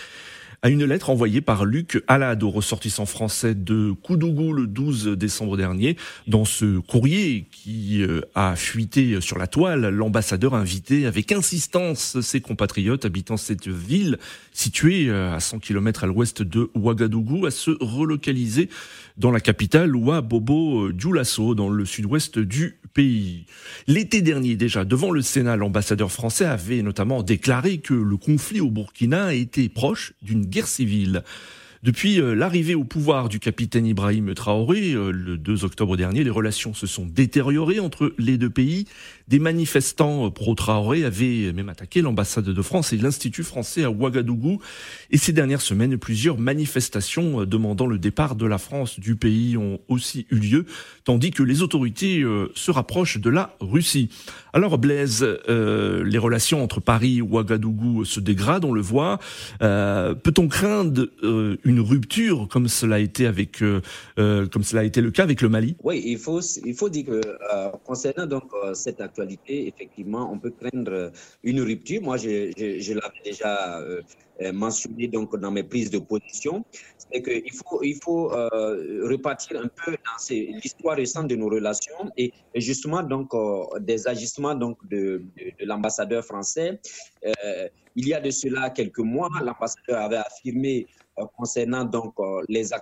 à 0.65 0.71
une 0.71 0.87
lettre 0.87 1.11
envoyée 1.11 1.43
par 1.43 1.67
Luc 1.67 2.03
Alad 2.09 2.43
au 2.43 2.49
ressortissant 2.49 3.05
français 3.05 3.55
de 3.55 3.93
Koudougou 3.93 4.55
le 4.55 4.67
12 4.67 5.09
décembre 5.09 5.59
dernier. 5.59 5.99
Dans 6.27 6.47
ce 6.47 6.79
courrier 6.79 7.47
qui 7.53 8.03
euh, 8.03 8.23
a 8.35 8.57
fuité 8.57 9.21
sur 9.21 9.37
la 9.37 9.47
toile, 9.47 9.91
l'ambassadeur 9.91 10.55
invitait 10.55 11.05
avec 11.05 11.33
insistance 11.33 12.19
ses 12.23 12.41
compatriotes 12.41 13.05
habitant 13.05 13.37
cette 13.37 13.69
ville 13.69 14.19
située 14.53 15.11
euh, 15.11 15.35
à 15.35 15.41
100 15.41 15.59
km 15.59 16.05
à 16.05 16.07
l'ouest 16.07 16.41
de 16.41 16.71
Ouagadougou 16.75 17.45
à 17.45 17.51
se 17.51 17.73
relocaliser 17.81 18.71
dans 19.17 19.31
la 19.31 19.41
capitale 19.41 19.95
Ouabobo 19.95 20.93
Dioulasso 20.93 21.55
dans 21.55 21.69
le 21.69 21.85
sud-ouest 21.85 22.39
du 22.39 22.81
pays. 22.95 23.47
L'été 23.87 24.23
dernier 24.23 24.57
déjà, 24.57 24.85
devant 24.85 25.11
le 25.11 25.23
Sénat, 25.23 25.57
l'ambassadeur 25.57 26.11
français 26.11 26.47
avait 26.47 26.83
notamment 26.83 27.23
déclaré 27.23 27.79
que 27.79 27.95
le 27.95 28.17
conflit 28.17 28.61
au 28.61 28.71
Burkina 28.71 29.35
était 29.35 29.69
proche 29.69 30.15
d'une 30.23 30.47
guerre 30.47 30.69
civile. 30.69 31.23
Depuis 31.85 32.19
euh, 32.19 32.35
l'arrivée 32.35 32.75
au 32.75 32.83
pouvoir 32.83 33.29
du 33.29 33.39
capitaine 33.39 33.85
Ibrahim 33.85 34.33
Traoré, 34.33 34.95
euh, 34.95 35.11
le 35.13 35.37
2 35.37 35.67
octobre 35.67 35.99
dernier, 35.99 36.25
les 36.25 36.31
relations 36.31 36.73
se 36.73 36.87
sont 36.87 37.05
détériorées 37.05 37.79
entre 37.79 38.15
les 38.17 38.39
deux 38.39 38.49
pays. 38.49 38.87
Des 39.27 39.39
manifestants 39.39 40.31
pro-Traoré 40.31 41.03
avaient 41.03 41.51
même 41.55 41.71
attaqué 41.71 42.03
l'ambassade 42.03 42.45
de 42.45 42.63
France 42.63 42.93
et 42.93 42.99
l'Institut 42.99 43.43
français 43.43 43.83
à 43.83 43.91
Ouagadougou. 43.91 44.61
Et 45.11 45.17
ces 45.17 45.33
dernières 45.33 45.63
semaines, 45.63 45.97
plusieurs 45.97 46.37
manifestations 46.37 47.41
euh, 47.41 47.47
demandant 47.47 47.87
le 47.87 47.99
départ 47.99 48.35
de 48.35 48.45
la 48.45 48.59
France 48.59 49.01
du 49.01 49.17
pays 49.17 49.57
ont 49.57 49.81
aussi 49.89 50.27
eu 50.31 50.37
lieu, 50.37 50.67
tandis 51.05 51.31
que 51.31 51.43
les 51.43 51.63
autorités 51.63 52.21
euh, 52.21 52.53
se 52.55 52.71
rapprochent 52.71 53.19
de 53.19 53.31
la 53.31 53.57
Russie. 53.61 54.11
Alors 54.53 54.77
Blaise, 54.77 55.27
euh, 55.49 56.05
les 56.05 56.19
relations 56.19 56.63
entre 56.63 56.81
Paris 56.81 57.19
et 57.19 57.23
Ouagadougou 57.23 58.05
se 58.05 58.21
dégradent, 58.21 58.67
on 58.67 58.73
le 58.73 58.83
voit. 58.83 59.19
Peut-on 59.59 60.49
craindre 60.49 61.09
une 61.23 61.74
rupture 61.81 62.49
comme 62.49 62.69
cela 62.69 62.97
a 62.97 62.99
été 62.99 63.27
avec, 63.27 63.59
comme 64.17 64.63
cela 64.63 64.83
a 64.83 64.85
été 64.85 65.01
le 65.01 65.11
cas 65.11 65.23
avec 65.23 65.41
le 65.41 65.49
Mali 65.49 65.77
Oui, 65.83 66.03
il 66.05 66.19
faut 66.19 66.41
il 66.41 66.75
faut 66.75 66.89
dire 66.89 67.07
que 67.07 67.21
concernant 67.85 68.27
donc 68.27 68.53
cette 68.75 69.01
effectivement, 69.49 70.31
on 70.33 70.39
peut 70.39 70.51
craindre 70.51 71.13
une 71.43 71.61
rupture. 71.61 72.03
Moi, 72.03 72.17
je, 72.17 72.93
l'avais 72.93 73.23
déjà 73.25 73.81
euh, 73.81 74.03
euh, 74.43 74.53
mentionné 74.53 75.09
donc 75.09 75.37
dans 75.37 75.51
mes 75.51 75.63
prises 75.63 75.91
de 75.91 75.99
position, 75.99 76.65
c'est 76.99 77.23
qu'il 77.23 77.53
faut, 77.53 77.83
il 77.83 77.99
faut 78.03 78.33
euh, 78.33 79.09
repartir 79.09 79.61
un 79.61 79.69
peu 79.69 79.93
dans 79.93 80.35
l'histoire 80.63 80.97
récente 80.97 81.29
de 81.29 81.37
nos 81.37 81.49
relations 81.49 82.11
et, 82.17 82.33
justement 82.55 83.03
donc 83.03 83.33
des 83.81 84.07
agissements 84.09 84.55
donc 84.55 84.77
de, 84.89 85.23
l'ambassadeur 85.61 86.25
français. 86.25 86.81
il 87.97 88.09
y 88.09 88.15
a 88.15 88.21
de 88.21 88.31
cela 88.31 88.71
quelques 88.71 88.99
mois, 88.99 89.29
l'ambassadeur 89.43 90.01
avait 90.01 90.17
affirmé 90.17 90.87
concernant 91.37 91.85
donc 91.85 92.15
les 92.49 92.73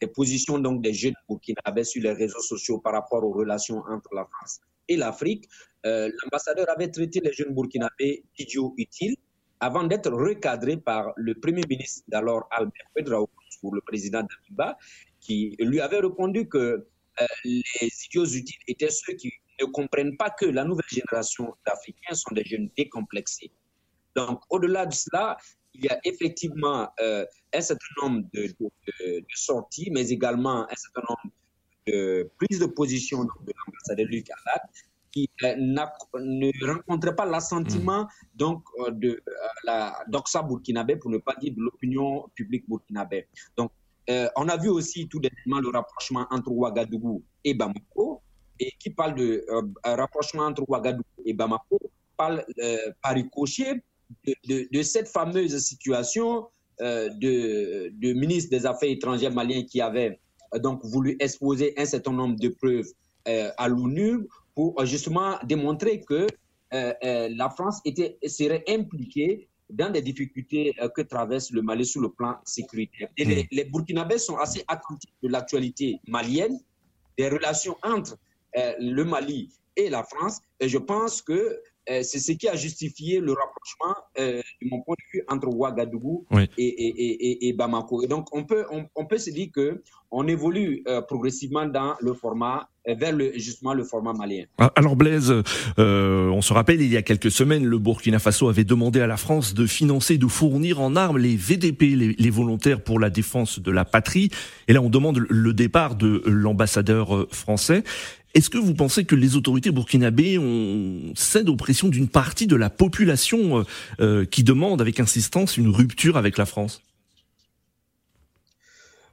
les 0.00 0.08
positions 0.08 0.58
donc 0.58 0.82
des 0.82 0.92
jeunes 0.92 1.14
burkinabés 1.28 1.84
sur 1.84 2.02
les 2.02 2.12
réseaux 2.12 2.40
sociaux 2.40 2.78
par 2.78 2.92
rapport 2.92 3.24
aux 3.24 3.32
relations 3.32 3.82
entre 3.88 4.14
la 4.14 4.24
France 4.24 4.60
et 4.88 4.96
l'Afrique, 4.96 5.48
euh, 5.86 6.10
l'ambassadeur 6.22 6.68
avait 6.68 6.90
traité 6.90 7.20
les 7.20 7.32
jeunes 7.32 7.54
burkinabés 7.54 8.24
d'idiots 8.36 8.74
utiles 8.76 9.16
avant 9.60 9.84
d'être 9.84 10.10
recadré 10.10 10.76
par 10.76 11.12
le 11.16 11.34
premier 11.34 11.62
ministre 11.68 12.02
d'alors 12.08 12.46
Albert 12.50 12.90
Pedraoui 12.94 13.28
pour 13.60 13.74
le 13.74 13.80
président 13.80 14.20
d'Abiba, 14.22 14.76
qui 15.20 15.56
lui 15.58 15.80
avait 15.80 16.00
répondu 16.00 16.48
que 16.48 16.58
euh, 17.20 17.26
les 17.44 17.90
idiots 18.06 18.26
utiles 18.26 18.60
étaient 18.66 18.90
ceux 18.90 19.14
qui 19.14 19.32
ne 19.60 19.66
comprennent 19.66 20.16
pas 20.16 20.30
que 20.30 20.44
la 20.44 20.64
nouvelle 20.64 20.84
génération 20.90 21.54
d'Africains 21.64 22.14
sont 22.14 22.34
des 22.34 22.44
jeunes 22.44 22.68
décomplexés. 22.76 23.50
Donc, 24.16 24.40
au-delà 24.50 24.84
de 24.84 24.92
cela, 24.92 25.38
il 25.74 25.84
y 25.84 25.88
a 25.88 25.98
effectivement 26.04 26.88
euh, 27.00 27.26
un 27.52 27.60
certain 27.60 27.86
nombre 28.02 28.26
de, 28.32 28.54
sorties, 29.34 29.90
mais 29.90 30.08
également 30.08 30.64
un 30.70 30.76
certain 30.76 31.02
nombre 31.08 31.34
de 31.86 32.30
prises 32.38 32.60
de 32.60 32.66
position 32.66 33.24
de 33.24 33.52
l'ambassadeur 33.52 34.06
Luc 34.06 34.28
Alad 34.30 34.62
qui 35.10 35.30
euh, 35.44 35.54
ne 35.56 36.66
rencontrait 36.66 37.14
pas 37.14 37.26
l'assentiment 37.26 38.02
mm. 38.02 38.08
donc 38.34 38.64
euh, 38.80 38.90
de 38.90 39.22
la 39.64 40.04
d'Oxa 40.08 40.42
burkinabé, 40.42 40.96
pour 40.96 41.10
ne 41.10 41.18
pas 41.18 41.34
dire 41.40 41.52
de 41.54 41.60
l'opinion 41.60 42.28
publique 42.34 42.64
burkinabé. 42.68 43.28
Donc, 43.56 43.70
on 44.36 44.48
a 44.48 44.56
vu 44.58 44.68
aussi 44.68 45.08
tout 45.08 45.18
dernièrement 45.18 45.60
le 45.60 45.70
rapprochement 45.70 46.26
entre 46.30 46.50
Ouagadougou 46.50 47.22
et 47.42 47.54
Bamako, 47.54 48.20
et 48.60 48.70
qui 48.78 48.90
parle 48.90 49.14
de 49.14 49.42
rapprochement 49.82 50.42
entre 50.42 50.62
Ouagadougou 50.68 51.22
et 51.24 51.32
Bamako, 51.32 51.78
parle 52.14 52.44
par 53.02 53.14
ricochet 53.14 53.82
de, 54.46 54.82
cette 54.82 55.08
fameuse 55.08 55.56
situation 55.58 56.46
euh, 56.80 57.08
de, 57.10 57.92
de, 57.94 58.12
ministre 58.12 58.50
des 58.50 58.66
Affaires 58.66 58.90
étrangères 58.90 59.32
malien 59.32 59.62
qui 59.62 59.80
avait 59.80 60.18
euh, 60.54 60.58
donc 60.58 60.84
voulu 60.84 61.16
exposer 61.20 61.74
un 61.76 61.84
certain 61.84 62.12
nombre 62.12 62.38
de 62.38 62.48
preuves 62.48 62.88
euh, 63.28 63.50
à 63.56 63.68
l'ONU 63.68 64.26
pour 64.54 64.84
justement 64.84 65.36
démontrer 65.44 66.00
que 66.00 66.26
la 66.72 67.50
France 67.50 67.80
était, 67.84 68.18
serait 68.26 68.64
impliquée 68.68 69.48
dans 69.70 69.92
les 69.92 70.02
difficultés 70.02 70.74
que 70.96 71.02
traverse 71.02 71.52
le 71.52 71.62
Mali 71.62 71.86
sur 71.86 72.00
le 72.00 72.10
plan 72.10 72.34
sécuritaire. 72.44 73.08
Et 73.16 73.24
les, 73.24 73.42
hmm. 73.44 73.46
les 73.52 73.64
Burkinabés 73.64 74.18
sont 74.18 74.36
assez 74.38 74.64
attentifs 74.66 75.14
de 75.22 75.28
l'actualité 75.28 76.00
malienne, 76.08 76.58
des 77.16 77.28
relations 77.28 77.76
entre 77.84 78.18
le 78.56 79.04
Mali 79.04 79.50
et 79.76 79.88
la 79.88 80.02
France. 80.02 80.40
Et 80.58 80.68
je 80.68 80.78
pense 80.78 81.22
que 81.22 81.60
euh, 81.90 82.00
c'est 82.02 82.18
ce 82.18 82.32
qui 82.32 82.48
a 82.48 82.56
justifié 82.56 83.20
le 83.20 83.32
rapprochement, 83.32 83.94
euh, 84.18 84.40
de 84.62 84.68
mon 84.68 84.80
point 84.80 84.94
de 84.98 85.18
vue, 85.18 85.24
entre 85.28 85.48
Ouagadougou 85.48 86.24
et, 86.56 87.48
et, 87.48 87.52
Bamako. 87.52 88.02
Et 88.02 88.06
donc, 88.06 88.34
on 88.34 88.44
peut, 88.44 88.64
on, 88.70 89.06
peut 89.06 89.18
se 89.18 89.30
dire 89.30 89.48
que 89.54 89.82
on 90.10 90.26
évolue 90.26 90.82
euh, 90.88 91.02
progressivement 91.02 91.66
dans 91.66 91.94
le 92.00 92.14
format 92.14 92.68
vers 92.86 93.12
le, 93.12 93.32
justement 93.34 93.74
le 93.74 93.84
format 93.84 94.12
malien. 94.12 94.44
Ah, 94.58 94.72
alors 94.76 94.96
Blaise, 94.96 95.32
on 95.76 96.40
se 96.42 96.52
rappelle, 96.52 96.80
il 96.80 96.92
y 96.92 96.96
a 96.96 97.02
quelques 97.02 97.30
semaines, 97.30 97.64
le 97.64 97.78
Burkina 97.78 98.18
Faso 98.18 98.48
avait 98.48 98.64
demandé 98.64 99.00
à 99.00 99.06
la 99.06 99.16
France 99.16 99.54
de 99.54 99.66
financer, 99.66 100.18
de 100.18 100.26
fournir 100.26 100.80
en 100.80 100.94
armes 100.96 101.18
les 101.18 101.36
VDP, 101.36 101.96
les, 101.96 102.12
les 102.12 102.30
volontaires 102.30 102.82
pour 102.82 103.00
la 103.00 103.10
défense 103.10 103.58
de 103.58 103.70
la 103.70 103.84
patrie. 103.84 104.30
Et 104.68 104.72
là, 104.72 104.80
on 104.80 104.90
demande 104.90 105.24
le 105.28 105.52
départ 105.52 105.96
de 105.96 106.22
l'ambassadeur 106.26 107.26
français. 107.30 107.84
Est-ce 108.34 108.50
que 108.50 108.58
vous 108.58 108.74
pensez 108.74 109.04
que 109.04 109.14
les 109.14 109.36
autorités 109.36 109.70
burkinabées 109.70 110.40
cèdent 111.14 111.48
aux 111.48 111.56
pressions 111.56 111.88
d'une 111.88 112.08
partie 112.08 112.48
de 112.48 112.56
la 112.56 112.68
population 112.68 113.58
euh, 113.58 113.62
euh, 114.00 114.24
qui 114.24 114.42
demande 114.42 114.80
avec 114.80 114.98
insistance 114.98 115.56
une 115.56 115.68
rupture 115.68 116.16
avec 116.16 116.36
la 116.36 116.44
France? 116.44 116.82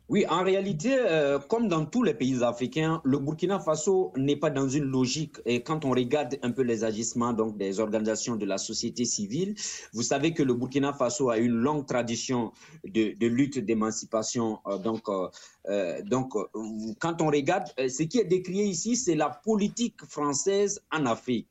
Oui, 0.10 0.26
en 0.28 0.44
réalité, 0.44 0.98
euh, 0.98 1.38
comme 1.38 1.68
dans 1.68 1.86
tous 1.86 2.04
les 2.04 2.16
pays 2.16 2.44
africains, 2.44 3.00
le 3.06 3.20
Burkina 3.20 3.60
Faso 3.60 4.12
n'est 4.18 4.36
pas 4.36 4.50
dans 4.50 4.68
une 4.68 4.86
logique. 4.86 5.36
Et 5.46 5.62
quand 5.62 5.86
on 5.86 5.92
regarde 5.92 6.38
un 6.42 6.52
peu 6.52 6.64
les 6.64 6.84
agissements 6.84 7.32
donc 7.32 7.58
des 7.58 7.80
organisations 7.80 8.36
de 8.36 8.46
la 8.46 8.58
société 8.58 9.06
civile, 9.06 9.54
vous 9.94 10.02
savez 10.02 10.34
que 10.34 10.42
le 10.42 10.56
Burkina 10.56 10.94
Faso 10.94 11.30
a 11.30 11.38
une 11.38 11.54
longue 11.54 11.86
tradition 11.86 12.52
de, 12.84 13.16
lutte 13.26 13.60
d'émancipation. 13.60 14.60
Donc, 14.84 15.04
donc, 16.06 16.34
quand 17.00 17.22
on 17.22 17.28
regarde, 17.28 17.66
ce 17.78 18.04
qui 18.04 18.20
est 18.20 18.26
décrié 18.26 18.66
ici, 18.66 18.96
c'est 18.96 19.16
la 19.16 19.30
politique 19.30 20.04
française 20.06 20.82
en 20.92 21.06
Afrique. 21.06 21.48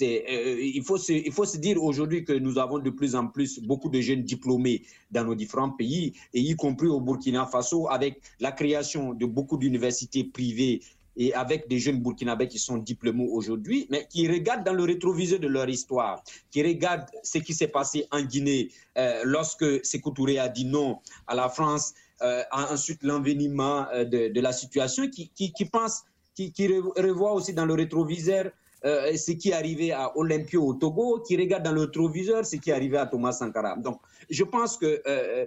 Il 0.00 0.82
faut 0.82 0.96
se, 0.98 1.56
dire 1.56 1.82
aujourd'hui 1.82 2.24
que 2.24 2.32
nous 2.32 2.58
avons 2.58 2.78
de 2.78 2.90
plus 2.90 3.14
en 3.14 3.28
plus 3.28 3.60
beaucoup 3.60 3.88
de 3.88 4.00
jeunes 4.00 4.22
diplômés 4.22 4.82
dans 5.10 5.24
nos 5.24 5.34
différents 5.34 5.70
pays, 5.70 6.12
et 6.34 6.40
y 6.40 6.56
compris 6.56 6.88
au 6.88 7.00
Burkina 7.00 7.46
Faso 7.46 7.88
avec 7.88 8.20
la 8.40 8.52
création 8.52 9.14
de 9.14 9.26
beaucoup 9.26 9.56
d'universités 9.56 10.24
privées 10.24 10.80
et 11.16 11.34
avec 11.34 11.68
des 11.68 11.78
jeunes 11.78 12.00
burkinabés 12.00 12.48
qui 12.48 12.58
sont 12.58 12.78
diplômés 12.78 13.28
aujourd'hui, 13.30 13.86
mais 13.90 14.06
qui 14.08 14.28
regardent 14.28 14.64
dans 14.64 14.72
le 14.72 14.84
rétroviseur 14.84 15.38
de 15.38 15.48
leur 15.48 15.68
histoire, 15.68 16.22
qui 16.50 16.62
regardent 16.62 17.06
ce 17.22 17.38
qui 17.38 17.54
s'est 17.54 17.68
passé 17.68 18.06
en 18.10 18.22
Guinée 18.22 18.70
euh, 18.96 19.22
lorsque 19.24 19.84
Sékou 19.84 20.10
Touré 20.10 20.38
a 20.38 20.48
dit 20.48 20.64
non 20.64 21.00
à 21.26 21.34
la 21.34 21.48
France, 21.48 21.94
euh, 22.22 22.42
ensuite 22.52 23.02
l'envenimement 23.02 23.86
euh, 23.92 24.04
de, 24.04 24.40
la 24.40 24.52
situation, 24.52 25.08
qui, 25.08 25.30
qui, 25.30 25.52
qui 25.52 25.64
pense, 25.64 26.04
qui, 26.34 26.52
qui 26.52 26.66
revoit 26.66 27.32
aussi 27.32 27.52
dans 27.52 27.66
le 27.66 27.74
rétroviseur 27.74 28.50
euh, 28.84 29.16
ce 29.16 29.32
qui 29.32 29.50
est 29.50 29.54
arrivé 29.54 29.92
à 29.92 30.16
Olympio 30.16 30.64
au 30.66 30.74
Togo, 30.74 31.20
qui 31.20 31.36
regarde 31.36 31.62
dans 31.62 31.72
le 31.72 31.82
rétroviseur 31.82 32.44
ce 32.44 32.56
qui 32.56 32.70
est 32.70 32.72
arrivé 32.72 32.96
à 32.96 33.06
Thomas 33.06 33.32
Sankara. 33.32 33.76
Donc, 33.76 34.00
je 34.28 34.42
pense 34.42 34.76
que 34.76 35.00
euh, 35.06 35.46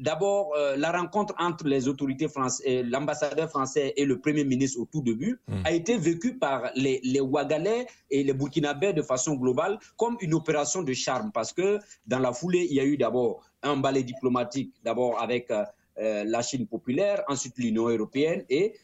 d'abord, 0.00 0.52
euh, 0.56 0.76
la 0.76 0.90
rencontre 0.90 1.34
entre 1.38 1.68
les 1.68 1.86
autorités 1.86 2.26
françaises, 2.26 2.84
l'ambassadeur 2.88 3.48
français 3.48 3.92
et 3.96 4.04
le 4.04 4.18
premier 4.18 4.42
ministre 4.42 4.80
au 4.80 4.86
tout 4.86 5.02
début, 5.02 5.38
hmm. 5.46 5.62
a 5.64 5.70
été 5.70 5.96
vécue 5.96 6.36
par 6.36 6.70
les, 6.74 7.00
les 7.04 7.20
Ouagalais 7.20 7.86
et 8.10 8.24
les 8.24 8.32
Burkinabés 8.32 8.92
de 8.92 9.02
façon 9.02 9.34
globale 9.34 9.78
comme 9.96 10.16
une 10.20 10.34
opération 10.34 10.82
de 10.82 10.92
charme, 10.94 11.30
parce 11.32 11.52
que 11.52 11.78
dans 12.08 12.18
la 12.18 12.32
foulée, 12.32 12.66
il 12.68 12.74
y 12.74 12.80
a 12.80 12.84
eu 12.84 12.96
d'abord 12.96 13.44
un 13.62 13.76
balai 13.76 14.02
diplomatique, 14.02 14.74
d'abord 14.82 15.22
avec 15.22 15.50
la 15.96 16.42
Chine 16.42 16.66
populaire, 16.66 17.22
ensuite 17.28 17.56
l'Union 17.58 17.88
européenne 17.88 18.44
et 18.48 18.74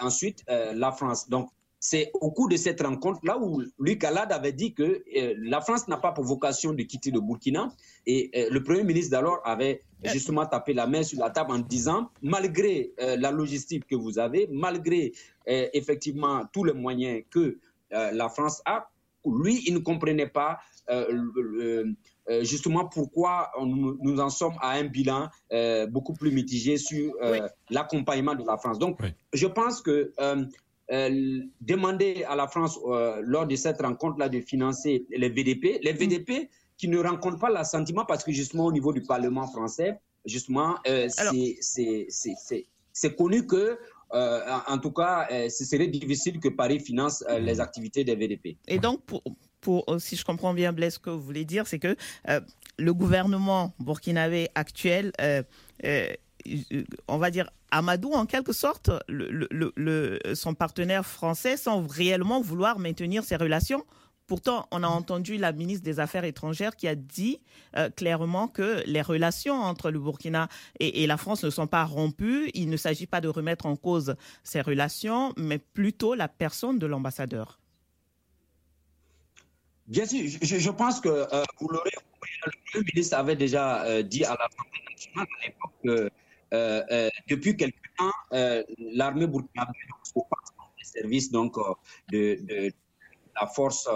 ensuite 0.00 0.44
la 0.48 0.92
France. 0.92 1.28
Donc, 1.28 1.50
c'est 1.80 2.10
au 2.20 2.30
cours 2.30 2.48
de 2.48 2.56
cette 2.56 2.82
rencontre-là 2.82 3.38
où 3.38 3.62
Luc 3.78 4.04
Alad 4.04 4.30
avait 4.32 4.52
dit 4.52 4.74
que 4.74 4.82
euh, 4.82 5.34
la 5.38 5.62
France 5.62 5.88
n'a 5.88 5.96
pas 5.96 6.12
pour 6.12 6.24
vocation 6.24 6.74
de 6.74 6.82
quitter 6.82 7.10
le 7.10 7.20
Burkina. 7.20 7.72
Et 8.06 8.30
euh, 8.36 8.48
le 8.50 8.62
Premier 8.62 8.84
ministre 8.84 9.12
d'alors 9.12 9.40
avait 9.44 9.82
justement 10.04 10.44
tapé 10.44 10.74
la 10.74 10.86
main 10.86 11.02
sur 11.02 11.18
la 11.18 11.30
table 11.30 11.52
en 11.52 11.58
disant, 11.58 12.10
malgré 12.20 12.92
euh, 13.00 13.16
la 13.16 13.30
logistique 13.30 13.86
que 13.86 13.96
vous 13.96 14.18
avez, 14.18 14.46
malgré 14.52 15.12
effectivement 15.46 16.44
tous 16.52 16.62
les 16.62 16.74
moyens 16.74 17.24
que 17.28 17.58
la 17.90 18.28
France 18.28 18.62
a, 18.66 18.88
lui, 19.24 19.64
il 19.66 19.74
ne 19.74 19.80
comprenait 19.80 20.28
pas 20.28 20.60
justement 22.42 22.86
pourquoi 22.86 23.50
nous 23.60 24.20
en 24.20 24.30
sommes 24.30 24.54
à 24.60 24.72
un 24.72 24.84
bilan 24.84 25.28
beaucoup 25.88 26.12
plus 26.14 26.30
mitigé 26.30 26.76
sur 26.76 27.14
l'accompagnement 27.70 28.34
de 28.34 28.44
la 28.44 28.56
France. 28.56 28.78
Donc, 28.78 28.98
je 29.32 29.46
pense 29.46 29.80
que 29.80 30.12
euh, 30.92 31.42
demander 31.60 32.24
à 32.24 32.34
la 32.34 32.48
France, 32.48 32.76
euh, 32.84 33.22
lors 33.24 33.46
de 33.46 33.54
cette 33.54 33.80
rencontre-là, 33.80 34.28
de 34.28 34.40
financer 34.40 35.06
les 35.10 35.28
VDP. 35.28 35.78
Les 35.84 35.92
VDP 35.92 36.50
qui 36.76 36.88
ne 36.88 36.98
rencontrent 36.98 37.38
pas 37.38 37.50
l'assentiment 37.50 38.04
parce 38.04 38.24
que 38.24 38.32
justement 38.32 38.66
au 38.66 38.72
niveau 38.72 38.92
du 38.92 39.02
Parlement 39.02 39.46
français, 39.46 40.00
justement, 40.24 40.76
euh, 40.88 41.08
c'est 42.92 43.16
connu 43.16 43.46
que 43.46 43.78
en, 44.12 44.78
tout 44.78 44.90
cas, 44.90 45.28
ce 45.48 45.64
serait 45.64 45.86
difficile 45.86 46.40
que 46.40 46.48
Paris 46.48 46.80
finance 46.80 47.24
les 47.38 47.60
activités 47.60 48.02
des 48.02 48.16
VDP. 48.16 48.56
Et 48.66 48.80
donc, 48.80 49.04
pour, 49.04 49.22
pour, 49.60 49.84
si 49.98 50.16
je 50.16 50.24
comprends 50.24 50.54
bien, 50.54 50.72
Blaise, 50.72 50.94
ce 50.94 50.98
que 50.98 51.10
vous 51.10 51.20
voulez 51.20 51.44
dire, 51.44 51.66
c'est 51.66 51.78
que 51.78 51.96
le 52.78 52.94
gouvernement 52.94 53.74
burkinabé 53.78 54.48
actuel 54.54 55.12
on 57.08 57.18
va 57.18 57.30
dire, 57.30 57.50
Amadou, 57.70 58.12
en 58.12 58.26
quelque 58.26 58.52
sorte, 58.52 58.90
son 60.34 60.54
partenaire 60.54 61.06
français, 61.06 61.56
sans 61.56 61.86
réellement 61.86 62.40
vouloir 62.40 62.78
maintenir 62.78 63.24
ses 63.24 63.36
relations. 63.36 63.84
Pourtant, 64.26 64.68
on 64.70 64.84
a 64.84 64.86
entendu 64.86 65.38
la 65.38 65.50
ministre 65.50 65.84
des 65.84 65.98
Affaires 65.98 66.22
étrangères 66.22 66.76
qui 66.76 66.86
a 66.86 66.94
dit 66.94 67.40
euh, 67.76 67.90
clairement 67.90 68.46
que 68.46 68.80
les 68.86 69.02
relations 69.02 69.60
entre 69.60 69.90
le 69.90 69.98
Burkina 69.98 70.48
et, 70.78 71.04
la 71.08 71.16
France 71.16 71.42
ne 71.42 71.50
sont 71.50 71.66
pas 71.66 71.84
rompues. 71.84 72.48
Il 72.54 72.70
ne 72.70 72.76
s'agit 72.76 73.08
pas 73.08 73.20
de 73.20 73.26
remettre 73.26 73.66
en 73.66 73.74
cause 73.74 74.14
ces 74.44 74.60
relations, 74.60 75.32
mais 75.36 75.58
plutôt 75.58 76.14
la 76.14 76.28
personne 76.28 76.78
de 76.78 76.86
l'ambassadeur. 76.86 77.59
Bien 79.90 80.06
sûr, 80.06 80.20
je, 80.24 80.70
pense 80.70 81.00
que 81.00 81.08
euh, 81.08 81.42
vous 81.58 81.66
l'aurez 81.68 81.90
le 82.74 82.82
ministre 82.94 83.16
avait 83.16 83.34
déjà 83.34 83.82
euh, 83.82 84.02
dit 84.02 84.24
à 84.24 84.36
l'Assemblée 84.38 84.84
nationale 84.88 85.26
à 85.26 85.46
l'époque 85.46 85.72
que 85.82 86.10
euh, 86.54 87.10
depuis 87.28 87.56
quelque 87.56 87.88
temps, 87.98 88.12
l'armée 88.78 89.26
burkinabé 89.26 89.72
les 90.78 90.84
services 90.84 91.32
donc 91.32 91.56
de, 92.12 92.38
la 93.40 93.46
force 93.48 93.88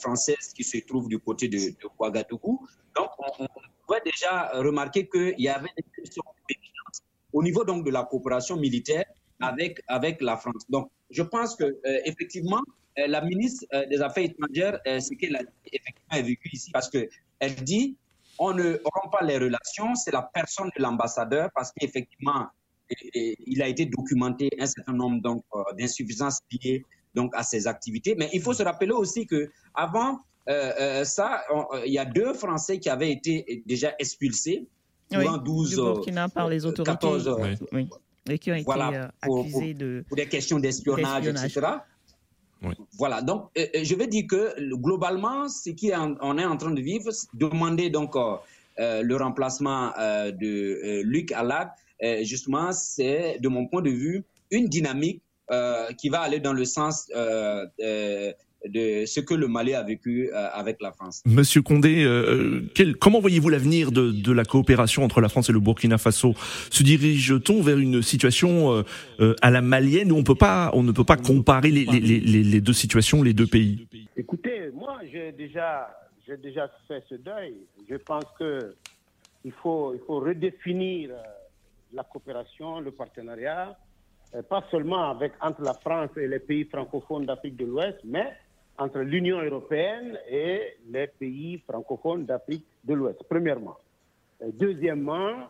française 0.00 0.54
qui 0.54 0.64
se 0.64 0.78
trouve 0.78 1.08
du 1.08 1.18
côté 1.18 1.48
de, 1.48 1.58
de 1.58 1.88
Ouagadougou. 1.98 2.66
Donc, 2.96 3.10
on, 3.38 3.46
pouvait 3.86 4.00
déjà 4.06 4.52
remarquer 4.54 5.06
qu'il 5.06 5.38
y 5.38 5.50
avait 5.50 5.68
des 5.76 5.84
questions 5.96 6.22
au 7.30 7.42
niveau 7.42 7.64
donc 7.64 7.84
de 7.84 7.90
la 7.90 8.04
coopération 8.04 8.56
militaire 8.56 9.04
avec 9.40 9.82
avec 9.86 10.22
la 10.22 10.38
France. 10.38 10.64
Je 11.14 11.22
pense 11.22 11.56
que 11.56 11.64
effectivement, 12.04 12.62
la 12.96 13.20
ministre 13.22 13.66
des 13.88 14.00
Affaires 14.00 14.24
étrangères, 14.24 14.78
ce 14.84 15.14
qu'elle 15.14 15.36
a 15.36 15.42
effectivement 15.72 16.28
vécu 16.28 16.50
ici, 16.52 16.70
parce 16.70 16.90
que 16.90 17.08
elle 17.40 17.54
dit 17.56 17.96
on 18.38 18.52
ne 18.52 18.72
rompt 18.84 19.12
pas 19.12 19.24
les 19.24 19.38
relations, 19.38 19.94
c'est 19.94 20.10
la 20.10 20.22
personne 20.22 20.70
de 20.76 20.82
l'ambassadeur 20.82 21.50
parce 21.54 21.72
qu'effectivement, 21.72 22.46
il 23.46 23.62
a 23.62 23.68
été 23.68 23.86
documenté 23.86 24.50
un 24.58 24.66
certain 24.66 24.92
nombre 24.92 25.22
donc 25.22 25.44
euh, 25.54 25.62
d'insuffisances 25.78 26.40
liées 26.50 26.84
donc 27.14 27.32
à 27.34 27.42
ses 27.42 27.66
activités. 27.66 28.14
Mais 28.16 28.28
il 28.32 28.42
faut 28.42 28.52
se 28.52 28.62
rappeler 28.62 28.92
aussi 28.92 29.26
que 29.26 29.50
avant 29.74 30.20
euh, 30.48 30.72
euh, 30.78 31.04
ça, 31.04 31.42
il 31.86 31.92
y 31.92 31.98
a 31.98 32.04
deux 32.04 32.34
Français 32.34 32.78
qui 32.78 32.90
avaient 32.90 33.10
été 33.10 33.62
déjà 33.66 33.94
expulsés. 33.98 34.66
Oui, 35.12 35.26
12, 35.44 35.70
du 35.70 35.76
Burkina 35.76 36.28
par 36.28 36.48
les 36.48 36.66
autorités. 36.66 36.92
14, 36.92 37.56
oui. 37.72 37.88
Et 38.28 38.38
qui 38.38 38.50
ont 38.52 38.54
été 38.54 38.72
accusés 39.20 39.74
de 39.74 40.04
pour 40.08 40.16
des 40.16 40.26
questions 40.26 40.58
d'espionnage, 40.58 41.26
etc. 41.28 41.78
Voilà, 42.98 43.22
donc 43.22 43.50
euh, 43.58 43.66
euh, 43.74 43.84
je 43.84 43.94
vais 43.94 44.06
dire 44.06 44.24
que 44.28 44.74
globalement, 44.74 45.48
ce 45.48 45.70
qu'on 45.70 46.38
est 46.38 46.44
en 46.44 46.56
train 46.56 46.70
de 46.70 46.80
vivre, 46.80 47.10
demander 47.34 47.90
donc 47.90 48.16
euh, 48.16 49.02
le 49.02 49.16
remplacement 49.16 49.90
de 49.98 51.02
Luc 51.02 51.32
Alad, 51.32 51.68
justement, 52.22 52.72
c'est 52.72 53.38
de 53.40 53.48
mon 53.48 53.66
point 53.66 53.82
de 53.82 53.90
vue 53.90 54.24
une 54.50 54.68
dynamique 54.68 55.22
qui 55.98 56.08
va 56.08 56.20
aller 56.20 56.40
dans 56.40 56.52
le 56.52 56.64
sens 56.64 57.10
de 58.68 59.04
ce 59.06 59.20
que 59.20 59.34
le 59.34 59.48
Mali 59.48 59.74
a 59.74 59.82
vécu 59.82 60.30
euh, 60.32 60.48
avec 60.52 60.80
la 60.80 60.92
France. 60.92 61.22
Monsieur 61.26 61.62
Condé, 61.62 62.04
euh, 62.04 62.62
quel, 62.74 62.96
comment 62.96 63.20
voyez-vous 63.20 63.48
l'avenir 63.48 63.92
de, 63.92 64.10
de, 64.10 64.32
la 64.32 64.44
coopération 64.44 65.04
entre 65.04 65.20
la 65.20 65.28
France 65.28 65.50
et 65.50 65.52
le 65.52 65.60
Burkina 65.60 65.98
Faso? 65.98 66.34
Se 66.70 66.82
dirige-t-on 66.82 67.62
vers 67.62 67.78
une 67.78 68.02
situation 68.02 68.84
euh, 69.20 69.34
à 69.42 69.50
la 69.50 69.60
malienne 69.60 70.12
où 70.12 70.16
on, 70.16 70.24
peut 70.24 70.34
pas, 70.34 70.70
on 70.74 70.82
ne 70.82 70.92
peut 70.92 71.04
pas 71.04 71.16
comparer 71.16 71.70
les, 71.70 71.84
les, 71.84 72.00
les, 72.00 72.20
les 72.20 72.60
deux 72.60 72.72
situations, 72.72 73.22
les 73.22 73.34
deux 73.34 73.46
pays? 73.46 73.86
Écoutez, 74.16 74.70
moi 74.72 75.00
j'ai 75.12 75.32
déjà, 75.32 75.88
j'ai 76.26 76.36
déjà 76.36 76.70
fait 76.88 77.02
ce 77.08 77.16
deuil. 77.16 77.54
Je 77.88 77.96
pense 77.96 78.24
que 78.38 78.74
il 79.44 79.52
faut, 79.52 79.92
il 79.94 80.00
faut 80.06 80.20
redéfinir 80.20 81.10
la 81.92 82.02
coopération, 82.02 82.80
le 82.80 82.90
partenariat, 82.90 83.76
pas 84.48 84.64
seulement 84.70 85.10
avec, 85.10 85.32
entre 85.40 85.62
la 85.62 85.74
France 85.74 86.10
et 86.16 86.26
les 86.26 86.38
pays 86.40 86.64
francophones 86.64 87.26
d'Afrique 87.26 87.56
de 87.56 87.66
l'Ouest, 87.66 87.98
mais 88.04 88.32
entre 88.78 89.00
l'Union 89.00 89.40
européenne 89.40 90.18
et 90.28 90.76
les 90.90 91.06
pays 91.06 91.62
francophones 91.68 92.24
d'Afrique 92.24 92.66
de 92.84 92.94
l'Ouest, 92.94 93.20
premièrement. 93.28 93.76
Deuxièmement, 94.54 95.48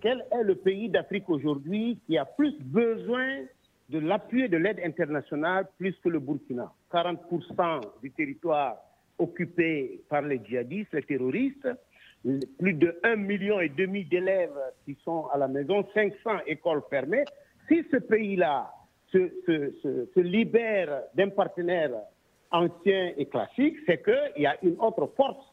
quel 0.00 0.24
est 0.30 0.42
le 0.42 0.54
pays 0.54 0.88
d'Afrique 0.88 1.28
aujourd'hui 1.28 1.98
qui 2.06 2.18
a 2.18 2.24
plus 2.24 2.54
besoin 2.60 3.44
de 3.88 3.98
l'appui 3.98 4.42
et 4.42 4.48
de 4.48 4.58
l'aide 4.58 4.80
internationale 4.84 5.66
plus 5.78 5.96
que 6.02 6.08
le 6.08 6.18
Burkina? 6.18 6.70
40% 6.92 7.80
du 8.02 8.10
territoire 8.10 8.76
occupé 9.18 10.02
par 10.08 10.22
les 10.22 10.40
djihadistes, 10.44 10.92
les 10.92 11.02
terroristes, 11.02 11.68
plus 12.58 12.74
de 12.74 12.98
1,5 13.02 13.16
million 13.16 13.58
d'élèves 13.58 14.58
qui 14.84 14.96
sont 15.04 15.26
à 15.28 15.38
la 15.38 15.48
maison, 15.48 15.86
500 15.94 16.40
écoles 16.46 16.82
fermées. 16.90 17.24
Si 17.68 17.84
ce 17.90 17.96
pays-là 17.96 18.70
se 19.10 20.20
libère 20.20 21.02
d'un 21.14 21.30
partenaire 21.30 21.92
ancien 22.50 23.12
et 23.16 23.26
classique, 23.26 23.76
c'est 23.86 24.02
qu'il 24.02 24.42
y 24.42 24.46
a 24.46 24.56
une 24.62 24.76
autre 24.80 25.10
force 25.16 25.52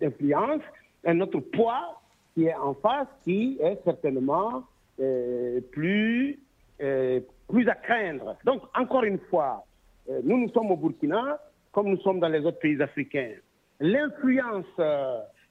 d'influence, 0.00 0.62
un 1.04 1.20
autre 1.20 1.40
poids 1.40 2.00
qui 2.34 2.46
est 2.46 2.54
en 2.54 2.74
face, 2.74 3.08
qui 3.24 3.58
est 3.60 3.78
certainement 3.84 4.64
euh, 5.00 5.60
plus, 5.72 6.38
euh, 6.80 7.20
plus 7.48 7.68
à 7.68 7.74
craindre. 7.74 8.36
Donc, 8.44 8.62
encore 8.78 9.04
une 9.04 9.18
fois, 9.30 9.64
euh, 10.08 10.20
nous, 10.24 10.38
nous 10.38 10.48
sommes 10.50 10.70
au 10.70 10.76
Burkina, 10.76 11.40
comme 11.72 11.88
nous 11.88 12.00
sommes 12.00 12.20
dans 12.20 12.28
les 12.28 12.40
autres 12.40 12.58
pays 12.58 12.80
africains. 12.80 13.32
L'influence 13.80 14.66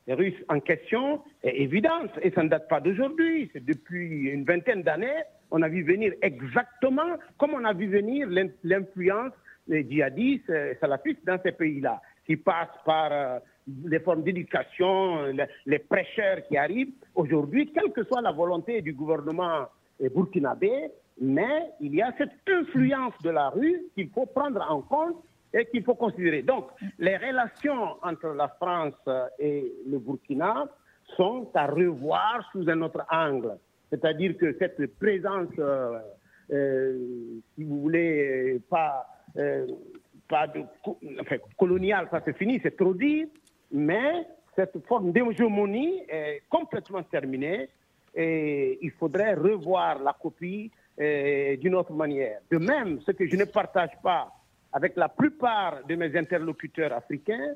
russe 0.08 0.42
en 0.50 0.60
question 0.60 1.22
est 1.44 1.62
évidente 1.62 2.12
et 2.22 2.32
ça 2.32 2.44
ne 2.44 2.50
date 2.50 2.68
pas 2.68 2.80
d'aujourd'hui. 2.80 3.50
C'est 3.54 3.64
depuis 3.66 4.30
une 4.30 4.46
vingtaine 4.46 4.84
d'années, 4.84 5.24
on 5.52 5.62
a 5.62 5.68
vu 5.68 5.84
venir 5.84 6.14
exactement 6.22 7.18
comme 7.38 7.54
on 7.54 7.66
a 7.66 7.74
vu 7.74 7.88
venir 7.88 8.28
l'influence 8.64 9.34
les 9.68 9.88
djihadistes 9.90 10.50
euh, 10.50 10.74
salafistes 10.80 11.26
dans 11.26 11.40
ces 11.44 11.52
pays-là, 11.52 12.02
qui 12.26 12.38
passent 12.38 12.68
par 12.86 13.10
euh, 13.12 13.40
les 13.86 14.00
formes 14.00 14.24
d'éducation, 14.24 15.26
les, 15.28 15.46
les, 15.66 15.80
prêcheurs 15.80 16.44
qui 16.48 16.58
arrivent. 16.58 16.94
Aujourd'hui, 17.16 17.72
quelle 17.72 17.92
que 17.92 18.04
soit 18.04 18.22
la 18.22 18.32
volonté 18.32 18.82
du 18.82 18.94
gouvernement 18.94 19.68
euh, 20.02 20.10
burkinabé, 20.10 20.92
mais 21.20 21.72
il 21.80 21.96
y 21.96 22.02
a 22.02 22.14
cette 22.18 22.32
influence 22.48 23.14
de 23.24 23.30
la 23.30 23.50
rue 23.50 23.84
qu'il 23.96 24.10
faut 24.10 24.26
prendre 24.26 24.66
en 24.68 24.82
compte 24.82 25.24
et 25.54 25.66
qu'il 25.66 25.84
faut 25.84 25.96
considérer. 25.96 26.42
Donc, 26.42 26.70
les 26.98 27.18
relations 27.18 27.98
entre 28.02 28.30
la 28.30 28.48
France 28.48 28.96
et 29.38 29.72
le 29.88 30.00
Burkina 30.00 30.68
sont 31.18 31.50
à 31.54 31.68
revoir 31.68 32.48
sous 32.52 32.68
un 32.70 32.82
autre 32.82 33.06
angle. 33.12 33.58
C'est-à-dire 33.90 34.38
que 34.38 34.56
cette 34.58 34.98
présence, 34.98 35.50
euh, 35.60 36.00
euh, 36.52 36.98
si 37.56 37.64
vous 37.64 37.82
voulez, 37.82 38.62
pas 38.70 39.06
euh, 39.38 39.68
pas 40.28 40.48
de, 40.48 40.64
enfin, 41.20 41.38
colonial, 41.58 42.08
ça 42.10 42.22
c'est 42.24 42.38
fini, 42.38 42.60
c'est 42.64 42.76
trop 42.76 42.94
dit, 42.94 43.26
mais 43.72 44.26
cette 44.56 44.86
forme 44.88 45.12
d'hégémonie 45.12 46.04
est 46.08 46.44
complètement 46.50 47.04
terminée 47.04 47.70
et 48.16 48.80
il 48.82 48.92
faudrait 48.92 49.34
revoir 49.34 50.00
la 50.00 50.14
copie 50.14 50.72
euh, 51.00 51.56
d'une 51.58 51.76
autre 51.76 51.94
manière. 51.94 52.40
De 52.50 52.58
même, 52.58 53.00
ce 53.02 53.12
que 53.12 53.28
je 53.28 53.36
ne 53.36 53.46
partage 53.46 53.92
pas 54.04 54.32
avec 54.74 54.96
la 54.96 55.10
plupart 55.10 55.86
de 55.88 55.96
mes 55.96 56.18
interlocuteurs 56.18 56.94
africains, 56.94 57.56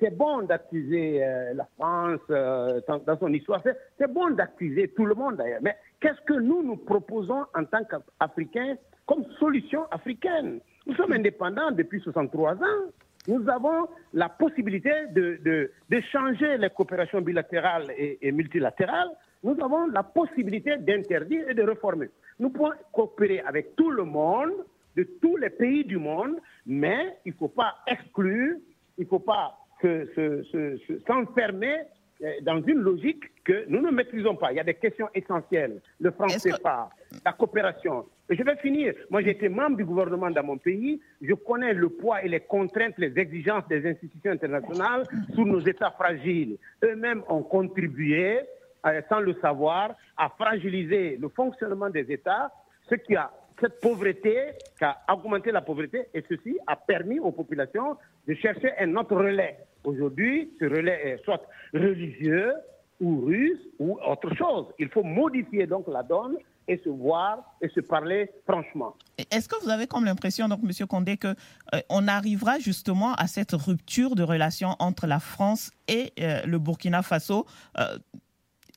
c'est 0.00 0.16
bon 0.16 0.42
d'accuser 0.42 1.22
euh, 1.22 1.52
la 1.52 1.66
France 1.76 2.20
dans, 2.28 2.98
dans, 2.98 3.18
son 3.18 3.32
histoire, 3.32 3.62
c'est 3.62 4.12
bon 4.12 4.30
d'accuser 4.30 4.88
tout 4.88 5.04
le 5.04 5.14
monde 5.14 5.36
d'ailleurs, 5.36 5.60
mais 5.62 5.76
qu'est-ce 6.00 6.20
que 6.22 6.40
nous 6.40 6.62
nous 6.62 6.76
proposons 6.76 7.44
en 7.54 7.64
tant 7.64 7.84
qu'Africains 7.84 8.76
comme 9.06 9.24
solution 9.38 9.84
africaine? 9.90 10.60
Nous 10.86 10.94
sommes 10.94 11.12
indépendants 11.12 11.70
depuis 11.72 12.00
63 12.00 12.54
ans. 12.54 12.90
Nous 13.28 13.48
avons 13.48 13.88
la 14.12 14.28
possibilité 14.28 14.92
de, 15.10 15.38
de, 15.44 15.70
de 15.90 16.00
changer 16.12 16.58
les 16.58 16.70
coopérations 16.70 17.20
bilatérales 17.20 17.90
et, 17.96 18.18
et, 18.22 18.30
multilatérales. 18.30 19.10
Nous 19.42 19.56
avons 19.62 19.86
la 19.86 20.04
possibilité 20.04 20.76
d'interdire 20.78 21.48
et 21.48 21.54
de 21.54 21.62
réformer. 21.62 22.08
Nous 22.38 22.50
pouvons 22.50 22.70
coopérer 22.92 23.40
avec 23.40 23.74
tout 23.74 23.90
le 23.90 24.04
monde, 24.04 24.52
de 24.96 25.02
tous 25.20 25.36
les 25.36 25.50
pays 25.50 25.84
du 25.84 25.98
monde, 25.98 26.36
mais 26.66 27.18
il 27.24 27.32
ne 27.32 27.36
faut 27.36 27.48
pas 27.48 27.74
exclure, 27.86 28.56
il 28.96 29.04
ne 29.04 29.08
faut 29.08 29.18
pas 29.18 29.58
s'enfermer 29.82 31.76
se, 32.20 32.26
se, 32.38 32.42
dans 32.44 32.62
une 32.62 32.78
logique 32.78 33.24
que 33.44 33.66
nous 33.68 33.82
ne 33.82 33.90
maîtrisons 33.90 34.36
pas. 34.36 34.52
Il 34.52 34.56
y 34.56 34.60
a 34.60 34.64
des 34.64 34.74
questions 34.74 35.08
essentielles. 35.14 35.82
Le 36.00 36.12
français 36.12 36.52
pas, 36.62 36.88
la 37.24 37.32
coopération, 37.32 38.06
je 38.28 38.42
vais 38.42 38.56
finir. 38.56 38.94
Moi, 39.10 39.22
été 39.22 39.48
membre 39.48 39.76
du 39.76 39.84
gouvernement 39.84 40.30
dans 40.30 40.42
mon 40.42 40.58
pays. 40.58 41.00
Je 41.22 41.34
connais 41.34 41.72
le 41.72 41.88
poids 41.88 42.22
et 42.24 42.28
les 42.28 42.40
contraintes, 42.40 42.94
les 42.98 43.16
exigences 43.18 43.66
des 43.68 43.88
institutions 43.88 44.32
internationales 44.32 45.04
sur 45.34 45.46
nos 45.46 45.60
États 45.60 45.92
fragiles. 45.92 46.58
Eux-mêmes 46.82 47.22
ont 47.28 47.42
contribué, 47.42 48.40
euh, 48.86 49.00
sans 49.08 49.20
le 49.20 49.34
savoir, 49.34 49.94
à 50.16 50.28
fragiliser 50.30 51.16
le 51.18 51.28
fonctionnement 51.28 51.90
des 51.90 52.10
États, 52.12 52.50
ce 52.88 52.96
qui 52.96 53.14
a 53.14 53.30
cette 53.60 53.80
pauvreté, 53.80 54.36
qui 54.76 54.84
a 54.84 54.98
augmenté 55.10 55.50
la 55.50 55.62
pauvreté, 55.62 56.06
et 56.12 56.22
ceci 56.28 56.58
a 56.66 56.76
permis 56.76 57.18
aux 57.20 57.32
populations 57.32 57.96
de 58.26 58.34
chercher 58.34 58.72
un 58.78 58.94
autre 58.96 59.16
relais. 59.16 59.56
Aujourd'hui, 59.84 60.52
ce 60.58 60.64
relais 60.66 61.00
est 61.04 61.24
soit 61.24 61.42
religieux 61.72 62.52
ou 63.00 63.24
russe 63.24 63.60
ou 63.78 63.98
autre 64.06 64.34
chose. 64.34 64.66
Il 64.78 64.88
faut 64.88 65.02
modifier 65.04 65.66
donc 65.66 65.86
la 65.88 66.02
donne 66.02 66.36
et 66.68 66.78
se 66.78 66.88
voir 66.88 67.38
et 67.60 67.68
se 67.68 67.80
parler 67.80 68.30
franchement. 68.44 68.96
Est-ce 69.30 69.48
que 69.48 69.62
vous 69.62 69.70
avez 69.70 69.86
comme 69.86 70.04
l'impression, 70.04 70.48
donc, 70.48 70.62
Monsieur 70.62 70.86
Condé, 70.86 71.16
que 71.16 71.28
euh, 71.28 71.80
on 71.88 72.08
arrivera 72.08 72.58
justement 72.58 73.14
à 73.14 73.26
cette 73.26 73.52
rupture 73.52 74.14
de 74.14 74.22
relation 74.22 74.76
entre 74.78 75.06
la 75.06 75.20
France 75.20 75.70
et 75.88 76.12
euh, 76.20 76.44
le 76.44 76.58
Burkina 76.58 77.02
Faso 77.02 77.46
euh, 77.78 77.98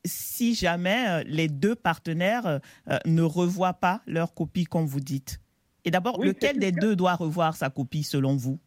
si 0.05 0.55
jamais 0.55 1.25
les 1.25 1.49
deux 1.49 1.75
partenaires 1.75 2.61
ne 3.05 3.21
revoient 3.21 3.73
pas 3.73 3.99
leur 4.07 4.33
copie, 4.33 4.63
comme 4.63 4.85
vous 4.85 5.01
dites? 5.01 5.41
Et 5.83 5.91
d'abord, 5.91 6.17
oui, 6.19 6.27
lequel 6.27 6.57
des 6.57 6.71
deux 6.71 6.95
doit 6.95 7.15
revoir 7.15 7.57
sa 7.57 7.69
copie 7.69 8.03
selon 8.03 8.37
vous? 8.37 8.57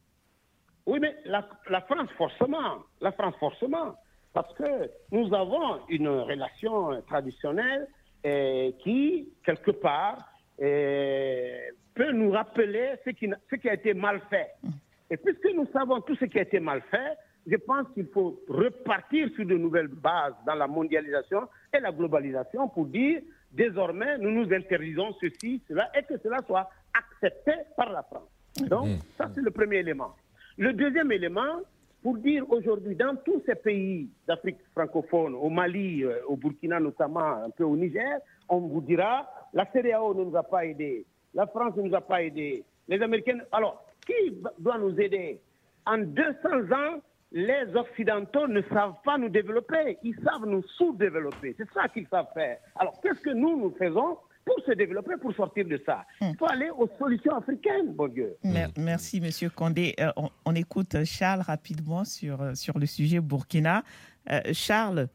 Oui, 0.84 0.98
mais 1.00 1.16
la, 1.24 1.48
la 1.70 1.80
France 1.80 2.10
forcément, 2.18 2.84
la 3.00 3.12
France 3.12 3.34
forcément, 3.40 3.94
parce 4.34 4.52
que 4.58 4.90
nous 5.10 5.32
avons 5.32 5.80
une 5.88 6.08
relation 6.08 7.00
traditionnelle 7.08 7.88
qui, 8.22 9.28
quelque 9.44 9.72
part, 9.72 10.32
peut 10.58 12.12
nous 12.12 12.30
rappeler 12.30 12.94
ce 13.04 13.10
qui, 13.10 13.28
ce 13.50 13.56
qui 13.56 13.68
a 13.68 13.74
été 13.74 13.94
mal 13.94 14.20
fait. 14.30 14.52
Et 15.10 15.16
puisque 15.16 15.46
nous 15.54 15.66
savons 15.72 16.00
tout 16.00 16.16
ce 16.16 16.24
qui 16.24 16.38
a 16.38 16.42
été 16.42 16.60
mal 16.60 16.82
fait, 16.90 17.18
je 17.46 17.56
pense 17.56 17.86
qu'il 17.94 18.06
faut 18.06 18.40
repartir 18.48 19.28
sur 19.34 19.44
de 19.44 19.56
nouvelles 19.56 19.88
bases 19.88 20.34
dans 20.46 20.54
la 20.54 20.66
mondialisation 20.66 21.48
et 21.74 21.80
la 21.80 21.90
globalisation 21.92 22.68
pour 22.68 22.86
dire 22.86 23.20
désormais 23.50 24.18
nous 24.18 24.30
nous 24.30 24.52
interdisons 24.52 25.14
ceci, 25.20 25.60
cela 25.68 25.90
et 25.98 26.02
que 26.04 26.18
cela 26.22 26.38
soit 26.46 26.70
accepté 26.94 27.52
par 27.76 27.90
la 27.90 28.02
France. 28.02 28.28
Donc, 28.68 28.86
mmh. 28.86 28.98
ça 29.18 29.30
c'est 29.34 29.40
le 29.40 29.50
premier 29.50 29.78
élément. 29.78 30.14
Le 30.56 30.72
deuxième 30.72 31.10
élément, 31.12 31.60
pour 32.02 32.16
dire 32.18 32.44
aujourd'hui 32.50 32.96
dans 32.96 33.16
tous 33.24 33.42
ces 33.46 33.54
pays 33.54 34.08
d'Afrique 34.26 34.58
francophone, 34.72 35.34
au 35.34 35.48
Mali, 35.48 36.02
euh, 36.04 36.18
au 36.26 36.36
Burkina 36.36 36.80
notamment, 36.80 37.44
un 37.44 37.50
peu 37.50 37.64
au 37.64 37.76
Niger, 37.76 38.18
on 38.48 38.58
vous 38.58 38.80
dira 38.80 39.28
la 39.54 39.66
CDAO 39.72 40.14
ne 40.14 40.24
nous 40.24 40.36
a 40.36 40.42
pas 40.42 40.66
aidés, 40.66 41.06
la 41.34 41.46
France 41.46 41.76
ne 41.76 41.82
nous 41.82 41.94
a 41.94 42.00
pas 42.00 42.22
aidés, 42.22 42.64
les 42.88 43.00
Américains. 43.00 43.38
Alors, 43.52 43.84
qui 44.04 44.36
doit 44.58 44.78
nous 44.78 44.98
aider? 45.00 45.40
En 45.86 45.98
200 45.98 46.72
ans, 46.72 47.00
les 47.30 47.74
Occidentaux 47.74 48.46
ne 48.48 48.62
savent 48.62 48.96
pas 49.04 49.16
nous 49.16 49.28
développer, 49.28 49.98
ils 50.02 50.16
savent 50.24 50.46
nous 50.46 50.62
sous-développer. 50.76 51.54
C'est 51.56 51.70
ça 51.72 51.88
qu'ils 51.88 52.06
savent 52.08 52.28
faire. 52.34 52.58
Alors, 52.76 53.00
qu'est-ce 53.00 53.20
que 53.20 53.30
nous, 53.30 53.56
nous 53.56 53.70
faisons? 53.70 54.18
Pour 54.44 54.56
se 54.64 54.72
développer, 54.72 55.12
pour 55.20 55.34
sortir 55.34 55.66
de 55.66 55.80
ça 55.86 56.04
Il 56.20 56.36
faut 56.38 56.46
aller 56.48 56.70
aux 56.70 56.88
solutions 56.98 57.36
africaines, 57.36 57.92
bon 57.94 58.08
Dieu. 58.08 58.36
Merci, 58.76 59.20
Monsieur 59.20 59.50
Condé. 59.50 59.94
Euh, 60.00 60.10
on, 60.16 60.30
on, 60.44 60.54
écoute 60.54 61.04
Charles 61.04 61.42
rapidement 61.42 62.04
sur, 62.04 62.40
euh, 62.40 62.54
sur 62.54 62.78
le 62.78 62.86
sujet 62.86 63.20
Burkina. 63.20 63.82
Euh, 64.30 64.40
Charles, 64.52 65.08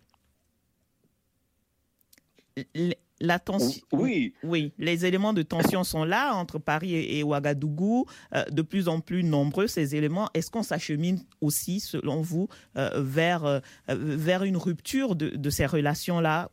La 3.19 3.39
tension, 3.39 3.82
oui. 3.91 4.36
oui, 4.43 4.73
les 4.78 5.05
éléments 5.07 5.34
de 5.34 5.41
tension 5.41 5.84
sont 5.84 6.03
là 6.03 6.36
entre 6.36 6.59
Paris 6.59 6.93
et, 6.93 7.23
Ouagadougou, 7.23 8.05
euh, 8.36 8.43
de 8.45 8.61
plus 8.61 8.88
en 8.88 8.99
plus 8.99 9.23
nombreux 9.23 9.65
ces 9.65 9.95
éléments. 9.95 10.30
Est-ce 10.36 10.51
qu'on 10.51 10.61
s'achemine 10.61 11.23
aussi, 11.41 11.80
selon 11.80 12.21
vous, 12.21 12.47
euh, 12.78 12.91
vers, 12.97 13.43
euh, 13.45 13.59
vers 13.88 14.43
une 14.43 14.57
rupture 14.57 15.15
de, 15.15 15.49
ces 15.49 15.65
relations-là 15.65 16.51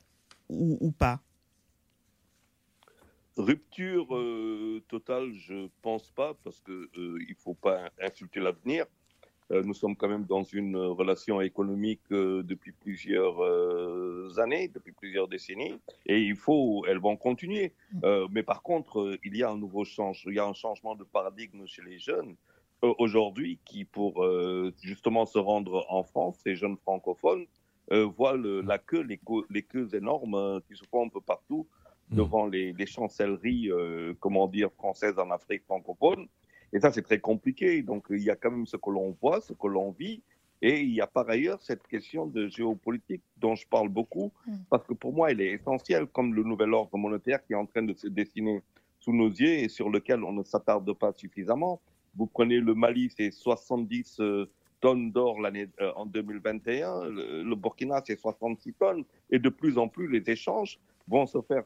ou, 0.48 0.90
pas? 0.92 1.20
Rupture 3.37 4.09
totale, 4.89 5.32
je 5.32 5.68
pense 5.82 6.11
pas, 6.11 6.35
parce 6.45 6.61
qu'il 6.61 6.89
ne 6.97 7.35
faut 7.37 7.55
pas 7.55 7.91
insulter 8.01 8.41
l'avenir. 8.41 8.87
Euh, 9.51 9.62
nous 9.62 9.74
sommes 9.74 9.95
quand 9.97 10.09
même 10.09 10.24
dans 10.24 10.43
une 10.43 10.76
relation 10.76 11.41
économique 11.41 12.01
euh, 12.12 12.43
depuis 12.43 12.72
plusieurs 12.72 13.43
euh, 13.43 14.32
années, 14.39 14.68
depuis 14.68 14.93
plusieurs 14.93 15.28
décennies, 15.28 15.78
et 16.07 16.18
il 16.18 16.37
faut, 16.37 16.85
elles 16.89 16.99
vont 16.99 17.16
continuer. 17.16 17.74
Mm. 17.93 18.26
mais 18.32 18.43
par 18.43 18.62
contre, 18.62 19.18
il 19.22 19.37
y 19.37 19.43
a 19.43 19.51
un 19.51 19.59
nouveau 19.59 19.85
changement, 19.85 20.30
il 20.30 20.37
y 20.37 20.41
a 20.41 20.47
un 20.47 20.55
changement 20.55 20.95
de 20.95 21.05
paradigme 21.05 21.66
chez 21.66 21.82
les 21.82 21.99
jeunes 21.99 22.37
aujourd'hui 22.99 23.59
qui, 23.64 23.85
pour 23.85 24.26
justement 24.82 25.24
se 25.24 25.39
rendre 25.39 25.87
en 25.89 26.03
France, 26.03 26.39
les 26.45 26.55
jeunes 26.55 26.76
francophones 26.76 27.47
voient 27.91 28.37
la 28.37 28.78
queue, 28.78 29.03
les, 29.03 29.20
les, 29.51 29.62
queues 29.62 29.95
énormes 29.95 30.61
qui 30.66 30.76
se 30.76 30.85
font 30.85 31.07
un 31.07 31.09
peu 31.09 31.20
partout 31.20 31.66
mm. 32.11 32.16
devant 32.16 32.46
les, 32.46 32.72
les 32.72 32.86
chancelleries, 32.86 33.70
comment 34.20 34.48
dire, 34.48 34.70
françaises 34.72 35.18
en 35.18 35.30
Afrique 35.30 35.64
francophone. 35.64 36.26
Et 36.72 36.80
ça, 36.80 36.90
c'est 36.90 37.02
très 37.02 37.20
compliqué. 37.20 37.82
Donc, 37.82 38.07
il 38.11 38.22
y 38.22 38.30
a 38.30 38.36
quand 38.36 38.50
même 38.50 38.66
ce 38.66 38.76
que 38.76 38.90
l'on 38.90 39.16
voit, 39.20 39.40
ce 39.40 39.52
que 39.52 39.66
l'on 39.66 39.92
vit. 39.92 40.22
Et 40.61 40.80
il 40.80 40.94
y 40.94 41.00
a 41.00 41.07
par 41.07 41.28
ailleurs 41.28 41.61
cette 41.62 41.86
question 41.86 42.26
de 42.26 42.48
géopolitique 42.48 43.22
dont 43.36 43.55
je 43.55 43.66
parle 43.68 43.88
beaucoup, 43.88 44.32
mm. 44.46 44.55
parce 44.70 44.86
que 44.86 44.94
pour 44.94 45.12
moi, 45.12 45.30
elle 45.30 45.40
est 45.40 45.52
essentielle, 45.52 46.07
comme 46.07 46.34
le 46.34 46.42
nouvel 46.42 46.72
ordre 46.72 46.96
monétaire 46.96 47.44
qui 47.44 47.52
est 47.52 47.57
en 47.57 47.66
train 47.66 47.82
de 47.82 47.92
se 47.92 48.09
dessiner 48.09 48.62
sous 48.98 49.12
nos 49.12 49.28
yeux 49.28 49.59
et 49.64 49.68
sur 49.68 49.90
lequel 49.90 50.24
on 50.24 50.32
ne 50.32 50.42
s'attarde 50.42 50.90
pas 50.94 51.12
suffisamment. 51.12 51.80
Vous 52.16 52.26
prenez 52.26 52.61
le 52.61 52.74
Mali, 52.74 53.12
c'est 53.14 53.30
70 53.30 54.20
euh, 54.20 54.50
tonnes 54.80 55.12
d'or 55.12 55.40
l'année 55.40 55.68
euh, 55.80 55.92
en 55.96 56.07
2021. 56.07 57.11
Le, 57.11 57.55
Burkina, 57.55 58.02
c'est 58.07 58.18
66 58.18 58.72
tonnes. 58.74 59.05
Et 59.30 59.38
de 59.38 59.50
plus 59.50 59.76
en 59.76 59.88
plus, 59.88 60.09
les 60.09 60.30
échanges 60.30 60.78
vont 61.07 61.26
se 61.26 61.40
faire 61.42 61.64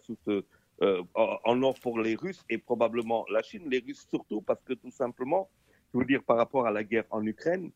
euh, 0.80 1.03
en 1.14 1.62
or 1.62 1.78
pour 1.80 1.99
les 2.01 2.14
Russes 2.14 2.45
et 2.49 2.59
probablement 2.59 3.24
la 3.30 3.43
Chine, 3.43 3.68
les 3.68 3.80
Russes 3.80 4.07
surtout 4.09 4.43
parce 4.43 4.62
que 4.62 4.74
tout 4.74 4.91
simplement, 4.91 5.49
je 5.93 5.99
veux 5.99 6.05
dire 6.05 6.22
par 6.22 6.36
rapport 6.36 6.66
à 6.66 6.70
la 6.70 6.84
guerre 6.84 7.07
en 7.11 7.24
Ukraine, 7.26 7.70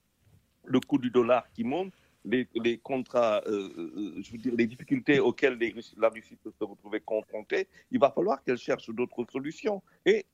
le 0.65 0.81
coût 0.81 0.99
du 0.99 1.11
dollar 1.11 1.51
qui 1.53 1.65
monte, 1.65 1.93
les, 2.25 2.79
contrats, 2.79 3.43
euh, 3.47 3.69
euh, 3.77 4.23
je 4.23 4.33
veux 4.33 4.39
dire 4.39 4.55
les 4.57 4.67
difficultés 4.67 5.19
auxquelles 5.19 5.59
les 5.59 5.75
la 5.97 6.09
Russie 6.09 6.37
peut 6.37 6.53
se 6.57 6.65
retrouver 6.65 7.01
confrontée, 7.01 7.67
il 7.91 7.99
va 7.99 8.11
falloir 8.11 8.43
qu'elle 8.45 8.59
cherche 8.59 8.89
d'autres 8.91 9.25
solutions. 9.31 9.83
Et 10.07 10.25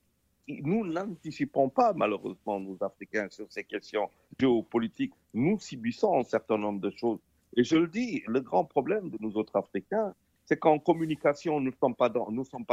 nous 0.49 0.87
n'anticipons 0.87 1.69
pas, 1.69 1.93
malheureusement, 1.95 2.61
nous 2.61 2.77
Africains, 2.81 3.29
sur 3.31 3.51
ces 3.51 3.65
questions 3.65 4.11
géopolitiques. 4.39 5.15
Nous 5.35 5.59
subissons 5.59 6.19
un 6.19 6.25
certain 6.25 6.59
nombre 6.59 6.81
de 6.81 6.91
choses. 6.91 7.21
Et 7.57 7.65
je 7.65 7.77
le 7.77 7.89
dis, 7.89 8.23
le 8.27 8.41
grand 8.41 8.65
problème 8.65 9.11
de 9.11 9.19
nous 9.21 9.37
autres 9.37 9.57
Africains, 9.57 10.15
c'est 10.49 10.59
qu'en 10.59 10.79
communication, 10.79 11.61
nous 11.61 11.71
ne 11.71 11.77
sommes 11.77 11.95
pas 11.95 12.09
dans, 12.09 12.31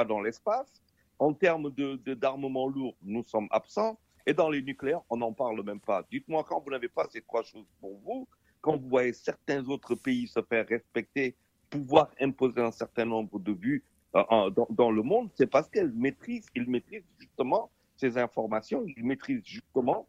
dans 0.08 0.22
l'espace. 0.22 0.82
En 1.20 1.34
termes 1.34 1.70
de, 1.72 2.14
d'armement 2.14 2.68
lourd, 2.68 2.96
nous 3.04 3.24
sommes 3.26 3.50
absents. 3.52 4.00
Et 4.26 4.34
dans 4.34 4.50
les 4.50 4.62
nucléaires, 4.62 5.02
on 5.10 5.18
n'en 5.18 5.34
parle 5.34 5.62
même 5.62 5.82
pas. 5.82 6.06
Dites-moi, 6.10 6.46
quand 6.48 6.62
vous 6.62 6.72
n'avez 6.72 6.88
pas 6.88 7.06
ces 7.12 7.22
trois 7.22 7.44
choses 7.44 7.68
pour 7.82 8.00
vous, 8.00 8.28
quand 8.62 8.78
vous 8.78 8.88
voyez 8.88 9.12
certains 9.12 9.64
autres 9.68 9.94
pays 9.94 10.26
se 10.28 10.42
faire 10.42 10.66
respecter, 10.68 11.36
pouvoir 11.70 12.10
imposer 12.22 12.62
un 12.62 12.72
certain 12.72 13.06
nombre 13.06 13.40
de 13.40 13.52
vues 13.52 13.84
euh, 14.16 14.50
dans, 14.52 14.68
dans, 14.70 14.92
le 14.92 15.04
monde, 15.04 15.30
c'est 15.36 15.48
parce 15.48 15.70
qu'ils 15.70 15.92
maîtrisent, 15.92 16.48
ils 16.56 16.70
maîtrisent 16.70 17.04
justement 17.20 17.70
ces 17.98 18.18
informations, 18.18 18.86
ils 18.86 19.06
maîtrisent 19.06 19.44
justement 19.44 20.08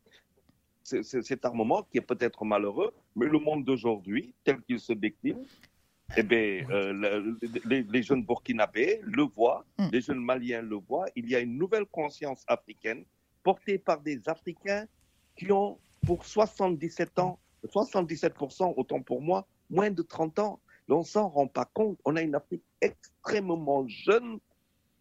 cet 0.85 1.45
armement 1.45 1.83
qui 1.91 1.99
est 1.99 2.07
peut-être 2.13 2.45
malheureux, 2.45 2.95
mais 3.17 3.27
le 3.27 3.41
monde 3.41 3.65
d'aujourd'hui, 3.65 4.33
tel 4.45 4.63
qu'il 4.63 4.79
se 4.79 4.93
décline, 4.93 5.45
eh 6.17 6.23
bien, 6.23 6.67
euh, 6.71 7.35
les, 7.65 8.03
jeunes 8.03 8.25
burkinabés 8.25 9.01
le 9.03 9.25
voient, 9.25 9.65
mm. 9.79 9.89
les 9.93 10.01
jeunes 10.01 10.25
maliens 10.25 10.63
le 10.63 10.77
voient. 10.77 11.07
Il 11.17 11.29
y 11.29 11.35
a 11.35 11.41
une 11.41 11.59
nouvelle 11.59 11.87
conscience 11.87 12.45
africaine 12.47 13.05
portée 13.43 13.79
par 13.79 14.01
des 14.01 14.21
Africains 14.29 14.87
qui 15.37 15.51
ont, 15.51 15.79
pour 16.07 16.25
77 16.25 17.19
ans, 17.19 17.39
77%, 17.67 18.75
autant 18.77 19.03
pour 19.03 19.21
moi, 19.21 19.47
moins 19.69 19.91
de 19.91 20.03
30 20.03 20.39
ans. 20.39 20.61
On 20.89 21.03
s'en 21.03 21.29
rend 21.29 21.49
pas 21.49 21.65
compte. 21.65 21.99
On 22.05 22.15
a 22.15 22.23
une 22.23 22.37
Afrique 22.37 22.63
extrêmement 22.81 23.87
jeune 23.89 24.39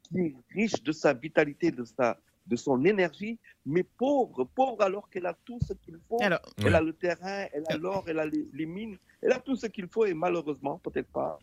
qui 0.04 0.20
est 0.20 0.36
riche 0.54 0.82
de 0.82 0.92
sa 0.92 1.14
vitalité, 1.14 1.70
de 1.72 1.84
sa, 1.84 2.18
de 2.48 2.56
son 2.56 2.84
énergie, 2.86 3.40
mais 3.66 3.84
pauvre, 3.84 4.48
pauvre 4.56 4.82
alors 4.82 5.10
qu'elle 5.10 5.26
a 5.26 5.36
tout 5.46 5.60
ce 5.68 5.74
qu'il 5.74 5.98
faut. 6.08 6.20
elle 6.22 6.76
a 6.76 6.82
le 6.82 6.94
terrain, 6.94 7.46
elle 7.54 7.64
a 7.70 7.78
l'or, 7.78 8.04
elle 8.08 8.20
a 8.20 8.26
les, 8.26 8.66
mines, 8.66 8.98
elle 9.22 9.32
a 9.32 9.40
tout 9.40 9.56
ce 9.56 9.68
qu'il 9.68 9.88
faut 9.88 10.06
et 10.06 10.14
malheureusement, 10.14 10.80
peut-être 10.84 11.10
pas. 11.12 11.40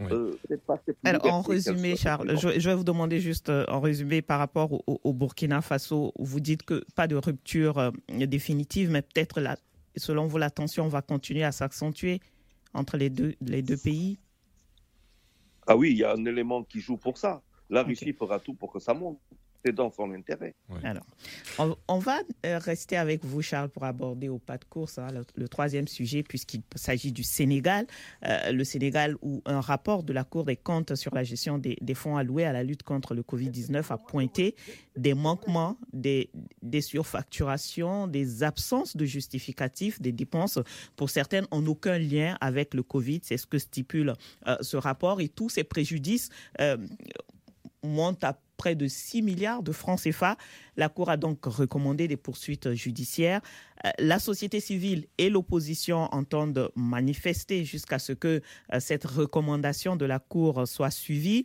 Euh, 0.00 0.32
alors, 1.04 1.26
en 1.26 1.42
résumé, 1.42 1.96
Charles, 1.96 2.36
je, 2.38 2.68
vais 2.68 2.74
vous 2.74 2.82
demander 2.82 3.20
juste 3.20 3.50
euh, 3.50 3.64
en 3.68 3.78
résumé 3.78 4.22
par 4.22 4.38
rapport 4.38 4.70
au, 4.86 5.12
Burkina 5.12 5.60
Faso, 5.60 6.12
vous 6.18 6.40
dites 6.40 6.62
que 6.62 6.82
pas 6.96 7.06
de 7.06 7.14
rupture 7.14 7.78
euh, 7.78 7.90
définitive, 8.08 8.90
mais 8.90 9.02
peut-être, 9.02 9.40
selon 9.96 10.26
vous, 10.26 10.38
la 10.38 10.50
tension 10.50 10.88
va 10.88 11.02
continuer 11.02 11.44
à 11.44 11.52
s'accentuer 11.52 12.20
entre 12.72 12.96
les 12.96 13.10
deux, 13.10 13.34
les 13.42 13.62
deux 13.62 13.76
pays 13.76 14.18
Ah 15.66 15.76
oui, 15.76 15.90
il 15.92 15.98
y 15.98 16.04
a 16.04 16.12
un 16.12 16.24
élément 16.24 16.64
qui 16.64 16.80
joue 16.80 16.96
pour 16.96 17.18
ça. 17.18 17.42
La 17.68 17.82
Russie 17.82 18.14
fera 18.14 18.40
tout 18.40 18.54
pour 18.54 18.72
que 18.72 18.80
ça 18.80 18.94
monte 18.94 19.20
c'est 19.64 19.72
dans 19.72 19.90
son 19.90 20.12
intérêt. 20.12 20.54
Alors, 20.82 21.06
on, 21.88 21.98
va 21.98 22.18
euh, 22.44 22.58
rester 22.58 22.96
avec 22.96 23.24
vous, 23.24 23.42
Charles, 23.42 23.68
pour 23.68 23.84
aborder 23.84 24.28
au 24.28 24.38
pas 24.38 24.58
de 24.58 24.64
course 24.64 24.98
hein, 24.98 25.08
le, 25.36 25.48
troisième 25.48 25.86
sujet, 25.86 26.22
puisqu'il 26.22 26.62
s'agit 26.74 27.12
du 27.12 27.22
Sénégal. 27.22 27.86
Euh, 28.24 28.52
le 28.52 28.64
Sénégal, 28.64 29.16
où 29.22 29.42
un 29.44 29.60
rapport 29.60 30.02
de 30.02 30.12
la 30.12 30.24
Cour 30.24 30.44
des 30.44 30.56
comptes 30.56 30.94
sur 30.94 31.14
la 31.14 31.22
gestion 31.22 31.58
des, 31.58 31.76
fonds 31.94 32.16
alloués 32.16 32.44
à 32.44 32.52
la 32.52 32.62
lutte 32.62 32.82
contre 32.82 33.14
le 33.14 33.22
Covid-19 33.22 33.92
a 33.92 33.98
pointé 33.98 34.56
des 34.96 35.14
manquements, 35.14 35.76
des, 35.92 36.30
des 36.62 36.80
surfacturations, 36.80 38.06
des 38.06 38.42
absences 38.42 38.96
de 38.96 39.04
justificatifs 39.04 40.00
des 40.00 40.12
dépenses, 40.12 40.58
pour 40.96 41.10
certaines, 41.10 41.46
en 41.50 41.64
aucun 41.66 41.98
lien 41.98 42.36
avec 42.40 42.74
le 42.74 42.82
Covid. 42.82 43.20
C'est 43.22 43.36
ce 43.36 43.46
que 43.46 43.58
stipule 43.58 44.14
euh, 44.46 44.56
ce 44.60 44.76
rapport. 44.76 45.20
Et 45.20 45.28
tous 45.28 45.50
ces 45.50 45.64
préjudices 45.64 46.30
montent 47.82 48.24
à 48.24 48.38
près 48.62 48.76
de 48.76 48.86
6 48.86 49.22
milliards 49.22 49.64
de 49.64 49.72
francs 49.72 50.02
CFA. 50.02 50.36
La 50.76 50.88
Cour 50.88 51.10
a 51.10 51.16
donc 51.16 51.44
recommandé 51.46 52.06
des 52.06 52.16
poursuites 52.16 52.74
judiciaires. 52.74 53.40
Euh, 53.84 53.90
la 53.98 54.20
société 54.20 54.60
civile 54.60 55.08
et 55.18 55.30
l'opposition 55.30 56.04
entendent 56.14 56.70
manifester 56.76 57.64
jusqu'à 57.64 57.98
ce 57.98 58.12
que 58.12 58.40
euh, 58.72 58.78
cette 58.78 59.04
recommandation 59.04 59.96
de 59.96 60.04
la 60.04 60.20
Cour 60.20 60.68
soit 60.68 60.92
suivie. 60.92 61.44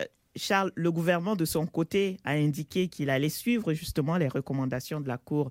Euh, 0.00 0.04
Charles, 0.34 0.72
le 0.74 0.90
gouvernement 0.90 1.36
de 1.36 1.44
son 1.44 1.66
côté 1.66 2.16
a 2.24 2.32
indiqué 2.32 2.88
qu'il 2.88 3.10
allait 3.10 3.28
suivre 3.28 3.72
justement 3.72 4.16
les 4.16 4.26
recommandations 4.26 5.00
de 5.00 5.06
la 5.06 5.18
Cour 5.18 5.50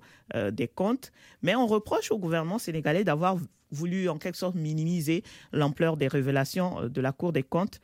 des 0.52 0.68
comptes, 0.68 1.10
mais 1.42 1.56
on 1.56 1.66
reproche 1.66 2.12
au 2.12 2.18
gouvernement 2.18 2.60
sénégalais 2.60 3.02
d'avoir 3.02 3.36
voulu 3.72 4.08
en 4.08 4.18
quelque 4.18 4.36
sorte 4.36 4.54
minimiser 4.54 5.24
l'ampleur 5.50 5.96
des 5.96 6.06
révélations 6.06 6.88
de 6.88 7.00
la 7.00 7.10
Cour 7.10 7.32
des 7.32 7.42
comptes 7.42 7.80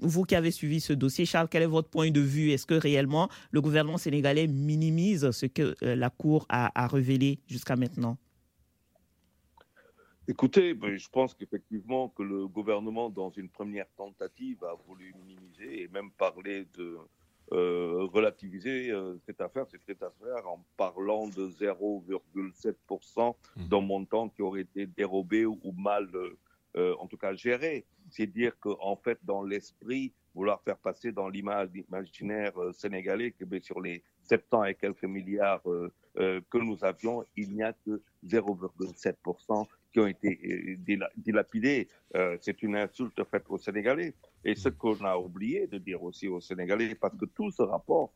vous 0.00 0.24
qui 0.24 0.34
avez 0.34 0.50
suivi 0.50 0.80
ce 0.80 0.92
dossier, 0.92 1.24
Charles, 1.24 1.48
quel 1.48 1.62
est 1.62 1.66
votre 1.66 1.88
point 1.88 2.10
de 2.10 2.20
vue? 2.20 2.50
Est-ce 2.50 2.66
que 2.66 2.74
réellement 2.74 3.28
le 3.50 3.60
gouvernement 3.60 3.98
sénégalais 3.98 4.46
minimise 4.46 5.30
ce 5.30 5.46
que 5.46 5.74
euh, 5.82 5.96
la 5.96 6.10
Cour 6.10 6.46
a, 6.48 6.86
révélé 6.86 7.38
jusqu'à 7.46 7.76
maintenant? 7.76 8.18
Écoutez, 10.28 10.74
ben, 10.74 10.96
je 10.96 11.08
pense 11.08 11.34
qu'effectivement 11.34 12.08
que 12.08 12.22
le 12.22 12.48
gouvernement, 12.48 13.08
dans 13.10 13.30
une 13.30 13.48
première 13.48 13.86
tentative, 13.96 14.64
a 14.64 14.74
voulu 14.86 15.14
minimiser 15.14 15.82
et 15.82 15.88
même 15.88 16.10
parler 16.10 16.66
de 16.74 16.98
euh, 17.52 18.08
relativiser 18.12 18.90
euh, 18.90 19.16
cette 19.24 19.40
affaire, 19.40 19.66
cette 19.86 20.02
affaire 20.02 20.48
en 20.48 20.64
parlant 20.76 21.28
de 21.28 21.48
0,7% 21.48 23.34
mmh. 23.56 23.68
d'un 23.68 23.80
montant 23.80 24.28
qui 24.28 24.42
aurait 24.42 24.62
été 24.62 24.86
dérobé 24.86 25.46
ou 25.46 25.72
mal, 25.76 26.10
en 26.74 27.06
tout 27.06 27.16
cas 27.16 27.32
géré 27.32 27.86
c'est 28.16 28.26
dire 28.26 28.58
qu'en 28.60 28.96
fait, 28.96 29.18
dans 29.24 29.42
l'esprit, 29.42 30.12
vouloir 30.34 30.62
faire 30.62 30.78
passer 30.78 31.12
dans 31.12 31.28
l'image 31.28 31.68
imaginaire 31.74 32.58
euh, 32.58 32.72
sénégalais 32.72 33.32
que 33.32 33.44
ben, 33.44 33.62
sur 33.62 33.80
les 33.80 34.02
70 34.22 34.70
et 34.70 34.74
quelques 34.74 35.04
milliards 35.04 35.60
euh, 35.66 35.92
euh, 36.18 36.40
que 36.50 36.58
nous 36.58 36.82
avions, 36.82 37.24
il 37.36 37.52
n'y 37.54 37.62
a 37.62 37.74
que 37.74 38.00
0,7% 38.26 39.66
qui 39.92 40.00
ont 40.00 40.06
été 40.06 40.76
dilapidés. 41.16 41.88
c'est 42.40 42.62
une 42.62 42.76
insulte 42.76 43.22
faite 43.30 43.44
aux 43.48 43.56
Sénégalais. 43.56 44.12
Et 44.44 44.54
ce 44.54 44.68
qu'on 44.68 45.02
a 45.04 45.16
oublié 45.16 45.66
de 45.66 45.78
dire 45.78 46.02
aussi 46.02 46.28
aux 46.28 46.40
Sénégalais, 46.40 46.94
parce 46.94 47.16
que 47.16 47.24
tout 47.24 47.50
ce 47.50 47.62
rapport 47.62 48.12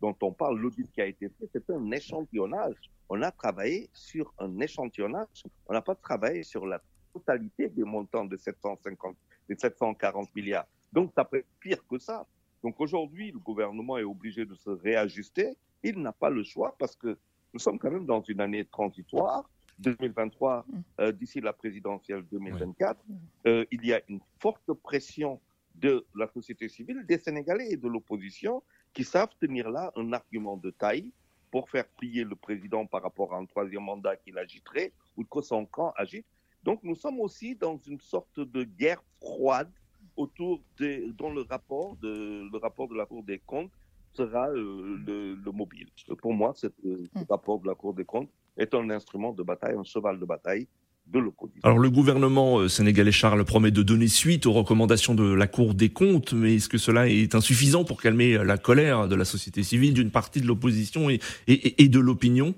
dont 0.00 0.16
on 0.22 0.32
parle, 0.32 0.60
l'audit 0.60 0.88
qui 0.92 1.00
a 1.00 1.06
été 1.06 1.28
fait, 1.28 1.48
c'est 1.52 1.68
un 1.70 1.90
échantillonnage. 1.90 2.76
On 3.08 3.20
a 3.22 3.32
travaillé 3.32 3.88
sur 3.92 4.32
un 4.38 4.60
échantillonnage. 4.60 5.42
On 5.66 5.72
n'a 5.72 5.82
pas 5.82 5.96
travaillé 5.96 6.44
sur 6.44 6.66
la 6.66 6.80
totalité 7.12 7.68
des 7.68 7.84
montants 7.84 8.24
de 8.26 8.36
750 8.36 9.16
les 9.48 9.56
740 9.56 10.34
milliards. 10.34 10.66
Donc, 10.92 11.12
ça 11.14 11.24
peut 11.24 11.38
être 11.38 11.48
pire 11.60 11.86
que 11.88 11.98
ça. 11.98 12.26
Donc 12.64 12.80
aujourd'hui, 12.80 13.30
le 13.30 13.38
gouvernement 13.38 13.98
est 13.98 14.04
obligé 14.04 14.46
de 14.46 14.54
se 14.54 14.70
réajuster. 14.70 15.54
Il 15.82 16.00
n'a 16.00 16.12
pas 16.12 16.30
le 16.30 16.42
choix 16.42 16.74
parce 16.78 16.96
que 16.96 17.18
nous 17.52 17.60
sommes 17.60 17.78
quand 17.78 17.90
même 17.90 18.06
dans 18.06 18.22
une 18.22 18.40
année 18.40 18.64
transitoire. 18.64 19.48
2023, 19.80 20.64
mm. 20.66 20.82
euh, 21.00 21.12
d'ici 21.12 21.42
la 21.42 21.52
présidentielle 21.52 22.24
2024, 22.30 23.04
euh, 23.46 23.66
il 23.70 23.84
y 23.84 23.92
a 23.92 24.00
une 24.08 24.20
forte 24.38 24.72
pression 24.72 25.40
de 25.74 26.06
la 26.14 26.26
société 26.28 26.68
civile, 26.70 27.04
des 27.06 27.18
Sénégalais 27.18 27.68
et 27.70 27.76
de 27.76 27.86
l'opposition 27.88 28.62
qui 28.94 29.04
savent 29.04 29.34
tenir 29.38 29.68
là 29.70 29.92
un 29.96 30.12
argument 30.14 30.56
de 30.56 30.70
taille 30.70 31.12
pour 31.50 31.68
faire 31.68 31.86
plier 31.98 32.24
le 32.24 32.34
président 32.34 32.86
par 32.86 33.02
rapport 33.02 33.34
à 33.34 33.38
un 33.38 33.44
troisième 33.44 33.82
mandat 33.84 34.16
qu'il 34.16 34.38
agiterait 34.38 34.92
ou 35.18 35.24
que 35.24 35.42
son 35.42 35.66
camp 35.66 35.92
agite. 35.96 36.26
Donc 36.64 36.80
nous 36.82 36.96
sommes 36.96 37.20
aussi 37.20 37.54
dans 37.54 37.78
une 37.86 38.00
sorte 38.00 38.40
de 38.40 38.64
guerre 38.64 39.02
froide 39.20 39.70
autour 40.16 40.60
de, 40.78 41.12
dont 41.12 41.32
le 41.32 41.42
rapport 41.42 41.96
de, 41.96 42.48
le 42.50 42.58
rapport 42.58 42.88
de 42.88 42.94
la 42.94 43.06
Cour 43.06 43.22
des 43.22 43.40
comptes 43.44 43.70
sera 44.14 44.48
euh, 44.48 44.96
le, 45.06 45.52
mobile. 45.52 45.88
Pour 46.22 46.32
moi, 46.32 46.54
euh, 46.64 46.68
ce 46.84 47.18
hmm. 47.18 47.24
rapport 47.28 47.60
de 47.60 47.66
la 47.66 47.74
Cour 47.74 47.94
des 47.94 48.04
comptes 48.04 48.30
est 48.56 48.74
un 48.74 48.88
instrument 48.90 49.32
de 49.32 49.42
bataille, 49.42 49.74
un 49.76 49.84
cheval 49.84 50.18
de 50.18 50.24
bataille 50.24 50.68
de 51.06 51.18
l'opposition. 51.18 51.60
Alors 51.64 51.78
le 51.78 51.90
gouvernement 51.90 52.60
euh, 52.60 52.68
sénégalais 52.68 53.12
Charles 53.12 53.44
promet 53.44 53.70
de 53.70 53.82
donner 53.82 54.08
suite 54.08 54.46
aux 54.46 54.52
recommandations 54.52 55.14
de 55.14 55.34
la 55.34 55.46
Cour 55.46 55.74
des 55.74 55.90
comptes, 55.90 56.32
mais 56.32 56.54
est-ce 56.54 56.68
que 56.68 56.78
cela 56.78 57.08
est 57.08 57.34
insuffisant 57.34 57.84
pour 57.84 58.00
calmer 58.00 58.42
la 58.42 58.56
colère 58.56 59.06
de 59.08 59.14
la 59.14 59.26
société 59.26 59.62
civile, 59.62 59.92
d'une 59.92 60.10
partie 60.10 60.40
de 60.40 60.46
l'opposition 60.46 61.10
et, 61.10 61.20
et, 61.46 61.88
de 61.88 61.98
l'opinion? 61.98 62.54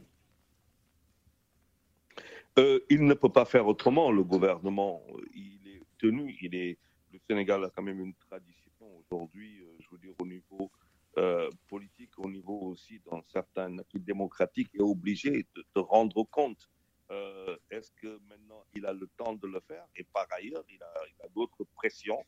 Il 2.57 3.05
ne 3.05 3.15
peut 3.15 3.29
pas 3.29 3.45
faire 3.45 3.67
autrement. 3.67 4.11
Le 4.11 4.25
gouvernement, 4.25 5.03
il 5.35 5.61
est 5.69 5.83
tenu, 5.99 6.37
il 6.41 6.55
est 6.55 6.79
le 7.17 7.21
Sénégal 7.35 7.65
a 7.65 7.71
quand 7.71 7.83
même 7.83 8.01
une 8.01 8.15
tradition 8.15 8.81
aujourd'hui, 9.01 9.61
euh, 9.63 9.77
je 9.81 9.87
veux 9.91 9.99
dire, 9.99 10.13
au 10.21 10.27
niveau 10.27 10.71
euh, 11.19 11.49
politique, 11.69 12.11
au 12.19 12.29
niveau 12.29 12.59
aussi 12.61 13.01
dans 13.07 13.23
certains 13.23 13.79
acquis 13.79 14.01
démocratiques, 14.01 14.69
est 14.75 14.83
obligé 14.83 15.47
de, 15.55 15.81
rendre 15.81 16.25
compte. 16.25 16.69
Euh, 17.11 17.57
est-ce 17.71 17.91
que 17.93 18.19
maintenant 18.29 18.65
il 18.75 18.85
a 18.85 18.93
le 18.93 19.09
temps 19.17 19.35
de 19.35 19.47
le 19.47 19.61
faire? 19.61 19.87
Et 19.97 20.05
par 20.05 20.27
ailleurs, 20.31 20.65
il 20.69 20.83
a, 20.83 21.29
d'autres 21.35 21.65
pressions 21.75 22.23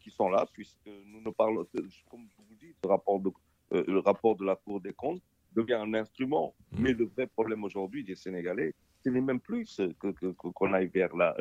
qui 0.00 0.10
sont 0.10 0.28
là, 0.28 0.46
puisque 0.52 0.86
nous 0.86 1.20
ne 1.20 1.30
parlons, 1.30 1.66
comme 2.10 2.26
je 2.28 2.36
vous 2.48 2.54
dis, 2.56 2.74
le 2.82 2.88
rapport 2.88 3.20
de, 3.20 3.30
le 3.70 3.98
rapport 3.98 4.36
de 4.36 4.44
la 4.44 4.56
Cour 4.56 4.80
des 4.80 4.92
comptes 4.92 5.22
devient 5.52 5.74
un 5.74 5.92
instrument. 5.94 6.54
Mmh. 6.72 6.82
Mais 6.82 6.92
le 6.94 7.04
vrai 7.06 7.26
problème 7.26 7.62
aujourd'hui 7.64 8.02
des 8.02 8.14
Sénégalais, 8.14 8.74
n'est 9.10 9.20
même 9.20 9.40
plus 9.40 9.80
qu'on 9.98 10.12
que, 10.12 10.74
aille 10.74 10.88
vers 10.88 11.14
la, 11.16 11.34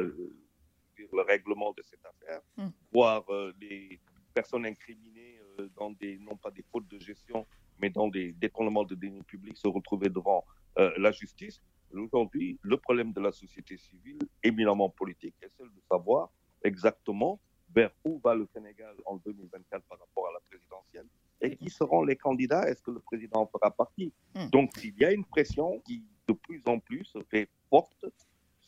le 1.11 1.21
règlement 1.21 1.73
de 1.73 1.81
cette 1.81 2.05
affaire, 2.05 2.41
hmm. 2.57 2.69
voir 2.91 3.23
euh, 3.29 3.53
les 3.59 3.99
personnes 4.33 4.65
incriminées 4.65 5.39
euh, 5.59 5.69
dans 5.75 5.91
des, 5.91 6.17
non 6.19 6.35
pas 6.35 6.51
des 6.51 6.63
fautes 6.71 6.87
de 6.87 6.99
gestion, 6.99 7.45
mais 7.79 7.89
dans 7.89 8.07
des 8.07 8.31
détournements 8.33 8.83
de 8.83 8.95
deniers 8.95 9.23
publics 9.23 9.57
se 9.57 9.67
retrouver 9.67 10.09
devant 10.09 10.45
euh, 10.77 10.91
la 10.97 11.11
justice. 11.11 11.61
Aujourd'hui, 11.93 12.57
le 12.61 12.77
problème 12.77 13.11
de 13.11 13.19
la 13.19 13.31
société 13.31 13.77
civile, 13.77 14.19
éminemment 14.43 14.89
politique, 14.89 15.35
est 15.41 15.51
celle 15.57 15.67
de 15.67 15.81
savoir 15.89 16.29
exactement 16.63 17.39
vers 17.73 17.91
où 18.05 18.19
va 18.23 18.35
le 18.35 18.45
Sénégal 18.53 18.95
en 19.05 19.17
2024 19.17 19.83
par 19.85 19.99
rapport 19.99 20.27
à 20.29 20.33
la 20.33 20.39
présidentielle 20.49 21.07
et 21.41 21.55
qui 21.57 21.69
seront 21.69 22.03
les 22.03 22.15
candidats. 22.15 22.69
Est-ce 22.69 22.81
que 22.81 22.91
le 22.91 22.99
président 22.99 23.41
en 23.41 23.47
fera 23.47 23.71
partie? 23.71 24.13
Hmm. 24.35 24.47
Donc, 24.49 24.77
s'il 24.77 24.97
y 24.97 25.05
a 25.05 25.11
une 25.11 25.25
pression 25.25 25.79
qui 25.79 26.05
de 26.27 26.33
plus 26.33 26.61
en 26.65 26.79
plus 26.79 27.07
fait 27.29 27.49
forte 27.69 28.05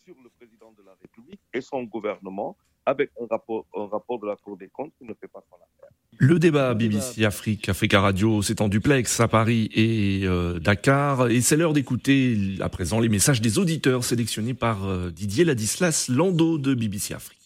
sur 0.06 0.16
le 0.24 0.30
président 0.38 0.72
de 0.78 0.84
la 0.86 0.96
République 1.02 1.40
et 1.54 1.62
son 1.62 1.84
gouvernement 1.84 2.58
avec 2.86 3.12
un 3.22 3.26
rapport, 3.30 3.66
de 4.20 4.28
la 4.28 4.36
Cour 4.36 4.58
des 4.58 4.68
comptes 4.68 4.92
qui 4.98 5.06
ne 5.06 5.14
fait 5.14 5.28
pas 5.28 5.42
son 5.50 5.56
affaire. 5.56 5.90
Le 6.18 6.38
débat 6.38 6.74
BBC 6.74 7.26
Afrique, 7.26 7.70
Africa 7.70 8.02
Radio, 8.02 8.42
en 8.60 8.68
duplex 8.68 9.20
à 9.20 9.28
Paris 9.28 9.70
et 9.74 10.22
euh, 10.26 10.60
Dakar. 10.60 11.30
Et 11.30 11.42
c'est 11.42 11.58
l'heure 11.58 11.74
d'écouter 11.74 12.38
à 12.60 12.70
présent 12.70 13.00
les 13.00 13.10
messages 13.10 13.42
des 13.42 13.58
auditeurs 13.58 14.04
sélectionnés 14.04 14.54
par 14.54 14.86
euh, 14.86 15.10
Didier 15.10 15.46
Ladislas 15.46 16.10
Lando 16.10 16.58
de 16.58 16.74
BBC 16.74 17.14
Afrique. 17.14 17.43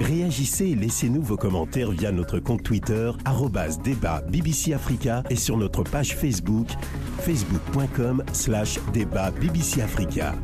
Réagissez 0.00 0.66
et 0.66 0.74
laissez-nous 0.74 1.22
vos 1.22 1.36
commentaires 1.36 1.90
via 1.90 2.12
notre 2.12 2.38
compte 2.38 2.62
Twitter, 2.62 3.10
débat 3.82 4.22
BBC 4.28 4.72
Africa 4.72 5.24
et 5.28 5.36
sur 5.36 5.56
notre 5.56 5.82
page 5.82 6.14
Facebook, 6.14 6.68
facebook.com 7.18 8.22
slash 8.32 8.78
débat 8.92 9.30
BBC 9.32 9.82
Africa. 9.82 10.34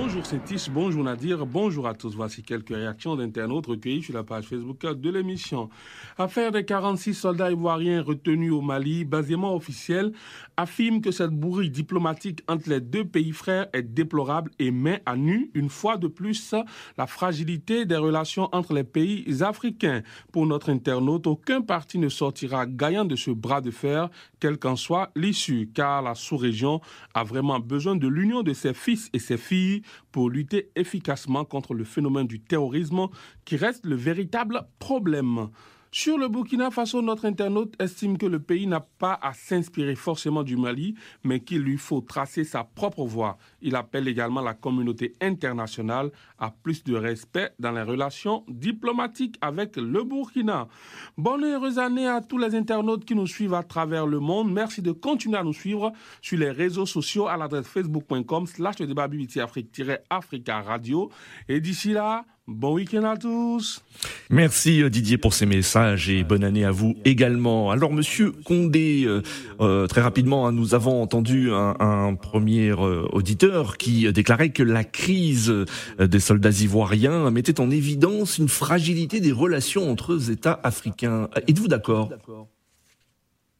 Bonjour 0.00 0.24
Saint-Tiche, 0.24 0.70
bonjour 0.70 1.02
Nadir, 1.02 1.44
bonjour 1.44 1.88
à 1.88 1.92
tous. 1.92 2.14
Voici 2.14 2.44
quelques 2.44 2.68
réactions 2.68 3.16
d'internautes 3.16 3.66
recueillies 3.66 4.04
sur 4.04 4.14
la 4.14 4.22
page 4.22 4.44
Facebook 4.44 4.86
de 4.86 5.10
l'émission. 5.10 5.70
Affaire 6.16 6.52
des 6.52 6.64
46 6.64 7.14
soldats 7.14 7.50
ivoiriens 7.50 8.02
retenus 8.02 8.52
au 8.52 8.60
Mali, 8.60 9.04
basiquement 9.04 9.56
officiel, 9.56 10.12
affirme 10.56 11.00
que 11.00 11.10
cette 11.10 11.32
bourrie 11.32 11.70
diplomatique 11.70 12.44
entre 12.46 12.70
les 12.70 12.80
deux 12.80 13.04
pays 13.04 13.32
frères 13.32 13.66
est 13.72 13.82
déplorable 13.82 14.52
et 14.60 14.70
met 14.70 15.02
à 15.04 15.16
nu, 15.16 15.50
une 15.54 15.68
fois 15.68 15.96
de 15.96 16.06
plus, 16.06 16.54
la 16.96 17.08
fragilité 17.08 17.84
des 17.84 17.96
relations 17.96 18.48
entre 18.52 18.74
les 18.74 18.84
pays 18.84 19.42
africains. 19.42 20.02
Pour 20.30 20.46
notre 20.46 20.70
internaute, 20.70 21.26
aucun 21.26 21.60
parti 21.60 21.98
ne 21.98 22.08
sortira 22.08 22.66
gagnant 22.66 23.04
de 23.04 23.16
ce 23.16 23.32
bras 23.32 23.60
de 23.60 23.72
fer, 23.72 24.10
quelle 24.38 24.58
qu'en 24.58 24.76
soit 24.76 25.10
l'issue, 25.16 25.68
car 25.74 26.02
la 26.02 26.14
sous-région 26.14 26.80
a 27.14 27.24
vraiment 27.24 27.58
besoin 27.58 27.96
de 27.96 28.06
l'union 28.06 28.44
de 28.44 28.52
ses 28.52 28.74
fils 28.74 29.10
et 29.12 29.18
ses 29.18 29.36
filles 29.36 29.82
pour 30.12 30.30
lutter 30.30 30.70
efficacement 30.76 31.44
contre 31.44 31.74
le 31.74 31.84
phénomène 31.84 32.26
du 32.26 32.40
terrorisme 32.40 33.08
qui 33.44 33.56
reste 33.56 33.84
le 33.84 33.96
véritable 33.96 34.68
problème. 34.78 35.48
Sur 35.90 36.18
le 36.18 36.28
Burkina 36.28 36.70
Faso, 36.70 37.00
notre 37.00 37.24
internaute 37.24 37.74
estime 37.80 38.18
que 38.18 38.26
le 38.26 38.40
pays 38.40 38.66
n'a 38.66 38.80
pas 38.80 39.18
à 39.22 39.32
s'inspirer 39.32 39.94
forcément 39.94 40.42
du 40.42 40.56
Mali, 40.56 40.94
mais 41.24 41.40
qu'il 41.40 41.62
lui 41.62 41.78
faut 41.78 42.02
tracer 42.02 42.44
sa 42.44 42.62
propre 42.62 43.06
voie. 43.06 43.38
Il 43.62 43.74
appelle 43.74 44.06
également 44.06 44.42
la 44.42 44.52
communauté 44.52 45.14
internationale 45.22 46.10
à 46.38 46.50
plus 46.50 46.84
de 46.84 46.94
respect 46.94 47.52
dans 47.58 47.72
les 47.72 47.82
relations 47.82 48.44
diplomatiques 48.48 49.36
avec 49.40 49.76
le 49.76 50.04
Burkina. 50.04 50.68
Bonne 51.16 51.44
heureuse 51.44 51.78
année 51.78 52.06
à 52.06 52.20
tous 52.20 52.38
les 52.38 52.54
internautes 52.54 53.06
qui 53.06 53.14
nous 53.14 53.26
suivent 53.26 53.54
à 53.54 53.62
travers 53.62 54.06
le 54.06 54.20
monde. 54.20 54.52
Merci 54.52 54.82
de 54.82 54.92
continuer 54.92 55.38
à 55.38 55.44
nous 55.44 55.54
suivre 55.54 55.92
sur 56.20 56.38
les 56.38 56.50
réseaux 56.50 56.86
sociaux 56.86 57.28
à 57.28 57.38
l'adresse 57.38 57.66
facebook.com 57.66 58.46
slash 58.46 58.76
débat 58.76 59.08
Afrique-Africa 59.38 60.60
Radio. 60.60 61.10
Et 61.48 61.60
d'ici 61.60 61.92
là, 61.92 62.26
Bon 62.50 62.72
week-end 62.72 63.04
à 63.04 63.14
tous. 63.18 63.84
Merci 64.30 64.82
euh, 64.82 64.88
Didier 64.88 65.18
pour 65.18 65.34
ces 65.34 65.44
messages 65.44 66.08
et 66.08 66.24
bonne 66.24 66.42
année 66.42 66.64
à 66.64 66.70
vous 66.70 66.96
également. 67.04 67.70
Alors 67.70 67.92
Monsieur 67.92 68.32
Condé, 68.32 69.04
euh, 69.04 69.20
euh, 69.60 69.86
très 69.86 70.00
rapidement, 70.00 70.46
hein, 70.46 70.52
nous 70.52 70.74
avons 70.74 71.02
entendu 71.02 71.50
un, 71.52 72.14
premier 72.14 72.72
auditeur 72.72 73.76
qui 73.76 74.10
déclarait 74.14 74.48
que 74.48 74.62
la 74.62 74.82
crise 74.82 75.52
des 75.98 76.20
soldats 76.20 76.48
ivoiriens 76.62 77.30
mettait 77.30 77.60
en 77.60 77.70
évidence 77.70 78.38
une 78.38 78.48
fragilité 78.48 79.20
des 79.20 79.30
relations 79.30 79.90
entre 79.90 80.14
les 80.14 80.30
États 80.30 80.58
africains. 80.62 81.28
Êtes-vous 81.48 81.68
d'accord? 81.68 82.10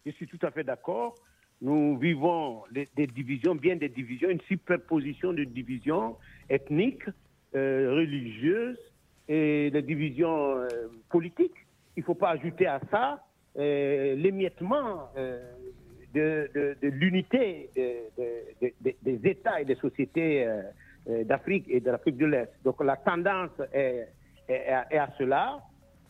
Je 0.07 0.13
suis 0.13 0.27
tout 0.27 0.39
à 0.41 0.51
fait 0.51 0.65
d'accord. 0.65 1.15
Nous 1.61 1.99
vivons 1.99 2.63
des 2.73 3.07
divisions, 3.07 3.55
bien 3.55 3.77
des 3.77 3.91
divisions, 3.91 4.31
une 4.31 4.41
superposition 4.49 5.35
de 5.35 5.45
divisions 5.45 6.17
ethniques 6.49 7.09
euh, 7.09 7.13
religieuses 7.55 8.79
et 9.29 9.71
les 9.71 9.83
divisions 9.83 10.57
euh, 10.57 10.69
politiques. 11.11 11.67
Il 11.97 12.01
ne 12.01 12.05
faut 12.05 12.15
pas 12.15 12.31
ajouter 12.31 12.67
à 12.67 12.81
ça 12.91 13.23
euh, 13.59 14.15
l'émiettement 14.15 15.11
de, 16.15 16.77
l'unité 16.83 17.71
des 17.77 19.21
États 19.25 19.61
et 19.61 19.65
des 19.65 19.75
sociétés 19.77 20.49
d'Afrique 21.25 21.67
et 21.69 21.81
de 21.81 21.91
l'Afrique 21.91 22.17
de 22.17 22.27
l'Est. 22.27 22.51
Donc 22.65 22.83
la 22.83 22.97
tendance 22.97 23.51
est, 23.73 24.09
est, 24.49 24.69
à 24.71 25.11
cela, 25.19 25.61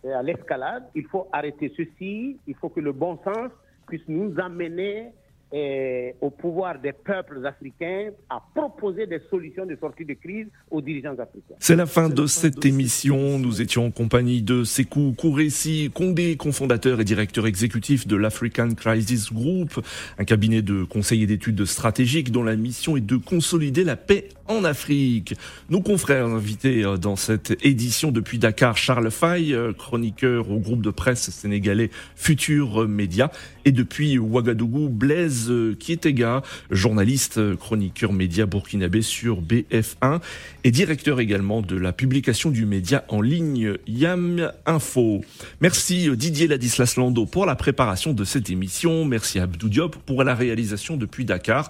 à 0.05 0.23
l'escalade. 0.23 0.85
Il 0.95 1.07
faut 1.07 1.29
arrêter 1.33 1.73
ceci, 1.77 2.39
il 2.47 2.55
faut 2.55 2.69
que 2.69 2.81
le 2.81 2.93
bon 2.93 3.19
sens 3.25 3.51
puisse 3.87 4.07
nous 4.07 4.39
amener 4.39 5.11
au 5.53 6.31
pouvoir 6.31 6.79
des 6.79 6.93
peuples 6.93 7.45
africains 7.47 8.11
à 8.29 8.43
proposer 8.55 9.07
des 9.07 9.21
solutions 9.31 9.65
de 9.65 9.77
sortie 9.77 10.05
de 10.05 10.15
crise 10.15 10.47
aux 10.71 10.81
dirigeants 10.81 11.13
africains. 11.19 11.55
C'est 11.59 11.77
la 11.77 11.87
fin 11.87 12.09
de 12.09 12.27
cette 12.27 12.65
émission. 12.65 13.39
Nous 13.39 13.63
étions 13.63 13.87
en 13.87 13.91
compagnie 13.91 14.43
de 14.43 14.65
Sekou 14.65 15.15
Kouressi, 15.17 15.91
Condé, 15.95 16.37
cofondateur 16.37 17.01
et 17.01 17.05
directeur 17.05 17.47
exécutif 17.47 18.07
de 18.07 18.17
l'African 18.17 18.75
Crisis 18.75 19.33
Group, 19.33 19.81
un 20.19 20.25
cabinet 20.25 20.63
de 20.63 20.85
conseil 20.85 21.23
et 21.23 21.27
d'études 21.27 21.65
stratégiques 21.65 22.31
dont 22.31 22.43
la 22.43 22.57
mission 22.57 22.97
est 22.97 23.01
de 23.01 23.17
consolider 23.17 23.85
la 23.85 23.97
paix 23.97 24.29
en 24.47 24.65
Afrique. 24.65 25.35
Nos 25.71 25.81
confrères 25.81 26.27
invités 26.27 26.85
euh, 26.85 26.97
dans 26.97 27.17
cette 27.17 27.57
édition 27.65 28.11
depuis 28.11 28.39
Dakar, 28.39 28.77
Charles 28.77 29.11
Faye, 29.11 29.55
euh, 29.55 29.73
chroniqueur 29.73 30.51
au 30.51 30.59
groupe 30.59 30.83
de 30.83 30.91
presse 30.91 31.31
sénégalais 31.31 31.91
Futur 32.17 32.89
Média, 32.89 33.31
Et 33.69 33.73
depuis 33.73 34.17
Ouagadougou, 34.19 34.89
Blaise 34.89 35.53
Kietega, 35.79 36.43
journaliste, 36.71 37.55
chroniqueur 37.57 38.15
média 38.15 38.47
burkinabé 38.47 39.03
sur 39.03 39.43
BF1 39.43 40.21
et 40.65 40.71
directeur 40.71 41.21
également 41.21 41.61
de 41.61 41.77
la 41.77 41.93
publication 41.93 42.49
du 42.49 42.65
média 42.65 43.05
en 43.09 43.21
ligne 43.21 43.75
Yam 43.87 44.53
Info. 44.65 45.21
Merci 45.61 46.09
Didier 46.17 46.47
Ladislas 46.47 46.95
Lando 46.97 47.27
pour 47.27 47.45
la 47.45 47.57
préparation 47.57 48.15
de 48.15 48.25
cette 48.25 48.49
émission. 48.49 49.05
Merci 49.05 49.39
Abdou 49.39 49.69
Diop 49.69 49.97
pour 50.07 50.25
la 50.25 50.35
réalisation 50.35 50.97
depuis 50.97 51.27
Dakar. 51.27 51.69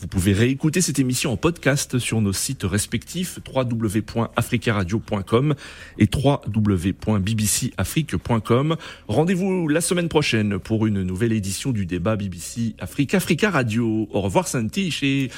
Vous 0.00 0.06
pouvez 0.06 0.32
réécouter 0.32 0.80
cette 0.80 1.00
émission 1.00 1.32
en 1.32 1.36
podcast 1.36 1.98
sur 1.98 2.20
nos 2.20 2.32
sites 2.32 2.62
respectifs 2.62 3.40
www.africaradio.com 3.52 5.56
et 5.98 6.08
www.bbcafrique.com. 6.12 8.76
Rendez-vous 9.08 9.66
la 9.66 9.80
semaine 9.80 10.08
prochaine 10.08 10.60
pour 10.60 10.86
une 10.86 11.02
nouvelle 11.02 11.32
édition 11.32 11.72
du 11.72 11.84
débat 11.84 12.14
BBC 12.14 12.76
Afrique 12.78 13.14
Africa 13.14 13.50
Radio. 13.50 14.08
Au 14.12 14.20
revoir 14.20 14.46
Santi 14.46 14.96
et 15.02 15.32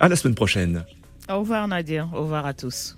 à 0.00 0.08
la 0.08 0.16
semaine 0.16 0.34
prochaine. 0.34 0.84
Au 1.28 1.38
revoir 1.38 1.68
Nadir, 1.68 2.08
au 2.12 2.22
revoir 2.22 2.46
à 2.46 2.54
tous. 2.54 2.96